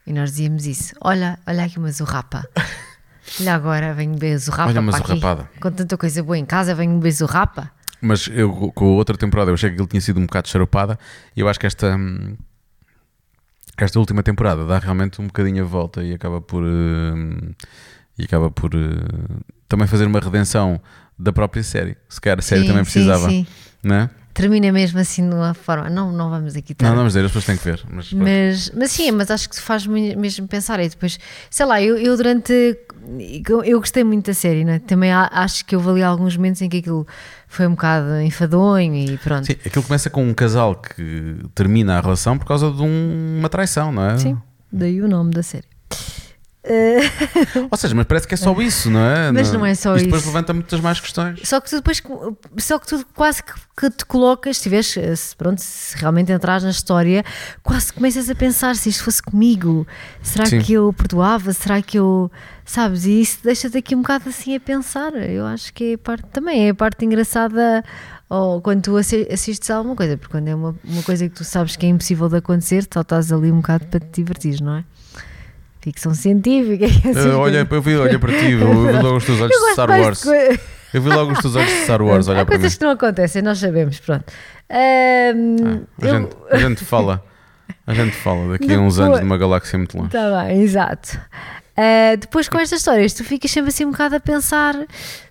E 0.07 0.13
nós 0.13 0.31
dizíamos 0.31 0.67
isso. 0.67 0.95
Olha, 1.01 1.39
olha 1.47 1.65
aqui 1.65 1.79
uma 1.79 1.91
zurrapa. 1.91 2.47
Olha 3.41 3.55
agora, 3.57 3.93
venho 3.93 4.13
beber 4.13 4.39
zurrapa. 4.39 4.71
Olha 4.71 4.81
uma 4.81 4.93
zurrapada. 4.93 5.51
Com 5.61 5.73
tanta 5.73 5.97
coisa 5.97 6.23
boa 6.23 6.39
em 6.39 6.45
casa, 6.45 6.77
venho 6.77 6.95
beber 6.95 7.11
zurrapa. 7.11 7.73
Mas 8.01 8.29
eu, 8.33 8.51
com 8.75 8.85
a 8.85 8.89
outra 8.91 9.17
temporada, 9.17 9.51
eu 9.51 9.55
achei 9.55 9.71
que 9.71 9.81
ele 9.81 9.89
tinha 9.89 10.01
sido 10.01 10.21
um 10.21 10.27
bocado 10.27 10.49
charupada 10.49 10.99
e 11.37 11.41
eu 11.41 11.49
acho 11.49 11.59
que 11.59 11.67
esta, 11.67 11.97
esta 13.77 13.99
última 13.99 14.23
temporada 14.23 14.65
dá 14.65 14.79
realmente 14.79 15.21
um 15.21 15.27
bocadinho 15.27 15.63
a 15.65 15.67
volta 15.67 16.03
e 16.03 16.15
acaba 16.15 16.41
por. 16.41 16.63
hum, 16.63 17.37
e 18.19 18.25
acaba 18.25 18.51
por 18.51 18.75
uh, 18.75 19.45
também 19.69 19.87
fazer 19.87 20.07
uma 20.07 20.19
redenção 20.21 20.81
da 21.19 21.33
própria 21.33 21.63
série. 21.63 21.97
Se 22.09 22.19
calhar 22.21 22.39
a 22.39 22.43
série 22.43 22.63
Sim, 22.63 22.67
também 22.69 22.85
sim, 22.85 22.91
precisava. 22.93 23.29
sim. 23.29 23.47
Não 23.83 23.95
é? 23.95 24.11
Termina 24.33 24.71
mesmo 24.71 24.99
assim 24.99 25.29
de 25.29 25.35
uma 25.35 25.55
forma. 25.55 25.89
Não, 25.91 26.13
não 26.13 26.29
vamos 26.31 26.57
aqui 26.57 26.73
estar. 26.73 26.89
Não, 26.89 26.95
não, 26.97 27.05
mas 27.05 27.13
dizer, 27.15 27.25
as 27.25 27.31
pessoas 27.33 27.45
têm 27.47 27.57
que 27.57 27.65
ver. 27.65 27.83
Mas. 27.91 28.13
Mas, 28.13 28.71
mas 28.75 28.91
sim, 28.91 29.11
mas 29.11 29.31
acho 29.31 29.49
que 29.49 29.61
faz 29.61 29.87
me- 29.87 30.15
mesmo 30.17 30.47
pensar. 30.49 30.81
E 30.81 30.89
depois, 30.89 31.19
sei 31.51 31.67
lá, 31.67 31.81
eu, 31.81 31.97
eu 31.99 32.17
durante. 32.17 32.53
Eu, 33.49 33.63
eu 33.65 33.79
gostei 33.81 34.03
muito 34.03 34.27
da 34.27 34.35
série, 34.35 34.65
né? 34.65 34.79
também 34.81 35.13
acho 35.13 35.65
que 35.65 35.77
houve 35.77 35.91
ali 35.91 36.03
alguns 36.03 36.37
momentos 36.37 36.61
em 36.61 36.69
que 36.69 36.79
aquilo 36.79 37.07
foi 37.57 37.67
um 37.67 37.71
bocado 37.71 38.21
enfadonho 38.21 38.95
e 38.95 39.19
pronto. 39.19 39.47
Sim, 39.47 39.53
aquilo 39.65 39.83
começa 39.85 40.11
com 40.11 40.23
um 40.29 40.35
casal 40.35 40.75
que 40.77 41.37
termina 41.55 41.99
a 41.99 42.01
relação 42.01 42.37
por 42.39 42.47
causa 42.47 42.71
de 42.71 42.83
um- 42.83 43.37
uma 43.39 43.49
traição, 43.49 43.91
não 43.91 44.05
é? 44.11 44.19
Sim, 44.19 44.37
daí 44.73 45.01
o 45.01 45.09
nome 45.09 45.31
da 45.33 45.43
série. 45.43 45.65
Eh, 46.69 46.99
Ou 47.71 47.79
seja, 47.79 47.95
mas 47.95 48.07
parece 48.07 48.27
que 48.27 48.35
é 48.35 48.37
só 48.37 48.53
isso, 48.61 48.91
não 48.91 48.99
é? 49.01 49.31
Mas 49.31 49.53
não 49.53 49.65
é 49.65 49.73
só 49.77 49.95
Isto 49.95 50.07
depois 50.07 50.23
isso. 50.23 50.31
levanta 50.33 50.53
muitas 50.53 50.81
mais 50.81 50.99
questões. 50.99 51.39
Só 51.45 51.61
que 51.61 51.71
tu 51.71 51.77
depois, 51.77 52.03
só 52.59 52.77
que 52.81 52.87
tu 52.89 53.07
quase 53.15 53.41
que, 53.79 53.89
te 53.91 54.05
colocas, 54.05 54.57
se 54.57 54.65
tiveres, 54.65 54.89
se, 54.89 55.37
pronto, 55.37 55.61
se 55.61 55.97
realmente 55.97 56.33
entras 56.33 56.65
na 56.65 56.71
história, 56.71 57.25
quase 57.63 57.87
que 57.87 57.93
começas 57.95 58.29
a 58.29 58.35
pensar 58.35 58.75
se 58.75 58.89
isto 58.89 59.05
fosse 59.05 59.23
comigo, 59.23 59.87
será 60.21 60.45
Sim. 60.47 60.59
que 60.61 60.73
eu 60.73 60.93
perdoava? 60.93 61.53
Será 61.53 61.81
que 61.81 61.99
eu, 62.01 62.31
sabes? 62.67 63.07
E 63.07 63.21
isso 63.23 63.39
deixa-te 63.43 63.79
aqui 63.79 63.95
um 63.95 64.03
bocado 64.03 64.29
assim 64.29 64.55
a 64.57 64.61
pensar. 64.61 65.15
Eu 65.15 65.47
acho 65.47 65.73
que 65.73 65.95
é 65.95 65.97
parte, 65.97 66.25
também 66.33 66.67
é 66.67 66.71
a 66.71 66.75
parte 66.75 67.05
engraçada 67.05 67.83
ou 68.29 68.61
quando 68.61 68.83
tu 68.83 68.97
assi- 68.97 69.27
assistes 69.33 69.71
a 69.71 69.77
alguma 69.77 69.95
coisa, 69.97 70.17
porque 70.19 70.33
quando 70.33 70.49
é 70.49 70.55
uma, 70.55 70.75
uma 70.85 71.03
coisa 71.05 71.29
que 71.29 71.35
tu 71.35 71.45
sabes 71.45 71.77
que 71.77 71.87
é 71.87 71.89
impossível 71.89 72.29
de 72.29 72.37
acontecer, 72.37 72.85
só 72.93 73.01
estás 73.01 73.33
ali 73.33 73.51
um 73.53 73.57
bocado 73.59 73.87
para 73.87 74.01
te 74.01 74.09
divertir, 74.21 74.61
não 74.61 74.77
é? 74.79 74.85
Ficção 75.81 76.13
científica. 76.13 76.85
essas 77.09 77.25
Eu, 77.25 77.39
olha, 77.39 77.65
coisas. 77.65 77.73
eu 77.73 77.83
vi, 77.83 77.97
olha 77.97 78.19
para 78.19 78.33
ti, 78.37 78.51
eu 78.53 78.87
vi 78.87 78.93
logo 79.03 79.17
os 79.19 79.25
teus 79.25 79.41
olhos 79.41 79.57
de 79.57 79.73
Star 79.73 79.87
de 79.93 80.01
Wars. 80.01 80.25
coi- 80.25 80.59
Eu 80.93 81.03
vi 81.03 81.09
logo 81.11 81.33
os 81.33 81.39
teus 81.39 81.55
olhos 81.55 81.71
de 81.71 81.85
Star 81.85 82.03
Wars, 82.03 82.27
olha 82.29 82.41
Há 82.41 82.45
para 82.45 82.55
mim. 82.57 82.61
coisas 82.63 82.77
que 82.77 82.85
não 82.85 82.91
acontecem, 82.91 83.43
nós 83.43 83.59
sabemos, 83.59 84.01
pronto. 84.01 84.25
Ahm, 84.69 85.85
A, 86.03 86.07
eu- 86.07 86.11
gente, 86.11 86.37
a 86.51 86.57
gente 86.57 86.85
fala, 86.85 87.23
a 87.87 87.95
gente 87.95 88.17
fala 88.17 88.53
daqui 88.53 88.73
a 88.75 88.79
uns 88.81 88.97
Depois- 88.97 88.99
anos 88.99 89.19
de 89.21 89.25
uma 89.25 89.39
galáxia 89.39 89.79
muito 89.79 89.97
longe. 89.97 90.11
Tá 90.11 90.43
bem, 90.45 90.63
exato. 90.63 91.21
Ah, 91.77 92.17
depois 92.19 92.49
com 92.49 92.59
estas 92.59 92.81
histórias, 92.81 93.13
tu 93.13 93.23
ficas 93.23 93.51
sempre 93.51 93.69
assim 93.69 93.85
um 93.85 93.91
bocado 93.91 94.17
a 94.17 94.21
pensar: 94.21 94.75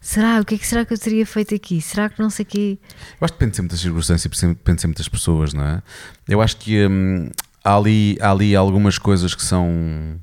será? 0.01 0.39
O 0.39 0.45
que 0.45 0.55
é 0.55 0.58
que 0.58 0.67
será 0.67 0.86
que 0.86 0.93
eu 0.93 0.97
teria 0.97 1.25
feito 1.25 1.55
aqui? 1.55 1.81
Será 1.81 2.08
que 2.10 2.21
não 2.21 2.29
sei 2.29 2.43
o 2.43 2.47
quê? 2.47 2.77
Eu 3.19 3.25
acho 3.25 3.34
que 3.34 3.39
depende 3.39 3.55
sempre 3.58 3.71
das 3.71 3.79
circunstâncias 3.79 4.43
e 4.43 4.47
depende 4.47 4.81
sempre 4.81 4.97
das 4.97 5.08
pessoas, 5.08 5.53
não 5.53 5.63
é? 5.65 5.81
Eu 6.29 6.41
acho 6.41 6.58
que 6.58 6.86
hum, 6.86 7.29
há, 7.63 7.75
ali, 7.75 8.17
há 8.21 8.29
ali 8.31 8.55
algumas 8.55 8.97
coisas 8.99 9.34
que 9.34 9.41
são. 9.43 9.67
hum, 9.67 10.17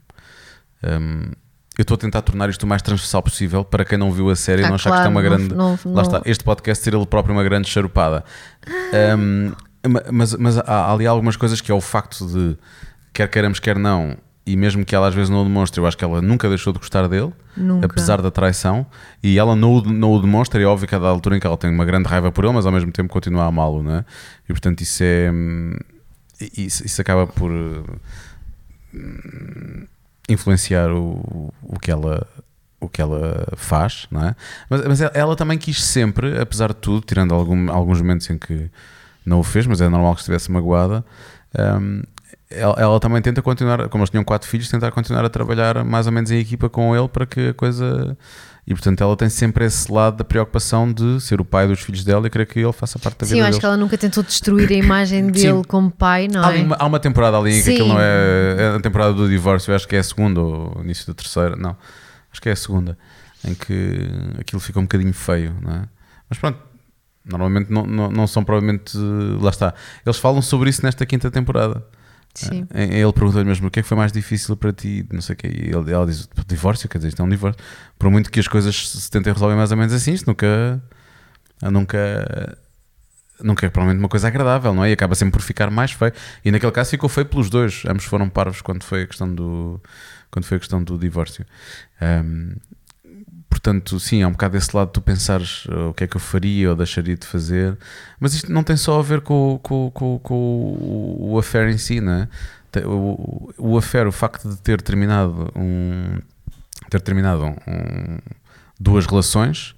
eu 1.78 1.82
estou 1.82 1.94
a 1.94 1.98
tentar 1.98 2.20
tornar 2.22 2.50
isto 2.50 2.62
o 2.64 2.66
mais 2.66 2.82
transversal 2.82 3.22
possível 3.22 3.64
para 3.64 3.82
quem 3.84 3.96
não 3.96 4.12
viu 4.12 4.28
a 4.28 4.36
série 4.36 4.60
e 4.60 4.64
Ah, 4.64 4.68
não 4.68 4.74
achar 4.74 4.90
que 4.90 4.96
isto 4.98 5.06
é 5.06 5.08
uma 5.08 5.20
claro, 5.22 5.36
grande. 5.38 5.54
não- 5.54 5.78
não- 5.84 5.92
Lá 5.94 6.02
está, 6.02 6.22
este 6.26 6.44
podcast 6.44 6.84
ser 6.84 6.92
ele 6.94 7.06
próprio 7.06 7.34
uma 7.34 7.42
grande 7.42 7.66
charupada. 7.68 8.22
Ma- 9.88 10.02
mas 10.12 10.34
mas 10.34 10.58
há, 10.58 10.62
há 10.66 10.92
ali 10.92 11.06
algumas 11.06 11.34
coisas 11.36 11.60
que 11.60 11.72
é 11.72 11.74
o 11.74 11.80
facto 11.80 12.26
de, 12.26 12.56
quer 13.12 13.28
queiramos, 13.28 13.58
quer 13.58 13.76
não, 13.78 14.16
e 14.44 14.56
mesmo 14.56 14.84
que 14.84 14.94
ela 14.94 15.06
às 15.08 15.14
vezes 15.14 15.30
não 15.30 15.42
o 15.42 15.44
demonstre, 15.44 15.80
eu 15.80 15.86
acho 15.86 15.96
que 15.96 16.04
ela 16.04 16.20
nunca 16.20 16.48
deixou 16.48 16.72
de 16.72 16.78
gostar 16.80 17.06
dele, 17.08 17.32
Nunca. 17.56 17.86
apesar 17.86 18.20
da 18.20 18.30
traição, 18.30 18.84
e 19.22 19.38
ela 19.38 19.54
não, 19.54 19.74
o- 19.74 19.82
não 19.82 20.12
o 20.12 20.20
demonstra, 20.20 20.60
e 20.60 20.64
é 20.64 20.66
óbvio 20.66 20.88
que 20.88 20.94
há 20.94 20.98
da 20.98 21.08
altura 21.08 21.36
em 21.36 21.40
que 21.40 21.46
ela 21.46 21.56
tem 21.56 21.70
uma 21.70 21.84
grande 21.84 22.08
raiva 22.08 22.32
por 22.32 22.44
ele, 22.44 22.52
mas 22.54 22.66
ao 22.66 22.72
mesmo 22.72 22.90
tempo 22.90 23.08
continua 23.12 23.44
a 23.44 23.46
amá-lo, 23.46 23.82
não 23.82 23.94
é? 23.96 24.04
E 24.48 24.52
portanto 24.52 24.80
isso 24.80 25.02
é. 25.04 25.30
hum, 25.32 25.74
Isso, 26.56 26.84
isso 26.84 27.00
acaba 27.00 27.24
por 27.26 27.52
hum, 28.94 29.86
influenciar 30.28 30.90
o, 30.90 31.52
o, 31.62 31.78
que 31.78 31.90
ela, 31.90 32.26
o 32.80 32.88
que 32.88 33.00
ela 33.00 33.46
faz, 33.56 34.06
não 34.10 34.26
é? 34.28 34.36
Mas, 34.68 34.84
mas 34.86 35.00
ela- 35.00 35.12
ela 35.14 35.36
também 35.36 35.58
quis 35.58 35.82
sempre, 35.82 36.38
apesar 36.40 36.68
de 36.68 36.76
tudo, 36.76 37.04
tirando 37.06 37.34
algum- 37.34 37.70
alguns 37.70 38.00
momentos 38.00 38.28
em 38.30 38.38
que 38.38 38.70
não 39.24 39.40
o 39.40 39.42
fez, 39.44 39.66
mas 39.66 39.80
é 39.80 39.88
normal 39.88 40.14
que 40.14 40.20
estivesse 40.20 40.50
magoada. 40.50 41.04
hum, 41.80 42.02
ela, 42.54 42.74
ela 42.78 43.00
também 43.00 43.20
tenta 43.22 43.42
continuar, 43.42 43.88
como 43.88 44.02
eles 44.02 44.10
tinham 44.10 44.24
quatro 44.24 44.48
filhos, 44.48 44.68
tentar 44.68 44.90
continuar 44.90 45.24
a 45.24 45.28
trabalhar 45.28 45.84
mais 45.84 46.06
ou 46.06 46.12
menos 46.12 46.30
em 46.30 46.38
equipa 46.38 46.68
com 46.68 46.96
ele 46.96 47.08
para 47.08 47.26
que 47.26 47.48
a 47.48 47.54
coisa. 47.54 48.16
E 48.64 48.72
portanto 48.72 49.00
ela 49.02 49.16
tem 49.16 49.28
sempre 49.28 49.64
esse 49.64 49.90
lado 49.90 50.18
da 50.18 50.24
preocupação 50.24 50.92
de 50.92 51.20
ser 51.20 51.40
o 51.40 51.44
pai 51.44 51.66
dos 51.66 51.80
filhos 51.80 52.04
dela 52.04 52.26
e 52.28 52.30
querer 52.30 52.46
que 52.46 52.60
ele 52.60 52.72
faça 52.72 52.96
parte 52.96 53.18
da 53.18 53.26
Sim, 53.26 53.34
vida 53.34 53.40
eu 53.40 53.44
acho 53.44 53.50
deles. 53.52 53.60
que 53.60 53.66
ela 53.66 53.76
nunca 53.76 53.98
tentou 53.98 54.22
destruir 54.22 54.70
a 54.70 54.74
imagem 54.74 55.26
dele 55.32 55.64
como 55.66 55.90
pai, 55.90 56.28
não 56.28 56.44
Há, 56.44 56.56
é? 56.56 56.62
uma, 56.62 56.76
há 56.78 56.86
uma 56.86 57.00
temporada 57.00 57.36
ali 57.36 57.54
em 57.54 57.56
que 57.56 57.62
Sim. 57.62 57.72
aquilo 57.72 57.88
não 57.88 58.00
é, 58.00 58.56
é 58.58 58.76
a 58.76 58.80
temporada 58.80 59.12
do 59.14 59.28
divórcio, 59.28 59.74
acho 59.74 59.88
que 59.88 59.96
é 59.96 59.98
a 59.98 60.02
segunda 60.04 60.40
ou 60.40 60.80
início 60.80 61.08
da 61.08 61.14
terceira, 61.14 61.56
não, 61.56 61.76
acho 62.30 62.40
que 62.40 62.48
é 62.48 62.52
a 62.52 62.56
segunda, 62.56 62.96
em 63.44 63.52
que 63.52 64.08
aquilo 64.38 64.60
fica 64.60 64.78
um 64.78 64.82
bocadinho 64.82 65.12
feio, 65.12 65.56
não 65.60 65.74
é? 65.74 65.82
Mas 66.30 66.38
pronto, 66.38 66.60
normalmente 67.24 67.68
não, 67.68 67.84
não, 67.84 68.12
não 68.12 68.26
são 68.28 68.44
provavelmente, 68.44 68.96
lá 69.40 69.50
está, 69.50 69.74
eles 70.06 70.18
falam 70.18 70.40
sobre 70.40 70.70
isso 70.70 70.84
nesta 70.84 71.04
quinta 71.04 71.32
temporada. 71.32 71.84
Sim. 72.34 72.66
Eh, 72.72 73.00
Ele 73.00 73.12
perguntou-lhe 73.12 73.46
mesmo 73.46 73.68
o 73.68 73.70
que 73.70 73.80
é 73.80 73.82
que 73.82 73.88
foi 73.88 73.96
mais 73.96 74.10
difícil 74.12 74.56
para 74.56 74.72
ti, 74.72 75.06
não 75.12 75.20
sei 75.20 75.34
o 75.34 75.36
quê, 75.36 75.48
e 75.48 75.66
ele, 75.74 75.92
ela 75.92 76.06
diz: 76.06 76.28
divórcio, 76.46 76.88
quer 76.88 76.98
dizer, 76.98 77.08
isto 77.08 77.20
é 77.20 77.24
um 77.24 77.28
divórcio. 77.28 77.62
Por 77.98 78.10
muito 78.10 78.30
que 78.30 78.40
as 78.40 78.48
coisas 78.48 78.88
se 78.88 79.10
tentem 79.10 79.32
resolver 79.32 79.54
mais 79.56 79.70
ou 79.70 79.76
menos 79.76 79.92
assim, 79.92 80.12
isto 80.12 80.26
nunca. 80.26 80.82
Nunca. 81.62 82.58
Nunca 83.40 83.66
é 83.66 83.70
provavelmente 83.70 84.00
uma 84.02 84.08
coisa 84.08 84.28
agradável, 84.28 84.72
não 84.72 84.84
é? 84.84 84.90
E 84.90 84.92
acaba 84.92 85.14
sempre 85.14 85.32
por 85.32 85.42
ficar 85.42 85.68
mais 85.70 85.90
feio. 85.92 86.12
E 86.44 86.50
naquele 86.50 86.70
caso 86.70 86.90
ficou 86.90 87.08
feio 87.08 87.26
pelos 87.26 87.50
dois. 87.50 87.82
Ambos 87.88 88.04
foram 88.04 88.28
parvos 88.28 88.62
quando 88.62 88.84
foi 88.84 89.02
a 89.02 89.06
questão 89.06 89.32
do, 89.34 89.80
quando 90.30 90.44
foi 90.44 90.58
a 90.58 90.60
questão 90.60 90.82
do 90.82 90.96
divórcio. 90.96 91.44
Ahm, 92.00 92.54
portanto, 93.52 94.00
sim, 94.00 94.22
há 94.22 94.28
um 94.28 94.32
bocado 94.32 94.54
desse 94.58 94.74
lado 94.74 94.86
de 94.88 94.94
tu 94.94 95.02
pensares 95.02 95.66
uh, 95.66 95.90
o 95.90 95.94
que 95.94 96.04
é 96.04 96.06
que 96.06 96.16
eu 96.16 96.20
faria 96.20 96.70
ou 96.70 96.74
deixaria 96.76 97.14
de 97.16 97.26
fazer, 97.26 97.76
mas 98.18 98.32
isto 98.32 98.50
não 98.50 98.64
tem 98.64 98.76
só 98.76 98.98
a 98.98 99.02
ver 99.02 99.20
com, 99.20 99.60
com, 99.62 99.90
com, 99.92 100.18
com 100.18 100.36
o, 101.20 101.38
affair 101.38 101.68
em 101.68 101.76
si, 101.76 102.00
não 102.00 102.12
é? 102.12 102.28
O, 102.86 103.52
o 103.58 103.76
affair, 103.76 104.06
o 104.06 104.12
facto 104.12 104.48
de 104.48 104.56
ter 104.56 104.80
terminado 104.80 105.50
um 105.54 106.18
ter 106.88 107.00
terminado 107.02 107.44
um- 107.44 108.18
duas 108.80 109.04
relações 109.06 109.74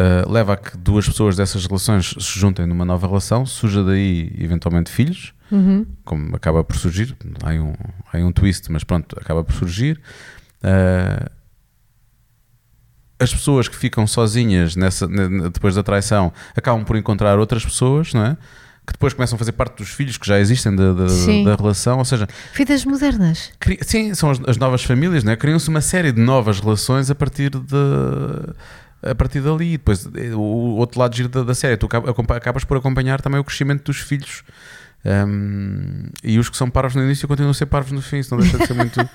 uh, 0.00 0.30
leva 0.30 0.54
a 0.54 0.56
que 0.56 0.76
duas 0.76 1.06
pessoas 1.06 1.36
dessas 1.36 1.64
relações 1.66 2.14
se 2.18 2.38
juntem 2.40 2.66
numa 2.66 2.84
nova 2.84 3.06
relação, 3.06 3.46
surja 3.46 3.84
daí 3.84 4.32
eventualmente 4.38 4.90
filhos, 4.90 5.32
Uhum. 5.50 5.86
como 6.04 6.34
acaba 6.34 6.64
por 6.64 6.76
surgir, 6.76 7.16
há 7.44 7.50
um, 7.52 7.72
há 8.12 8.16
um 8.18 8.32
twist, 8.32 8.70
mas 8.72 8.82
pronto, 8.82 9.16
acaba 9.20 9.44
por 9.44 9.54
surgir. 9.54 10.00
Uh, 10.60 11.30
as 13.18 13.32
pessoas 13.32 13.66
que 13.68 13.76
ficam 13.76 14.06
sozinhas 14.06 14.76
nessa, 14.76 15.06
ne- 15.06 15.48
depois 15.50 15.74
da 15.74 15.82
traição 15.82 16.32
acabam 16.54 16.84
por 16.84 16.96
encontrar 16.96 17.38
outras 17.38 17.64
pessoas, 17.64 18.12
não 18.12 18.24
é? 18.26 18.36
Que 18.86 18.92
depois 18.92 19.12
começam 19.14 19.34
a 19.34 19.38
fazer 19.38 19.50
parte 19.52 19.78
dos 19.78 19.88
filhos 19.88 20.16
que 20.16 20.26
já 20.26 20.38
existem 20.38 20.74
da, 20.76 20.92
da, 20.92 21.06
da 21.06 21.56
relação, 21.56 21.98
ou 21.98 22.04
seja, 22.04 22.28
Vidas 22.54 22.84
modernas. 22.84 23.50
cri- 23.58 23.78
sim, 23.82 24.14
são 24.14 24.30
as, 24.30 24.40
as 24.46 24.56
novas 24.58 24.84
famílias, 24.84 25.24
não 25.24 25.32
é? 25.32 25.36
Criam-se 25.36 25.68
uma 25.68 25.80
série 25.80 26.12
de 26.12 26.20
novas 26.20 26.60
relações 26.60 27.10
a 27.10 27.14
partir 27.14 27.50
de. 27.50 28.54
A 29.02 29.14
partir 29.14 29.40
dali, 29.40 29.72
depois 29.72 30.06
eh, 30.16 30.34
o 30.34 30.40
outro 30.76 30.98
lado 30.98 31.14
giro 31.14 31.28
da, 31.28 31.42
da 31.42 31.54
série, 31.54 31.76
tu 31.76 31.86
acabas 32.30 32.64
por 32.64 32.76
acompanhar 32.78 33.20
também 33.20 33.38
o 33.40 33.44
crescimento 33.44 33.84
dos 33.84 33.98
filhos 33.98 34.42
Um, 35.04 36.08
e 36.24 36.36
os 36.38 36.48
que 36.48 36.56
são 36.56 36.68
parvos 36.68 36.96
no 36.96 37.02
início 37.04 37.28
continuam 37.28 37.52
a 37.52 37.54
ser 37.54 37.66
parvos 37.66 37.92
no 37.92 38.02
fim, 38.02 38.18
isso 38.18 38.34
não 38.34 38.40
deixa 38.42 38.58
de 38.58 38.66
ser 38.66 38.74
muito. 38.74 38.98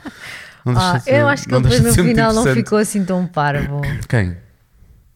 não 0.65 0.74
Ah, 0.78 1.00
ser- 1.00 1.13
eu 1.13 1.28
acho 1.28 1.43
que 1.45 1.52
não 1.52 1.60
ele 1.60 1.63
depois 1.69 1.82
de 1.95 2.02
no 2.02 2.08
final 2.08 2.34
não 2.34 2.43
ficou 2.54 2.78
assim 2.78 3.04
tão 3.06 3.26
parvo. 3.28 3.82
Quem? 4.08 4.38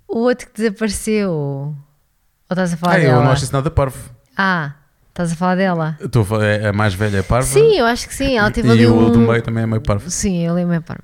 O 0.07 0.19
outro 0.19 0.47
que 0.47 0.53
desapareceu. 0.61 1.31
Ou 1.31 1.75
estás 2.49 2.73
a 2.73 2.77
falar 2.77 2.93
Ah, 2.93 2.99
eu 2.99 3.09
dela? 3.11 3.23
não 3.23 3.31
acho 3.31 3.43
isso 3.43 3.53
nada 3.53 3.69
parvo. 3.71 3.97
Ah, 4.37 4.73
estás 5.09 5.31
a 5.31 5.35
falar 5.35 5.55
dela? 5.55 5.97
Eu 5.99 6.05
estou 6.07 6.21
a 6.21 6.25
falar- 6.25 6.45
é- 6.45 6.67
a 6.67 6.73
mais 6.73 6.93
velha 6.93 7.17
é 7.17 7.23
parva 7.23 7.47
Sim, 7.47 7.77
eu 7.77 7.85
acho 7.85 8.07
que 8.07 8.13
sim. 8.13 8.37
Ela 8.37 8.51
teve 8.51 8.67
e 8.67 8.71
ali 8.71 8.85
o 8.87 8.93
um. 8.95 9.11
do 9.11 9.19
meio 9.19 9.41
também 9.41 9.63
é 9.63 9.65
meio 9.67 9.81
parvo. 9.81 10.09
Sim, 10.09 10.45
ele 10.47 10.61
é 10.61 10.65
meio 10.65 10.81
parvo. 10.81 11.03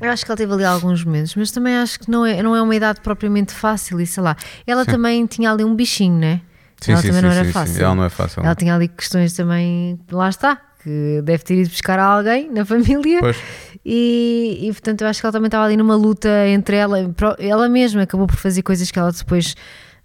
Eu 0.00 0.10
acho 0.10 0.24
que 0.24 0.30
ela 0.32 0.36
teve 0.36 0.52
ali 0.52 0.64
alguns 0.64 1.04
momentos, 1.04 1.34
mas 1.36 1.50
também 1.52 1.76
acho 1.76 2.00
que 2.00 2.10
não 2.10 2.26
é, 2.26 2.42
não 2.42 2.56
é 2.56 2.62
uma 2.62 2.74
idade 2.74 3.00
propriamente 3.00 3.52
fácil 3.52 4.00
e 4.00 4.06
sei 4.06 4.22
lá. 4.22 4.36
Ela 4.66 4.84
também 4.84 5.24
tinha 5.26 5.50
ali 5.52 5.64
um 5.64 5.76
bichinho, 5.76 6.18
né? 6.18 6.40
Sim, 6.80 6.92
ela 6.92 7.00
sim, 7.00 7.08
também 7.08 7.20
sim, 7.22 7.26
não 7.28 7.32
era 7.34 7.44
sim, 7.44 7.52
fácil. 7.52 7.74
sim. 7.76 7.82
Ela 7.82 7.94
não 7.94 8.04
é 8.04 8.08
fácil. 8.08 8.42
Ela 8.44 8.54
tinha 8.56 8.74
ali 8.74 8.88
questões 8.88 9.32
também, 9.34 10.00
lá 10.10 10.28
está, 10.28 10.58
que 10.82 11.20
deve 11.22 11.44
ter 11.44 11.54
ido 11.54 11.70
buscar 11.70 11.98
alguém 11.98 12.50
na 12.50 12.64
família. 12.64 13.20
Pois. 13.20 13.36
E, 13.84 14.58
e, 14.62 14.72
portanto 14.72 15.02
eu 15.02 15.08
acho 15.08 15.20
que 15.20 15.26
ela 15.26 15.32
também 15.32 15.48
estava 15.48 15.64
ali 15.64 15.76
numa 15.76 15.96
luta 15.96 16.28
entre 16.48 16.76
ela, 16.76 16.98
ela 17.38 17.68
mesma 17.68 18.02
acabou 18.02 18.26
por 18.26 18.36
fazer 18.36 18.62
coisas 18.62 18.90
que 18.90 18.98
ela 18.98 19.10
depois 19.10 19.56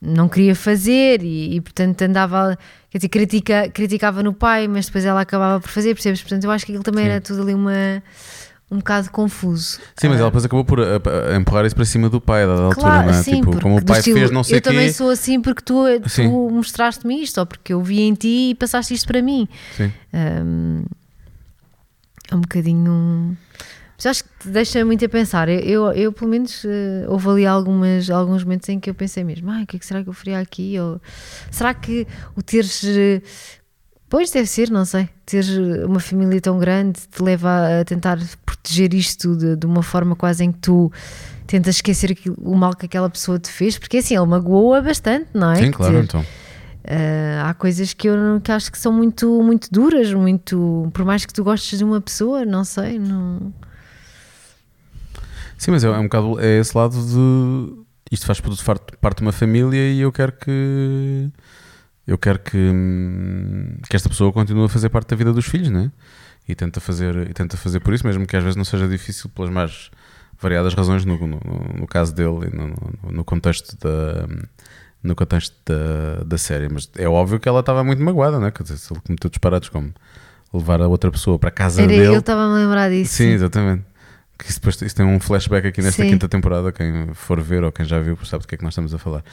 não 0.02 0.30
queria 0.30 0.56
fazer 0.56 1.24
e, 1.24 1.56
e, 1.56 1.62
portanto 1.62 2.02
andava, 2.04 2.58
quer 2.90 2.98
dizer, 2.98 3.10
critica, 3.10 3.70
criticava 3.70 4.22
no 4.22 4.34
pai, 4.34 4.68
mas 4.68 4.86
depois 4.86 5.06
ela 5.06 5.22
acabava 5.22 5.60
por 5.60 5.70
fazer, 5.70 5.94
percebes? 5.94 6.22
Portanto, 6.22 6.44
eu 6.44 6.52
acho 6.52 6.66
que 6.66 6.72
aquilo 6.72 6.84
também 6.84 7.06
Sim. 7.06 7.12
era 7.12 7.22
tudo 7.22 7.42
ali 7.42 7.54
uma 7.54 8.02
um 8.70 8.78
bocado 8.78 9.10
confuso. 9.12 9.80
Sim, 9.96 10.10
mas 10.10 10.18
Ah, 10.18 10.22
ela 10.22 10.30
depois 10.30 10.44
acabou 10.46 10.66
por 10.66 10.80
a- 10.82 11.34
a 11.34 11.36
empurrar 11.38 11.66
isso 11.66 11.76
para 11.76 11.86
cima 11.86 12.10
do 12.10 12.20
pai, 12.20 12.44
a 12.44 12.48
dada 12.48 12.64
altura, 12.64 12.82
Claro, 12.82 13.08
não 13.12 13.14
é? 13.18 13.24
sim, 13.24 13.36
tipo, 13.40 13.60
como 13.62 13.78
o 13.78 13.86
pai 13.86 14.00
estilo, 14.00 14.20
fez 14.20 14.32
não 14.32 14.44
sei 14.44 14.56
Eu 14.56 14.60
o 14.60 14.62
quê. 14.62 14.70
também 14.70 14.92
sou 14.92 15.10
assim 15.10 15.42
porque 15.42 15.62
tu, 15.62 15.84
Sim. 16.08 16.30
tu 16.30 16.50
mostraste-me 16.52 17.22
isto, 17.24 17.38
ou 17.40 17.46
porque 17.46 17.72
eu 17.74 17.82
vi 17.82 18.02
em 18.02 18.14
ti 18.14 18.50
e 18.52 18.56
passaste 18.56 18.94
isto 18.94 19.08
para 19.08 19.22
mim. 19.22 19.48
Sim. 19.76 19.92
Hum, 20.14 20.84
é 22.30 22.36
um 22.36 22.42
bocadinho. 22.42 23.38
Mas 23.98 24.06
acho 24.06 24.24
que 24.26 24.30
te 24.42 24.50
deixa 24.50 24.86
muito 24.86 25.04
a 25.04 25.10
pensar. 25.10 25.50
Eu, 25.50 25.60
eu, 25.60 25.92
eu, 25.94 26.12
pelo 26.14 26.30
menos, 26.30 26.64
eh, 26.66 27.06
houve 27.08 27.30
ali 27.30 27.46
algumas, 27.48 28.10
alguns 28.12 28.44
momentos 28.44 28.70
em 28.70 28.80
que 28.80 28.90
eu 28.90 28.94
pensei 28.94 29.24
mesmo: 29.24 29.50
"Ai, 29.50 29.64
o 29.64 29.66
que 29.66 29.78
é 29.78 29.80
que 29.80 29.86
será 29.86 30.04
que 30.04 30.10
eu 30.10 30.14
faria 30.14 30.40
aqui? 30.40 30.80
Ou 30.80 31.02
será 31.50 31.74
que 31.74 32.06
o 32.36 32.42
teres. 32.44 32.84
Eh, 34.08 34.10
Pois 34.10 34.32
deve 34.32 34.48
ser, 34.48 34.70
não 34.70 34.86
sei. 34.86 35.10
Teres 35.26 35.50
uma 35.86 36.00
família 36.00 36.40
tão 36.42 36.58
grande 36.58 37.00
te 37.12 37.22
leva 37.22 37.82
a 37.82 37.86
tentar 37.86 38.18
proteger 38.46 38.94
isto 38.94 39.36
de, 39.36 39.56
de 39.56 39.66
uma 39.66 39.84
forma 39.84 40.16
quase 40.16 40.44
em 40.44 40.52
que 40.52 40.60
tu 40.60 40.92
tentas 41.46 41.76
esquecer 41.76 42.12
aquilo- 42.12 42.38
o 42.40 42.56
mal 42.56 42.76
que 42.76 42.86
aquela 42.86 43.10
pessoa 43.10 43.38
te 43.40 43.50
fez, 43.50 43.78
porque 43.78 43.98
assim, 43.98 44.16
ele 44.16 44.26
magoou-a 44.26 44.82
bastante, 44.82 45.28
não 45.34 45.52
é? 45.52 45.56
Sim, 45.64 45.72
claro, 45.72 45.94
dizer, 45.94 46.04
então. 46.04 46.22
Uh, 46.22 47.44
há 47.44 47.54
coisas 47.54 47.94
que 47.94 48.08
eu 48.08 48.16
que 48.42 48.50
acho 48.50 48.72
que 48.72 48.78
são 48.78 48.94
muito, 48.94 49.42
muito 49.44 49.68
duras, 49.70 50.14
muito. 50.14 50.90
Por 50.94 51.04
mais 51.04 51.26
que 51.26 51.34
tu 51.34 51.44
gostes 51.44 51.78
de 51.78 51.84
uma 51.84 52.00
pessoa, 52.00 52.46
não 52.46 52.64
sei, 52.64 52.98
não. 52.98 53.54
Sim, 55.58 55.72
mas 55.72 55.84
é, 55.84 55.88
é 55.88 55.98
um 55.98 56.04
bocado 56.04 56.40
é 56.40 56.60
esse 56.60 56.78
lado 56.78 56.96
de 56.96 57.84
isto 58.10 58.26
faz 58.26 58.40
parte 58.40 59.18
de 59.18 59.22
uma 59.22 59.34
família 59.34 59.92
e 59.92 60.00
eu 60.00 60.12
quero 60.14 60.32
que 60.32 61.30
eu 62.08 62.18
quero 62.18 62.40
que, 62.40 62.58
hum, 62.58 63.78
que 63.90 63.96
esta 63.96 64.08
pessoa 64.10 64.32
continue 64.32 64.66
a 64.66 64.70
fazer 64.70 64.90
parte 64.90 65.10
da 65.10 65.16
vida 65.16 65.34
dos 65.34 65.46
filhos, 65.46 65.70
né? 65.70 65.92
E 66.48 66.56
tenta 66.56 66.80
fazer 66.80 67.30
e 67.30 67.34
tenta 67.34 67.58
fazer 67.58 67.82
por 67.82 67.94
isso, 67.94 68.08
mesmo 68.08 68.26
que 68.26 68.36
às 68.38 68.42
vezes 68.44 68.56
não 68.56 68.64
seja 68.64 68.88
difícil 68.88 69.30
pelas 69.30 69.52
mais 69.52 69.92
variadas 70.42 70.74
razões 70.74 71.04
no, 71.04 71.18
no, 71.18 71.40
no 71.80 71.88
caso 71.88 72.16
dele 72.16 72.48
e 72.52 72.56
no, 72.56 73.12
no- 73.12 73.24
contexto 73.26 73.76
da 73.80 74.26
no 75.04 75.16
contexto 75.16 75.54
da, 75.66 76.24
da 76.24 76.38
série, 76.38 76.68
mas 76.70 76.90
é 76.98 77.08
óbvio 77.08 77.40
que 77.40 77.48
ela 77.48 77.60
estava 77.60 77.84
muito 77.84 78.02
magoada, 78.02 78.40
né? 78.40 78.50
Quer 78.52 78.64
dizer, 78.64 78.78
se 78.78 78.92
ele 78.92 79.00
cometeu 79.06 79.30
disparados 79.30 79.70
como 79.70 79.94
levar 80.54 80.82
a 80.82 80.88
outra 80.88 81.12
pessoa 81.12 81.38
para 81.38 81.50
a 81.50 81.52
casa 81.52 81.82
Era, 81.82 81.92
dele. 81.92 82.06
eu 82.16 82.20
estava 82.20 82.42
a 82.46 82.48
me 82.48 82.56
lembrar 82.64 82.90
disso. 82.90 83.14
Sim, 83.14 83.30
exatamente. 83.30 83.84
Que 84.38 84.50
isso, 84.50 84.60
depois, 84.60 84.80
isso 84.82 84.96
tem 84.96 85.06
um 85.06 85.20
flashback 85.20 85.68
aqui 85.68 85.82
nesta 85.82 86.04
Sim. 86.04 86.10
quinta 86.10 86.28
temporada. 86.30 86.72
Quem 86.72 87.10
for 87.14 87.42
ver 87.42 87.64
ou 87.64 87.72
quem 87.72 87.86
já 87.86 88.00
viu 88.00 88.18
sabe 88.24 88.44
do 88.44 88.48
que 88.48 88.56
é 88.56 88.58
que 88.58 88.64
nós 88.64 88.74
estamos 88.74 88.94
a 88.94 88.98
falar. 88.98 89.24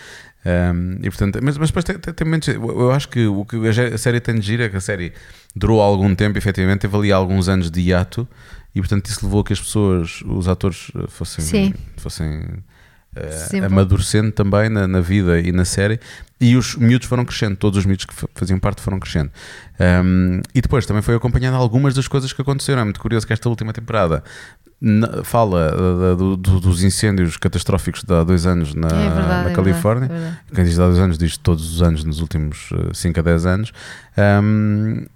Um, 0.47 0.97
e 1.03 1.11
portanto, 1.11 1.39
mas, 1.43 1.59
mas 1.59 1.69
depois 1.69 1.85
tem, 1.85 1.99
tem, 1.99 2.15
tem 2.15 2.25
momentos- 2.25 2.49
eu, 2.49 2.91
acho 2.91 3.09
que 3.09 3.27
o 3.27 3.45
que 3.45 3.57
a 3.69 3.99
série 3.99 4.21
tem 4.21 4.35
de 4.39 4.47
gira 4.47 4.65
é 4.65 4.69
que 4.69 4.77
a 4.77 4.81
série 4.81 5.13
durou 5.55 5.81
algum 5.81 6.15
tempo, 6.15 6.39
efetivamente, 6.39 6.81
teve 6.81 6.97
ali 6.97 7.13
alguns 7.13 7.49
anos 7.49 7.71
de 7.71 7.81
hiato 7.81 8.27
e 8.75 8.81
portanto 8.81 9.07
isso 9.07 9.25
levou 9.25 9.41
a 9.41 9.45
que 9.45 9.53
as 9.53 9.61
pessoas, 9.61 10.23
os 10.27 10.49
atores, 10.49 10.91
eh, 10.97 11.05
fossem, 11.09 11.45
Sim. 11.45 11.75
fossem 11.97 12.43
Sempre. 13.49 13.67
amadurecendo 13.67 14.33
também 14.33 14.69
na, 14.69 14.89
na 14.89 15.01
vida 15.01 15.39
e 15.39 15.53
na 15.53 15.65
série 15.65 16.01
e 16.41 16.57
os 16.57 16.75
miúdos 16.75 17.07
foram 17.07 17.25
crescendo, 17.25 17.57
todos 17.57 17.79
os 17.79 17.87
miúdos 17.87 18.05
que 18.05 18.13
fa- 18.13 18.29
faziam 18.35 18.59
parte 18.59 18.83
foram 18.83 18.99
crescendo. 18.99 19.31
Um, 20.05 20.41
e 20.53 20.61
depois 20.61 20.85
também 20.85 21.01
foi 21.01 21.15
acompanhando 21.15 21.55
algumas 21.55 21.95
das 21.95 22.09
coisas 22.09 22.33
que 22.33 22.43
aconteceram. 22.43 22.81
É 22.83 22.85
muito 22.85 22.99
curioso 23.01 23.25
que 23.27 23.33
esta 23.33 23.49
última 23.49 23.73
temporada 23.73 24.23
fala 25.25 25.71
da- 25.71 26.15
do- 26.15 26.37
do- 26.37 26.61
dos 26.61 26.83
incêndios 26.83 27.37
catastróficos 27.37 28.03
de 28.05 28.13
há 28.15 28.23
dois 28.25 28.45
anos 28.47 28.75
na, 28.75 28.89
É 28.89 29.11
verdade, 29.11 29.45
na 29.45 29.51
é 29.51 29.55
Califórnia. 29.55 30.09
verdade, 30.09 30.39
é. 30.51 30.55
Quem 30.55 30.65
diz 30.65 30.75
de 30.75 30.83
há 30.83 30.87
dois 30.87 30.99
anos 30.99 31.17
diz 31.19 31.37
todos 31.37 31.75
os 31.75 31.83
anos 31.83 32.05
nos 32.05 32.21
últimos 32.21 32.71
5 32.93 33.19
a 33.21 33.23
10 33.23 33.47
anos. 33.47 33.73
Um, 34.43 35.07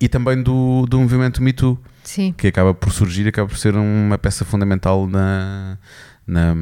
e 0.00 0.08
também 0.08 0.42
do, 0.42 0.86
do 0.86 1.00
movimento 1.00 1.42
Me 1.42 1.52
Too 1.52 1.78
Sim, 2.04 2.32
que 2.36 2.46
acaba 2.46 2.72
por 2.72 2.92
surgir 2.92 3.24
e 3.26 3.28
acaba 3.28 3.48
por 3.48 3.56
ser 3.58 3.74
uma 3.74 4.16
peça 4.18 4.44
fundamental 4.44 5.06
na, 5.08 5.76
na- 6.26 6.54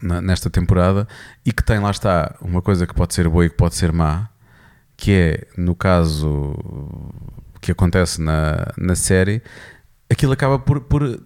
na- 0.00 0.20
nesta 0.22 0.48
temporada 0.50 1.06
e 1.44 1.52
que 1.52 1.62
tem 1.62 1.78
lá 1.78 1.90
está 1.90 2.34
uma 2.40 2.62
coisa 2.62 2.86
que 2.86 2.94
pode 2.94 3.14
ser 3.14 3.28
boa 3.28 3.44
e 3.44 3.50
que 3.50 3.56
pode 3.56 3.74
ser 3.74 3.92
má, 3.92 4.28
que 4.96 5.12
é 5.12 5.46
no 5.56 5.74
caso 5.74 6.56
que 7.60 7.70
acontece 7.72 8.20
na, 8.20 8.72
na 8.76 8.94
série, 8.96 9.42
aquilo 10.12 10.32
acaba 10.32 10.64
por, 10.64 10.84
por 10.84 11.20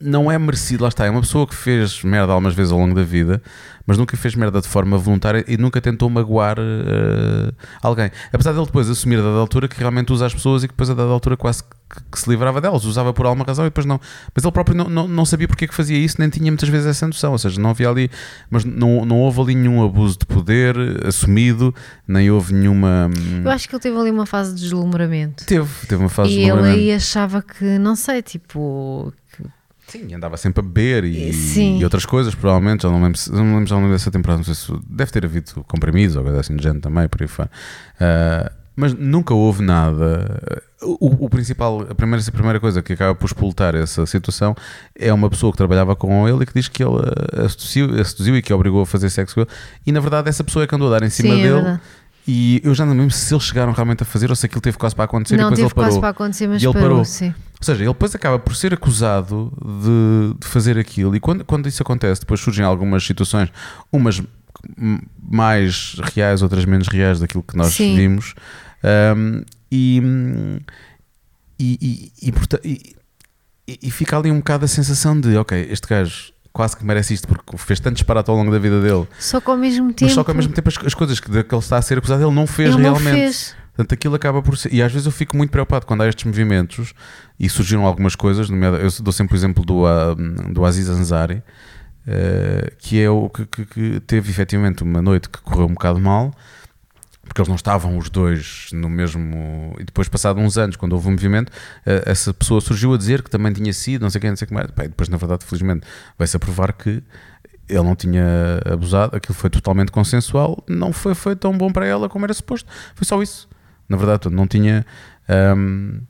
não 0.00 0.30
é 0.30 0.38
merecido, 0.38 0.82
lá 0.84 0.88
está, 0.88 1.06
é 1.06 1.10
uma 1.10 1.20
pessoa 1.20 1.46
que 1.46 1.54
fez 1.54 2.02
merda 2.04 2.32
algumas 2.32 2.54
vezes 2.54 2.70
ao 2.72 2.78
longo 2.78 2.94
da 2.94 3.02
vida, 3.02 3.42
mas 3.86 3.98
nunca 3.98 4.16
fez 4.16 4.34
merda 4.34 4.60
de 4.60 4.68
forma 4.68 4.96
voluntária 4.96 5.44
e 5.48 5.56
nunca 5.56 5.80
tentou 5.80 6.08
magoar 6.08 6.56
eh, 6.58 7.52
alguém. 7.82 8.10
Apesar 8.32 8.52
dele 8.52 8.66
depois 8.66 8.88
assumir 8.88 9.18
a 9.18 9.22
dada 9.22 9.38
altura 9.38 9.66
que 9.66 9.78
realmente 9.78 10.12
usa 10.12 10.26
as 10.26 10.34
pessoas 10.34 10.62
e 10.62 10.68
que 10.68 10.72
depois 10.74 10.88
a 10.90 10.94
dada 10.94 11.10
altura 11.10 11.36
quase 11.36 11.62
que, 11.64 11.70
que 12.12 12.20
se 12.20 12.28
livrava 12.30 12.60
delas, 12.60 12.84
usava 12.84 13.12
por 13.12 13.26
alguma 13.26 13.44
razão 13.44 13.64
e 13.64 13.68
depois 13.68 13.86
não. 13.86 13.98
Mas 14.34 14.44
ele 14.44 14.52
próprio 14.52 14.76
não, 14.76 14.88
não, 14.88 15.08
não 15.08 15.24
sabia 15.24 15.48
porque 15.48 15.64
é 15.64 15.68
que 15.68 15.74
fazia 15.74 15.96
isso, 15.98 16.16
nem 16.20 16.28
tinha 16.28 16.50
muitas 16.50 16.68
vezes 16.68 16.86
essa 16.86 17.06
noção, 17.06 17.32
ou 17.32 17.38
seja, 17.38 17.60
não 17.60 17.70
havia 17.70 17.88
ali, 17.88 18.10
mas 18.50 18.64
não, 18.64 19.04
não 19.04 19.18
houve 19.18 19.40
ali 19.40 19.54
nenhum 19.56 19.82
abuso 19.84 20.18
de 20.18 20.26
poder 20.26 20.76
assumido, 21.06 21.74
nem 22.06 22.30
houve 22.30 22.54
nenhuma. 22.54 23.10
hum, 23.10 23.42
eu 23.44 23.50
acho 23.50 23.68
que 23.68 23.74
ele 23.74 23.82
teve 23.82 23.96
ali 23.98 24.10
uma 24.10 24.26
fase 24.26 24.54
de 24.54 24.60
deslumbramento. 24.60 25.44
Teve, 25.46 25.68
teve 25.88 26.02
uma 26.02 26.08
fase 26.10 26.30
E 26.30 26.34
de 26.34 26.38
ele 26.40 26.46
deslumbramento. 26.46 26.78
aí 26.80 26.92
achava 26.92 27.42
que, 27.42 27.64
não 27.78 27.96
sei, 27.96 28.22
tipo. 28.22 29.12
Sim, 29.88 30.14
andava 30.14 30.36
sempre 30.36 30.60
a 30.60 30.62
beber 30.62 31.04
e, 31.04 31.78
e 31.78 31.82
outras 31.84 32.04
coisas, 32.06 32.34
provavelmente. 32.34 32.82
Já 32.82 32.90
não 32.90 33.02
lembro, 33.02 33.18
não 33.32 33.54
lembro, 33.54 33.66
já 33.66 33.74
não 33.74 33.82
lembro 33.82 33.96
dessa 33.96 34.10
temporada. 34.10 34.38
Não 34.38 34.44
sei 34.44 34.54
se 34.54 34.72
deve 34.88 35.10
ter 35.10 35.24
havido 35.24 35.64
comprimidos 35.66 36.14
ou 36.16 36.22
coisa 36.22 36.40
assim 36.40 36.54
de 36.56 36.62
gente 36.62 36.80
também, 36.80 37.08
por 37.08 37.22
aí 37.22 37.28
fora. 37.28 37.50
Ah, 38.00 38.52
mas 38.76 38.94
nunca 38.94 39.34
houve 39.34 39.62
nada. 39.62 40.62
O, 40.80 41.24
o 41.24 41.28
principal, 41.30 41.80
a 41.90 41.94
primeira, 41.94 42.24
a 42.26 42.30
primeira 42.32 42.60
coisa 42.60 42.80
que 42.80 42.92
acaba 42.92 43.12
por 43.14 43.26
explotar 43.26 43.74
essa 43.74 44.06
situação 44.06 44.54
é 44.94 45.12
uma 45.12 45.28
pessoa 45.28 45.50
que 45.50 45.56
trabalhava 45.58 45.96
com 45.96 46.28
ele 46.28 46.44
e 46.44 46.46
que 46.46 46.54
diz 46.54 46.68
que 46.68 46.84
ele 46.84 46.94
a, 47.44 47.48
seduziu, 47.48 48.00
a 48.00 48.04
seduziu 48.04 48.36
e 48.36 48.42
que 48.42 48.52
a 48.52 48.56
obrigou 48.56 48.82
a 48.82 48.86
fazer 48.86 49.10
sexo 49.10 49.34
com 49.34 49.40
ele. 49.40 49.50
E 49.84 49.90
na 49.90 49.98
verdade, 49.98 50.28
essa 50.28 50.44
pessoa 50.44 50.62
é 50.62 50.66
que 50.68 50.74
andou 50.74 50.86
a 50.94 50.98
dar 51.00 51.04
em 51.04 51.10
cima 51.10 51.34
Sim, 51.34 51.40
é 51.40 51.42
dele. 51.42 51.54
verdade. 51.54 51.80
e 52.28 52.60
eu 52.62 52.72
já 52.74 52.86
não 52.86 52.92
me 52.94 53.00
lembro 53.00 53.14
se 53.16 53.34
eles 53.34 53.42
chegaram 53.42 53.72
realmente 53.72 54.04
a 54.04 54.06
fazer 54.06 54.30
ou 54.30 54.36
se 54.36 54.46
aquilo 54.46 54.60
teve 54.60 54.76
quase 54.78 54.94
para 54.94 55.06
acontecer 55.06 55.34
e 55.34 55.38
Não, 55.38 55.44
depois 55.50 55.58
teve 55.58 55.66
ele 55.66 55.74
parou. 55.74 55.88
quase 55.90 56.00
para 56.00 56.08
acontecer, 56.10 56.46
mas 56.46 56.62
E 56.62 56.66
ele 56.66 56.72
parou, 56.74 56.88
parou. 56.90 57.04
sim. 57.04 57.34
Ou 57.60 57.64
seja, 57.64 57.82
ele 57.82 57.92
depois 57.92 58.14
acaba 58.14 58.38
por 58.38 58.54
ser 58.54 58.72
acusado 58.72 59.52
de, 59.60 60.38
de 60.40 60.46
fazer 60.46 60.78
aquilo, 60.78 61.16
e 61.16 61.20
quando, 61.20 61.44
quando 61.44 61.66
isso 61.68 61.82
acontece, 61.82 62.20
depois 62.20 62.40
surgem 62.40 62.64
algumas 62.64 63.04
situações, 63.04 63.48
umas 63.92 64.22
mais 65.20 65.96
reais, 66.14 66.42
outras 66.42 66.64
menos 66.64 66.88
reais 66.88 67.20
daquilo 67.20 67.42
que 67.42 67.56
nós 67.56 67.74
Sim. 67.74 67.96
vimos, 67.96 68.34
um, 69.16 69.42
e, 69.70 70.00
e, 71.58 72.12
e, 72.22 72.32
e, 72.64 72.96
e- 73.82 73.90
fica 73.90 74.16
ali 74.16 74.30
um 74.30 74.38
bocado 74.38 74.64
a 74.64 74.68
sensação 74.68 75.20
de, 75.20 75.36
ok, 75.36 75.66
este 75.70 75.86
gajo 75.88 76.32
quase 76.52 76.76
que 76.76 76.84
merece 76.84 77.14
isto 77.14 77.28
porque 77.28 77.56
fez 77.58 77.78
tanto 77.78 77.94
disparate 77.94 78.30
ao 78.30 78.36
longo 78.36 78.50
da 78.50 78.58
vida 78.58 78.80
dele, 78.80 79.06
Só 79.18 79.40
que 79.40 79.50
ao 79.50 79.56
mesmo 79.56 79.88
tempo. 79.88 80.04
mas 80.04 80.12
só 80.12 80.24
que 80.24 80.30
ao 80.30 80.36
mesmo 80.36 80.52
tempo 80.52 80.68
as, 80.68 80.76
as 80.86 80.94
coisas 80.94 81.20
que, 81.20 81.28
que 81.30 81.54
ele 81.54 81.62
está 81.62 81.76
a 81.76 81.82
ser 81.82 81.98
acusado 81.98 82.22
ele 82.24 82.34
não 82.34 82.46
fez 82.46 82.70
ele 82.74 82.82
não 82.82 82.94
realmente. 82.94 83.14
fez. 83.20 83.56
Portanto, 83.78 83.92
aquilo 83.94 84.16
acaba 84.16 84.42
por 84.42 84.58
ser. 84.58 84.74
E 84.74 84.82
às 84.82 84.90
vezes 84.90 85.06
eu 85.06 85.12
fico 85.12 85.36
muito 85.36 85.50
preocupado 85.52 85.86
quando 85.86 86.02
há 86.02 86.08
estes 86.08 86.24
movimentos 86.24 86.92
e 87.38 87.48
surgiram 87.48 87.86
algumas 87.86 88.16
coisas. 88.16 88.48
Eu 88.50 89.02
dou 89.04 89.12
sempre 89.12 89.34
o 89.34 89.36
exemplo 89.36 89.64
do, 89.64 89.86
ah, 89.86 90.16
do 90.50 90.64
Aziz 90.64 90.88
Ansari, 90.88 91.44
eh, 92.04 92.72
que 92.78 93.00
é 93.00 93.08
o 93.08 93.28
que, 93.30 93.46
que- 93.46 93.66
que 93.66 94.00
teve 94.00 94.30
efetivamente 94.32 94.82
uma 94.82 95.00
noite 95.00 95.28
que 95.28 95.40
correu 95.40 95.66
um 95.66 95.74
bocado 95.74 96.00
mal, 96.00 96.34
porque 97.22 97.40
eles 97.40 97.48
não 97.48 97.54
estavam 97.54 97.96
os 97.96 98.10
dois 98.10 98.66
no 98.72 98.88
mesmo. 98.88 99.76
E 99.78 99.84
depois, 99.84 100.08
passado 100.08 100.40
uns 100.40 100.58
anos, 100.58 100.74
quando 100.74 100.94
houve 100.94 101.06
um 101.06 101.12
movimento, 101.12 101.52
eh, 101.86 102.02
essa 102.04 102.34
pessoa 102.34 102.60
surgiu 102.60 102.92
a 102.94 102.98
dizer 102.98 103.22
que 103.22 103.30
também 103.30 103.52
tinha 103.52 103.72
sido, 103.72 104.02
não 104.02 104.10
sei 104.10 104.20
quem, 104.20 104.30
não 104.30 104.36
sei 104.36 104.46
o 104.46 104.48
que 104.48 104.54
mais. 104.54 104.66
E 104.70 104.88
depois, 104.88 105.08
na 105.08 105.16
verdade, 105.18 105.44
felizmente, 105.44 105.86
vai-se 106.18 106.36
a 106.36 106.40
provar 106.40 106.72
que 106.72 107.00
ele 107.68 107.82
não 107.82 107.94
tinha 107.94 108.24
abusado, 108.72 109.14
aquilo 109.14 109.34
foi 109.34 109.50
totalmente 109.50 109.92
consensual, 109.92 110.64
não 110.68 110.92
foi, 110.92 111.14
foi 111.14 111.36
tão 111.36 111.56
bom 111.56 111.70
para 111.70 111.86
ela 111.86 112.08
como 112.08 112.24
era 112.26 112.34
suposto. 112.34 112.68
Foi 112.96 113.04
só 113.06 113.22
isso. 113.22 113.47
Na 113.88 113.96
verdade, 113.96 114.28
não 114.30 114.46
tinha. 114.46 114.84
ahm, 115.28 116.00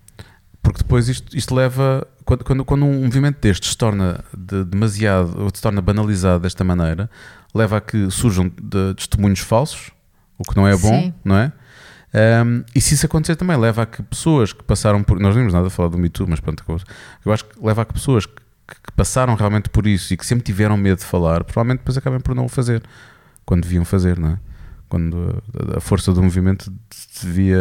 porque 0.63 0.79
depois 0.79 1.09
isto, 1.09 1.37
isto 1.37 1.55
leva. 1.55 2.07
Quando, 2.25 2.45
quando, 2.45 2.65
quando 2.65 2.85
um 2.85 3.05
movimento 3.05 3.39
destes 3.41 3.71
se 3.71 3.77
torna 3.79 4.23
de- 4.37 4.65
demasiado, 4.65 5.43
ou 5.45 5.51
se 5.55 5.63
torna 5.63 5.81
banalizado 5.81 6.41
desta 6.43 6.63
maneira, 6.63 7.09
leva 7.55 7.79
a 7.79 7.81
que 7.81 8.11
surjam 8.11 8.49
de- 8.61 8.95
testemunhos 8.95 9.41
falsos, 9.41 9.91
o 10.37 10.43
que 10.43 10.55
não 10.57 10.67
é 10.69 10.73
bom, 10.77 11.01
Sim. 11.01 11.15
não 11.25 11.37
é? 11.37 11.53
Ahm, 12.13 12.63
e 12.75 12.81
se 12.81 12.95
isso 12.95 13.07
acontecer 13.07 13.37
também, 13.37 13.57
leva 13.57 13.83
a 13.83 13.87
que 13.87 14.03
pessoas 14.03 14.53
que 14.53 14.63
passaram 14.63 15.03
por. 15.03 15.19
Nós 15.21 15.35
não 15.35 15.41
vimos 15.41 15.55
nada 15.55 15.69
a 15.69 15.71
falar 15.71 15.89
do 15.89 15.97
Me 15.99 16.09
Too, 16.11 16.27
mas 16.29 16.41
pronto, 16.41 16.65
eu 17.25 17.33
acho 17.33 17.45
que 17.45 17.65
leva 17.65 17.83
a 17.83 17.85
que 17.85 17.93
pessoas 17.95 18.27
que, 18.27 18.35
que 18.35 18.93
passaram 18.97 19.35
realmente 19.35 19.69
por 19.71 19.87
isso 19.87 20.13
e 20.13 20.17
que 20.17 20.27
sempre 20.27 20.45
tiveram 20.45 20.77
medo 20.77 20.99
de 20.99 21.05
falar, 21.05 21.45
provavelmente 21.45 21.79
depois 21.79 21.97
acabem 21.97 22.21
por 22.21 22.35
não 22.35 22.45
o 22.45 22.49
fazer 22.49 22.83
quando 23.47 23.63
deviam 23.63 23.85
fazer, 23.85 24.19
não 24.19 24.31
é? 24.33 24.39
Quando 24.89 25.43
a, 25.77 25.81
força 25.81 26.13
do 26.13 26.23
movimento 26.23 26.73
devia 27.23 27.61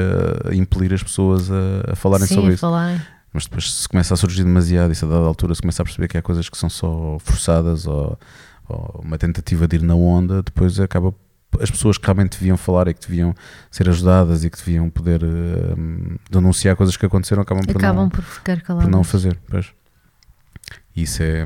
impelir 0.54 0.94
as 0.94 1.04
pessoas 1.04 1.50
a, 1.52 1.92
a 1.92 1.96
falarem 1.96 2.28
Sim, 2.28 2.36
sobre 2.36 2.54
isso. 2.54 2.62
falarem. 2.62 3.02
Mas 3.34 3.44
depois 3.44 3.72
se 3.72 3.88
começa 3.88 4.14
a 4.14 4.18
surgir 4.18 4.44
demasiado, 4.44 4.92
isso 4.92 5.06
a 5.06 5.10
dada 5.10 5.26
altura 5.26 5.54
se 5.54 5.62
começa 5.62 5.82
a 5.82 5.86
perceber 5.86 6.08
que 6.08 6.18
há 6.18 6.22
coisas 6.22 6.50
que 6.50 6.58
são 6.58 6.70
só 6.70 7.18
forçadas 7.20 7.86
ou, 7.86 8.18
ou 8.68 9.02
uma 9.04 9.18
tentativa 9.18 9.68
de 9.68 9.76
ir 9.76 9.82
na 9.82 9.96
onda, 9.96 10.42
depois 10.42 10.80
acaba 10.80 11.14
as 11.60 11.72
pessoas 11.72 11.98
que 11.98 12.06
realmente 12.06 12.38
deviam 12.38 12.58
falar 12.58 12.88
e 12.88 12.94
que 12.94 13.02
deviam 13.08 13.34
ser 13.72 13.90
ajudadas 13.90 14.44
e 14.44 14.50
que 14.50 14.58
deviam 14.58 14.90
poder 14.90 15.24
uh, 15.24 16.20
denunciar 16.30 16.76
coisas 16.76 16.96
que 16.96 17.06
aconteceram 17.06 17.42
acabam 17.42 17.66
por 17.66 17.78
Acabam 17.78 18.04
não, 18.04 18.10
por 18.10 18.24
ficar 18.24 18.62
por 18.62 18.88
não 18.88 19.04
fazer. 19.04 19.38
Pois. 19.50 19.68
Isso 20.98 21.22
é. 21.22 21.46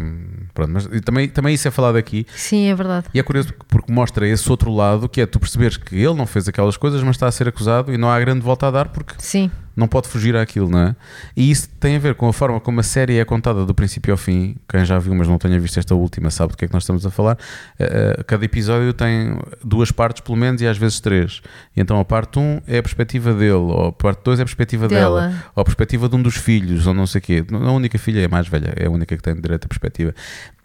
Pronto, 0.54 0.72
mas 0.72 0.88
também, 1.04 1.28
também 1.28 1.54
isso 1.54 1.68
é 1.68 1.72
falado 1.72 1.98
aqui 1.98 2.26
Sim, 2.36 2.68
é 2.70 2.76
verdade. 2.76 3.08
e 3.14 3.20
é 3.20 3.24
curioso 3.24 3.54
porque 3.68 3.92
mostra 3.92 4.28
esse 4.28 4.50
outro 4.50 4.72
lado 4.74 5.08
que 5.10 5.20
é 5.22 5.26
tu 5.26 5.40
perceberes 5.40 5.76
que 5.78 5.96
ele 5.96 6.14
não 6.14 6.26
fez 6.26 6.48
aquelas 6.48 6.78
coisas, 6.78 7.04
mas 7.04 7.16
está 7.18 7.28
a 7.28 7.32
ser 7.32 7.48
acusado 7.48 7.94
e 7.94 7.98
não 7.98 8.10
há 8.10 8.20
grande 8.20 8.42
volta 8.42 8.68
a 8.68 8.72
dar 8.72 8.90
porque 8.90 9.14
Sim, 9.18 9.52
não 9.76 9.88
pode 9.88 10.08
fugir 10.08 10.36
àquilo, 10.36 10.70
não 10.70 10.80
é? 10.80 10.96
E 11.36 11.50
isso 11.50 11.70
tem 11.80 11.96
a 11.96 12.00
ver 12.00 12.16
com 12.16 12.28
a 12.28 12.34
forma 12.34 12.60
como 12.60 12.80
a 12.80 12.84
série 12.84 13.18
é 13.18 13.26
contada 13.26 13.66
do 13.66 13.74
princípio 13.74 14.12
ao 14.14 14.18
fim. 14.18 14.56
Quem 14.70 14.84
já 14.86 15.00
viu, 15.00 15.14
mas 15.16 15.28
não 15.28 15.38
tenha 15.38 15.60
visto 15.60 15.78
esta 15.80 15.96
última, 15.96 16.30
sabe 16.30 16.52
do 16.54 16.58
que 16.58 16.66
é 16.66 16.68
que 16.68 16.74
nós 16.74 16.84
estamos 16.84 17.06
a 17.06 17.10
falar. 17.12 17.38
Eh, 17.80 18.16
eh, 18.20 18.24
Cada 18.24 18.44
episódio 18.46 18.94
tem 18.94 19.38
duas 19.64 19.92
partes, 19.92 20.22
pelo 20.22 20.38
menos, 20.38 20.62
e 20.62 20.68
às 20.68 20.78
vezes 20.78 21.00
três. 21.00 21.42
E 21.76 21.82
então 21.82 22.00
a 22.00 22.06
parte 22.06 22.38
1 22.40 22.62
é 22.68 22.78
a 22.80 22.84
perspectiva 22.84 23.34
dele, 23.34 23.52
ou 23.54 23.88
a 23.88 23.92
parte 23.92 24.22
2 24.24 24.40
é 24.40 24.44
a 24.44 24.46
perspectiva 24.46 24.88
dela. 24.88 25.22
Dela. 25.28 25.44
ou 25.56 25.62
a 25.62 25.64
perspectiva 25.64 26.08
de 26.10 26.16
um 26.16 26.22
dos 26.22 26.36
filhos, 26.36 26.86
ou 26.88 26.94
não 26.94 27.08
sei 27.08 27.20
o 27.20 27.22
quê. 27.22 27.46
A 27.52 27.72
única 27.72 27.98
filha 27.98 28.20
é 28.22 28.26
a 28.26 28.30
mais 28.30 28.48
velha, 28.48 28.74
é 28.76 28.86
a 28.86 28.90
única 28.90 29.16
que 29.16 29.24
tem 29.24 29.34
direito 29.36 29.66
à 29.66 29.68
perspectiva. 29.68 30.14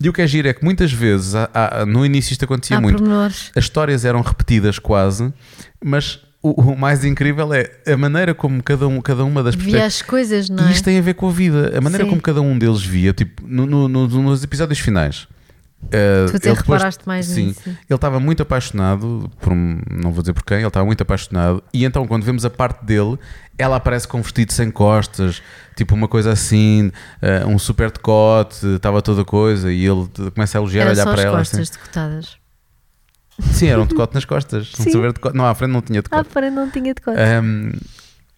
E 0.00 0.08
o 0.08 0.12
que 0.12 0.20
é 0.22 0.26
giro 0.26 0.46
é 0.48 0.52
que 0.52 0.62
muitas 0.64 0.92
vezes, 0.92 1.34
há- 1.34 1.48
há- 1.54 1.86
no 1.86 2.04
início 2.04 2.32
isto 2.32 2.44
acontecia 2.44 2.76
há 2.76 2.80
muito, 2.80 2.98
pormenores. 2.98 3.50
as 3.56 3.64
histórias 3.64 4.04
eram 4.04 4.20
repetidas 4.20 4.78
quase, 4.78 5.32
mas 5.82 6.20
o, 6.50 6.72
o 6.72 6.78
mais 6.78 7.04
incrível 7.04 7.52
é 7.54 7.70
a 7.86 7.96
maneira 7.96 8.34
como 8.34 8.62
cada, 8.62 8.86
um, 8.86 9.00
cada 9.00 9.24
uma 9.24 9.42
das 9.42 9.54
Via 9.54 9.84
as 9.86 10.02
coisas, 10.02 10.48
não 10.48 10.64
E 10.64 10.68
é? 10.68 10.72
isto 10.72 10.84
tem 10.84 10.98
a 10.98 11.02
ver 11.02 11.14
com 11.14 11.28
a 11.28 11.32
vida, 11.32 11.76
a 11.76 11.80
maneira 11.80 12.04
Sim. 12.04 12.10
como 12.10 12.22
cada 12.22 12.40
um 12.40 12.58
deles 12.58 12.82
via, 12.84 13.12
tipo, 13.12 13.42
no- 13.46 13.66
no- 13.66 13.88
no- 13.88 14.08
nos 14.08 14.42
episódios 14.44 14.78
finais. 14.78 15.26
eh, 15.92 16.24
Tu 16.30 16.36
até 16.36 16.48
ele 16.48 16.56
depois- 16.56 16.78
reparaste 16.80 17.06
mais 17.06 17.26
sim, 17.26 17.48
nisso. 17.48 17.60
Ele 17.66 17.76
estava 17.90 18.18
muito 18.18 18.42
apaixonado, 18.42 19.30
por, 19.40 19.52
um- 19.52 19.78
não 19.90 20.10
vou 20.10 20.22
dizer 20.22 20.32
por 20.32 20.42
quem, 20.42 20.56
ele 20.58 20.66
estava 20.66 20.84
muito 20.86 21.02
apaixonado, 21.02 21.62
e 21.72 21.84
então 21.84 22.06
quando 22.06 22.24
vemos 22.24 22.44
a 22.46 22.50
parte 22.50 22.84
dele, 22.84 23.16
ela 23.58 23.76
aparece 23.76 24.08
com 24.08 24.18
um 24.18 24.22
vestido 24.22 24.52
sem 24.52 24.70
costas, 24.70 25.40
tipo 25.76 25.94
uma 25.94 26.08
coisa 26.08 26.32
assim, 26.32 26.90
eh, 27.22 27.44
um 27.46 27.58
super 27.58 27.90
decote, 27.90 28.66
estava 28.76 29.00
toda 29.02 29.24
coisa, 29.24 29.70
e 29.72 29.84
ele 29.86 30.08
começa 30.34 30.56
a 30.56 30.60
elogiar, 30.60 30.82
Era 30.84 30.92
olhar 30.92 31.04
para 31.04 31.14
as 31.14 31.20
ela. 31.24 31.38
costas 31.38 31.60
Assim. 31.60 31.72
decotadas. 31.72 32.36
Sim, 33.40 33.66
era 33.68 33.80
um 33.80 33.86
decote 33.86 34.14
nas 34.14 34.24
costas. 34.24 34.72
Sim. 34.74 34.90
decote. 35.12 35.36
Não, 35.36 35.46
à 35.46 35.54
frente 35.54 35.70
não 35.72 35.82
tinha 35.82 36.02
decote. 36.02 36.28
para 36.30 36.50
não 36.50 36.70
tinha 36.70 36.94
decote. 36.94 37.18
Um, 37.18 37.72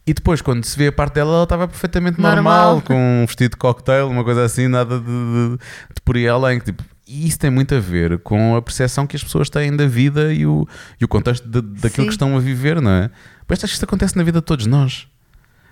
e 0.06 0.14
depois, 0.14 0.40
quando 0.40 0.64
se 0.64 0.76
vê 0.78 0.86
a 0.88 0.92
parte 0.92 1.14
dela, 1.14 1.34
ela 1.34 1.42
estava 1.44 1.68
perfeitamente 1.68 2.18
normal, 2.20 2.76
Normal. 2.76 2.82
com 2.82 3.22
um 3.22 3.26
vestido 3.26 3.50
de 3.52 3.56
cocktail, 3.58 4.08
uma 4.08 4.24
coisa 4.24 4.42
assim, 4.44 4.66
nada 4.66 4.98
de, 4.98 5.04
de, 5.04 5.50
de 5.94 6.00
por 6.04 6.16
aí 6.16 6.26
além. 6.26 6.58
Tipo, 6.60 6.82
e 7.06 7.26
isso 7.28 7.38
tem 7.38 7.50
muito 7.50 7.74
a 7.74 7.78
ver 7.80 8.18
com 8.20 8.56
a 8.56 8.62
percepção 8.62 9.06
que 9.06 9.16
as 9.16 9.22
pessoas 9.22 9.48
têm 9.50 9.74
da 9.76 9.86
vida 9.86 10.32
e 10.32 10.46
o, 10.46 10.66
e 11.00 11.04
o 11.04 11.08
contexto 11.08 11.46
de- 11.48 11.60
daquilo 11.60 11.90
Sim. 12.04 12.06
que 12.06 12.12
estão 12.12 12.36
a 12.36 12.40
viver, 12.40 12.80
não 12.80 12.90
é? 12.90 13.10
Mas 13.46 13.58
acho 13.58 13.66
que 13.72 13.74
isto 13.74 13.84
acontece 13.84 14.16
na 14.16 14.22
vida 14.22 14.40
de 14.40 14.44
todos 14.46 14.66
nós. 14.66 15.06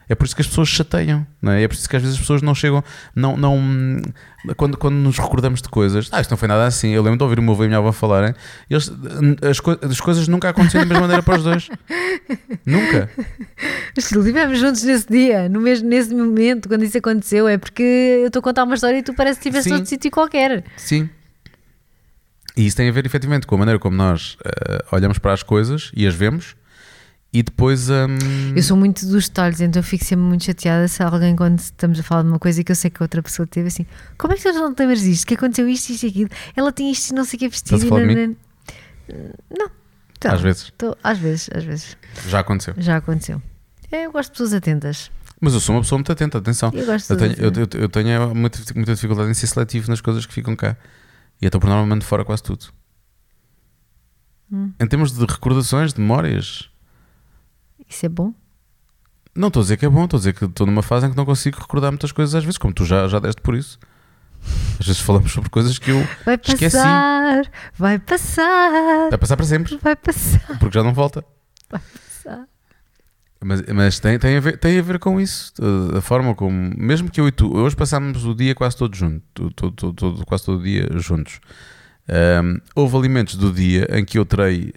É 0.09 0.15
por 0.15 0.25
isso 0.25 0.37
que 0.37 0.43
as 0.43 0.47
pessoas 0.47 0.69
chateiam, 0.69 1.27
não 1.43 1.51
é? 1.53 1.63
É 1.65 1.69
por 1.69 1.75
isso 1.75 1.89
que 1.89 1.97
às 1.97 2.01
vezes 2.03 2.15
as 2.17 2.21
pessoas 2.21 2.41
não 2.41 2.55
chegam, 2.55 2.83
não, 3.15 3.37
não, 3.37 3.61
quando, 4.57 4.77
quando 4.77 4.95
nos 4.95 5.19
recordamos 5.19 5.61
de 5.61 5.69
coisas, 5.69 6.09
ah, 6.13 6.21
isto 6.21 6.31
não 6.31 6.37
foi 6.37 6.47
nada 6.47 6.65
assim. 6.65 6.91
Eu 6.91 7.03
lembro 7.03 7.19
de 7.19 7.25
ouvir 7.25 7.39
o 7.41 7.43
meu 7.43 7.53
avô 7.55 7.65
e 7.65 7.67
a 7.67 7.69
minha 7.69 7.79
avó 7.79 7.91
falarem, 7.91 8.33
eles, 8.71 8.89
as, 9.51 9.59
co- 9.59 9.77
as 9.83 10.01
coisas 10.01 10.29
nunca 10.29 10.49
aconteceram 10.49 10.85
da 10.87 10.89
mesma 10.95 11.01
maneira 11.09 11.23
para 11.23 11.37
os 11.39 11.43
dois. 11.45 11.69
Nunca. 12.65 13.11
Mas 13.97 14.05
se 14.05 14.17
estivemos 14.19 14.59
juntos 14.59 14.83
nesse 14.83 15.09
dia, 15.09 15.49
no 15.49 15.61
mesmo, 15.61 15.89
nesse 15.89 16.15
momento, 16.15 16.69
quando 16.69 16.83
isso 16.85 16.99
aconteceu, 16.99 17.47
é 17.49 17.57
porque 17.59 17.83
eu 18.23 18.27
estou 18.29 18.41
a 18.41 18.43
contar 18.43 18.65
uma 18.65 18.75
história 18.75 18.99
e 18.99 19.03
tu 19.03 19.15
parece 19.15 19.39
que 19.41 19.49
estiveste 19.49 19.69
Sim. 19.69 19.75
noutro 19.75 19.89
sítio 19.89 20.11
qualquer. 20.11 20.65
Sim. 20.77 21.09
E 22.57 22.67
isso 22.67 22.77
tem 22.77 22.89
a 22.89 22.93
ver 22.93 23.05
efetivamente 23.07 23.47
com 23.47 23.55
a 23.55 23.59
maneira 23.59 23.79
como 23.79 23.97
nós 23.97 24.37
eh, 24.45 24.85
olhamos 24.93 25.19
para 25.19 25.33
as 25.33 25.43
coisas 25.43 25.91
e 25.95 26.07
as 26.07 26.15
vemos 26.15 26.57
e 27.39 27.43
depois. 27.43 27.89
hum, 27.91 28.17
Eu 28.55 28.63
sou 28.63 28.77
muito 28.77 29.07
dos 29.07 29.29
detalhes, 29.29 29.61
então 29.61 29.83
fico 29.83 30.05
sempre 30.05 30.25
muito 30.25 30.45
chateada 30.45 30.87
se 30.89 31.03
alguém, 31.03 31.35
quando 31.37 31.59
estamos 31.59 31.99
a 32.01 32.03
falar 32.03 32.23
de 32.23 32.29
uma 32.29 32.39
coisa 32.39 32.61
e 32.61 32.65
que 32.65 32.73
eu 32.73 32.77
sei 32.77 32.91
que 32.91 33.03
outra 33.03 33.23
pessoa 33.23 33.47
teve 33.47 33.69
assim, 33.69 33.87
como 34.19 34.33
é 34.33 34.37
que 34.37 34.43
tu 34.43 34.53
não 34.53 34.75
te 34.75 34.81
lembras 34.81 35.01
disto? 35.03 35.27
Que 35.27 35.35
aconteceu 35.35 35.69
isto, 35.69 35.91
isto 35.91 36.05
e 36.05 36.09
aquilo? 36.09 36.31
Ela 36.57 36.73
tinha 36.73 36.91
isto 36.93 37.11
e 37.11 37.15
não 37.15 37.25
sei 37.25 37.37
o 37.37 37.41
que 37.41 37.49
vestido. 37.49 37.77
Estás 37.77 37.85
a 37.85 37.89
falar. 37.89 38.07
Não. 39.59 39.71
Então, 40.19 40.33
Às 40.35 40.41
vezes. 40.41 40.73
tô- 40.79 40.97
às 41.05 41.19
vezes, 41.19 41.51
às 41.55 41.63
vezes. 41.65 41.97
Já 42.29 42.41
aconteceu. 42.41 42.75
Já 42.79 42.97
aconteceu. 42.97 43.41
É, 43.93 44.07
eu 44.07 44.13
gosto 44.13 44.29
de 44.31 44.33
pessoas 44.33 44.55
atentas. 44.55 45.11
Mas 45.41 45.53
eu 45.53 45.61
sou 45.61 45.75
uma 45.77 45.83
pessoa 45.83 45.99
muito 45.99 46.11
atenta, 46.11 46.39
atenção. 46.39 46.71
Eu 46.75 46.87
gosto 46.87 47.11
Eu 47.13 47.17
tenho, 47.19 47.33
eu, 47.35 47.53
eu- 47.53 47.81
eu 47.83 47.89
tenho 47.91 48.35
muita, 48.35 48.59
muita 48.75 48.95
dificuldade 48.95 49.31
em 49.31 49.35
ser 49.35 49.47
seletivo 49.47 49.91
nas 49.91 50.01
coisas 50.01 50.25
que 50.25 50.33
ficam 50.33 50.57
cá. 50.57 50.77
E 51.41 51.47
então 51.47 51.61
por 51.61 51.69
norma 51.69 51.85
mando 51.87 52.05
fora 52.05 52.25
quase 52.25 52.43
tudo. 52.43 52.67
Hum. 54.51 54.73
Em 54.81 54.87
termos 54.87 55.13
de 55.13 55.21
recordações, 55.25 55.93
de 55.93 56.01
memórias, 56.01 56.71
Isso 57.89 58.07
é 58.07 58.09
bom? 58.09 58.33
não 59.35 59.49
estou 59.49 59.61
a 59.61 59.65
dizer 59.65 59.77
que 59.77 59.85
é 59.85 59.89
bom, 59.89 60.05
estou 60.05 60.17
a 60.17 60.21
dizer 60.21 60.33
que 60.33 60.45
estou 60.47 60.67
numa 60.67 60.83
fase 60.83 61.07
em 61.07 61.11
que 61.11 61.17
não 61.17 61.27
consigo 61.27 61.61
recordar 61.61 61.91
muitas 61.93 62.11
coisas 62.11 62.35
às 62.35 62.43
vezes, 62.43 62.57
como 62.57 62.73
tu 62.73 62.87
já, 62.87 63.07
já 63.07 63.19
deste 63.19 63.43
por 63.43 63.55
isso. 63.55 63.79
Às 64.81 64.87
vezes 64.87 65.01
falamos 65.03 65.31
sobre 65.33 65.51
coisas 65.51 65.79
que 65.79 65.91
eu 65.91 66.03
Vai 66.25 66.37
Esqueci. 66.37 66.65
passar, 66.77 67.51
vai 67.77 67.99
passar, 67.99 69.09
vai 69.11 69.19
passar 69.19 69.37
para 69.37 69.45
sempre, 69.47 69.77
vai 69.83 69.95
passar, 69.97 70.59
porque 70.59 70.79
já 70.79 70.83
não 70.83 70.95
volta. 70.95 71.23
vai 71.71 71.81
passar. 71.81 72.47
Mas, 73.45 73.63
mas 73.75 74.01
tem, 74.01 74.19
tem, 74.19 74.37
a 74.39 74.41
ver, 74.41 74.57
tem 74.59 74.79
a 74.79 74.83
ver 74.83 74.99
com 74.99 75.21
isso. 75.21 75.53
A 75.95 76.01
forma 76.01 76.35
como, 76.35 76.73
mesmo 76.77 77.11
que 77.11 77.21
eu 77.21 77.29
e 77.29 77.33
tu, 77.33 77.55
hoje 77.55 77.77
passámos 77.77 78.25
o 78.25 78.35
dia 78.35 78.55
quase 78.55 78.77
todo 78.77 78.97
junto, 78.97 79.23
todo, 79.51 79.71
todo, 79.73 79.93
todo- 79.93 80.25
quase 80.27 80.45
todo 80.47 80.61
o 80.61 80.63
dia 80.63 80.89
juntos. 80.97 81.41
Ahm, 82.09 82.59
houve 82.75 82.97
alimentos 82.97 83.37
do 83.37 83.53
dia 83.53 83.87
em 83.91 84.05
que 84.05 84.19
eu 84.19 84.25
terei 84.25 84.73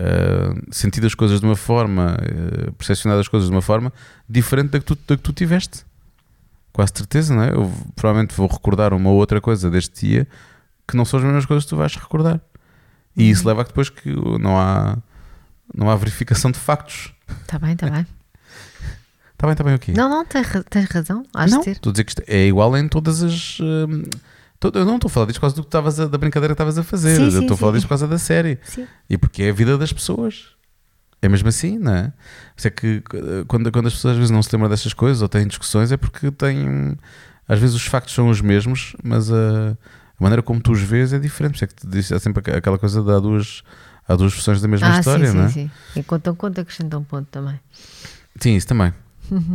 ah, 0.00 0.54
sentido 0.70 1.06
as 1.08 1.14
coisas 1.14 1.40
de 1.40 1.46
uma 1.46 1.56
forma, 1.56 2.16
uh, 2.68 2.72
percepcionado 2.74 3.20
as 3.20 3.26
coisas 3.26 3.48
de 3.48 3.54
uma 3.54 3.60
forma 3.62 3.92
diferente 4.28 4.70
da 4.70 4.78
que 4.78 4.84
tu, 4.84 4.94
da 5.06 5.16
que 5.16 5.22
tu 5.22 5.32
tiveste. 5.32 5.84
Quase 6.72 6.92
certeza, 6.94 7.34
não 7.34 7.42
é? 7.42 7.50
Eu 7.50 7.72
provavelmente 7.96 8.32
vou 8.36 8.46
recordar 8.46 8.92
uma 8.94 9.10
ou 9.10 9.16
outra 9.16 9.40
coisa 9.40 9.68
deste 9.68 10.06
dia 10.06 10.28
que 10.86 10.96
não 10.96 11.04
são 11.04 11.18
as 11.18 11.24
mesmas 11.24 11.44
coisas 11.46 11.64
que 11.64 11.70
tu 11.70 11.76
vais 11.76 11.94
recordar. 11.96 12.40
E 13.16 13.28
isso 13.28 13.46
leva 13.48 13.62
a 13.62 13.64
que 13.64 13.70
depois 13.70 13.88
que 13.90 14.08
não 14.40 14.56
há, 14.56 14.96
não 15.74 15.90
há 15.90 15.96
verificação 15.96 16.52
de 16.52 16.58
factos. 16.58 17.12
Está 17.28 17.58
Tá 17.58 17.58
bem, 17.58 17.72
está 17.72 17.90
bem. 17.90 18.06
Está 19.32 19.46
bem, 19.48 19.52
está 19.52 19.64
bem, 19.64 19.74
ok. 19.74 19.94
Não, 19.94 20.08
não, 20.08 20.24
tens, 20.24 20.46
ra- 20.46 20.62
tens 20.70 20.88
razão. 20.88 21.24
Has 21.34 21.50
não, 21.50 21.60
estou 21.62 21.90
a 21.90 21.92
dizer 21.92 22.04
que 22.04 22.10
isto 22.12 22.22
é 22.28 22.46
igual 22.46 22.76
em 22.76 22.86
todas 22.88 23.22
as. 23.24 23.56
to- 23.56 24.08
eu 24.62 24.84
não 24.84 24.96
estou 24.96 25.08
a 25.08 25.10
falar 25.10 25.26
disto 25.26 25.36
por 25.38 25.42
causa 25.42 25.56
do 25.56 25.62
que 25.62 25.68
estavas 25.68 25.96
da 25.96 26.18
brincadeira 26.18 26.52
que 26.54 26.54
estavas 26.54 26.78
a 26.78 26.82
fazer. 26.82 27.16
Sim, 27.16 27.22
eu 27.36 27.40
estou 27.42 27.54
a 27.54 27.56
falar 27.58 27.72
disto 27.72 27.84
por 27.84 27.90
causa 27.90 28.08
da 28.08 28.18
série. 28.18 28.58
Sim. 28.64 28.86
E 29.08 29.16
porque 29.16 29.42
é 29.44 29.50
a 29.50 29.52
vida 29.52 29.78
das 29.78 29.92
pessoas. 29.92 30.48
É 31.20 31.28
mesmo 31.28 31.48
assim, 31.48 31.78
não 31.78 31.92
é? 31.92 32.12
Isso 32.56 32.68
é 32.68 32.70
que 32.70 33.02
quando, 33.48 33.72
quando 33.72 33.86
as 33.86 33.94
pessoas 33.94 34.12
às 34.12 34.18
vezes 34.18 34.30
não 34.30 34.42
se 34.42 34.50
lembram 34.52 34.68
destas 34.70 34.92
coisas 34.94 35.20
ou 35.22 35.28
têm 35.28 35.46
discussões 35.46 35.90
é 35.92 35.96
porque 35.96 36.30
têm. 36.30 36.96
Às 37.48 37.58
vezes 37.58 37.74
os 37.74 37.86
factos 37.86 38.14
são 38.14 38.28
os 38.28 38.40
mesmos, 38.40 38.94
mas 39.02 39.30
a, 39.32 39.70
a 39.70 39.76
maneira 40.22 40.42
como 40.42 40.60
tu 40.60 40.72
os 40.72 40.80
vês 40.82 41.12
é 41.12 41.18
diferente. 41.18 41.52
Por 41.52 41.56
isso 41.56 41.64
é 41.64 41.66
que 41.68 41.74
te 41.74 41.86
disse, 41.88 42.14
há 42.14 42.18
sempre 42.20 42.40
aqu- 42.40 42.56
aquela 42.56 42.78
coisa 42.78 43.02
de 43.02 43.10
há 43.10 43.18
duas, 43.18 43.62
há 44.06 44.14
duas 44.14 44.32
versões 44.32 44.60
da 44.60 44.68
mesma 44.68 44.88
Ah, 44.94 44.98
história, 45.00 45.30
sim, 45.30 45.36
não 45.36 45.44
é? 45.44 45.48
sim, 45.48 45.70
sim. 45.94 46.00
E 46.00 46.02
contam 46.04 46.34
conta, 46.36 46.60
acrescentam 46.60 47.00
um 47.00 47.04
ponto 47.04 47.26
também. 47.30 47.58
Sim, 48.40 48.54
isso 48.54 48.66
também. 48.66 48.92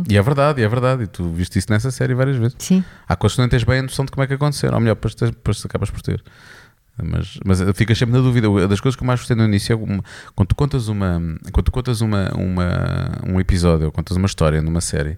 E 0.08 0.16
é 0.16 0.22
verdade, 0.22 0.60
e 0.60 0.64
é 0.64 0.68
verdade. 0.68 1.04
E 1.04 1.06
tu 1.06 1.28
viste 1.30 1.58
isso 1.58 1.68
nessa 1.70 1.90
série 1.90 2.14
várias 2.14 2.36
vezes. 2.36 2.56
Sim. 2.58 2.84
Há 3.08 3.16
coisas 3.16 3.36
que 3.36 3.42
não 3.42 3.48
tens 3.48 3.64
bem 3.64 3.78
a 3.78 3.82
noção 3.82 4.04
de 4.04 4.10
como 4.12 4.22
é 4.24 4.26
que 4.26 4.34
aconteceram, 4.34 4.74
ou 4.74 4.80
melhor, 4.80 4.94
depois, 4.94 5.14
depois 5.14 5.64
acabas 5.64 5.90
por 5.90 6.00
ter. 6.02 6.22
Mas, 7.02 7.38
mas 7.44 7.60
ficas 7.76 7.98
sempre 7.98 8.14
na 8.16 8.20
dúvida. 8.22 8.48
Uma 8.48 8.68
Das 8.68 8.80
coisas 8.80 8.96
que 8.96 9.02
eu 9.02 9.06
mais 9.06 9.18
gostei 9.20 9.36
no 9.36 9.44
início 9.44 9.72
é 9.72 9.76
uma- 9.76 10.04
quando 10.34 10.48
tu 10.48 10.54
contas, 10.54 10.86
uma, 10.88 11.20
quando 11.50 11.64
tu 11.64 11.72
contas 11.72 12.00
uma, 12.00 12.30
uma, 12.34 13.18
um 13.26 13.40
episódio 13.40 13.86
ou 13.86 13.92
contas 13.92 14.16
uma 14.16 14.26
história 14.26 14.62
numa 14.62 14.80
série 14.80 15.16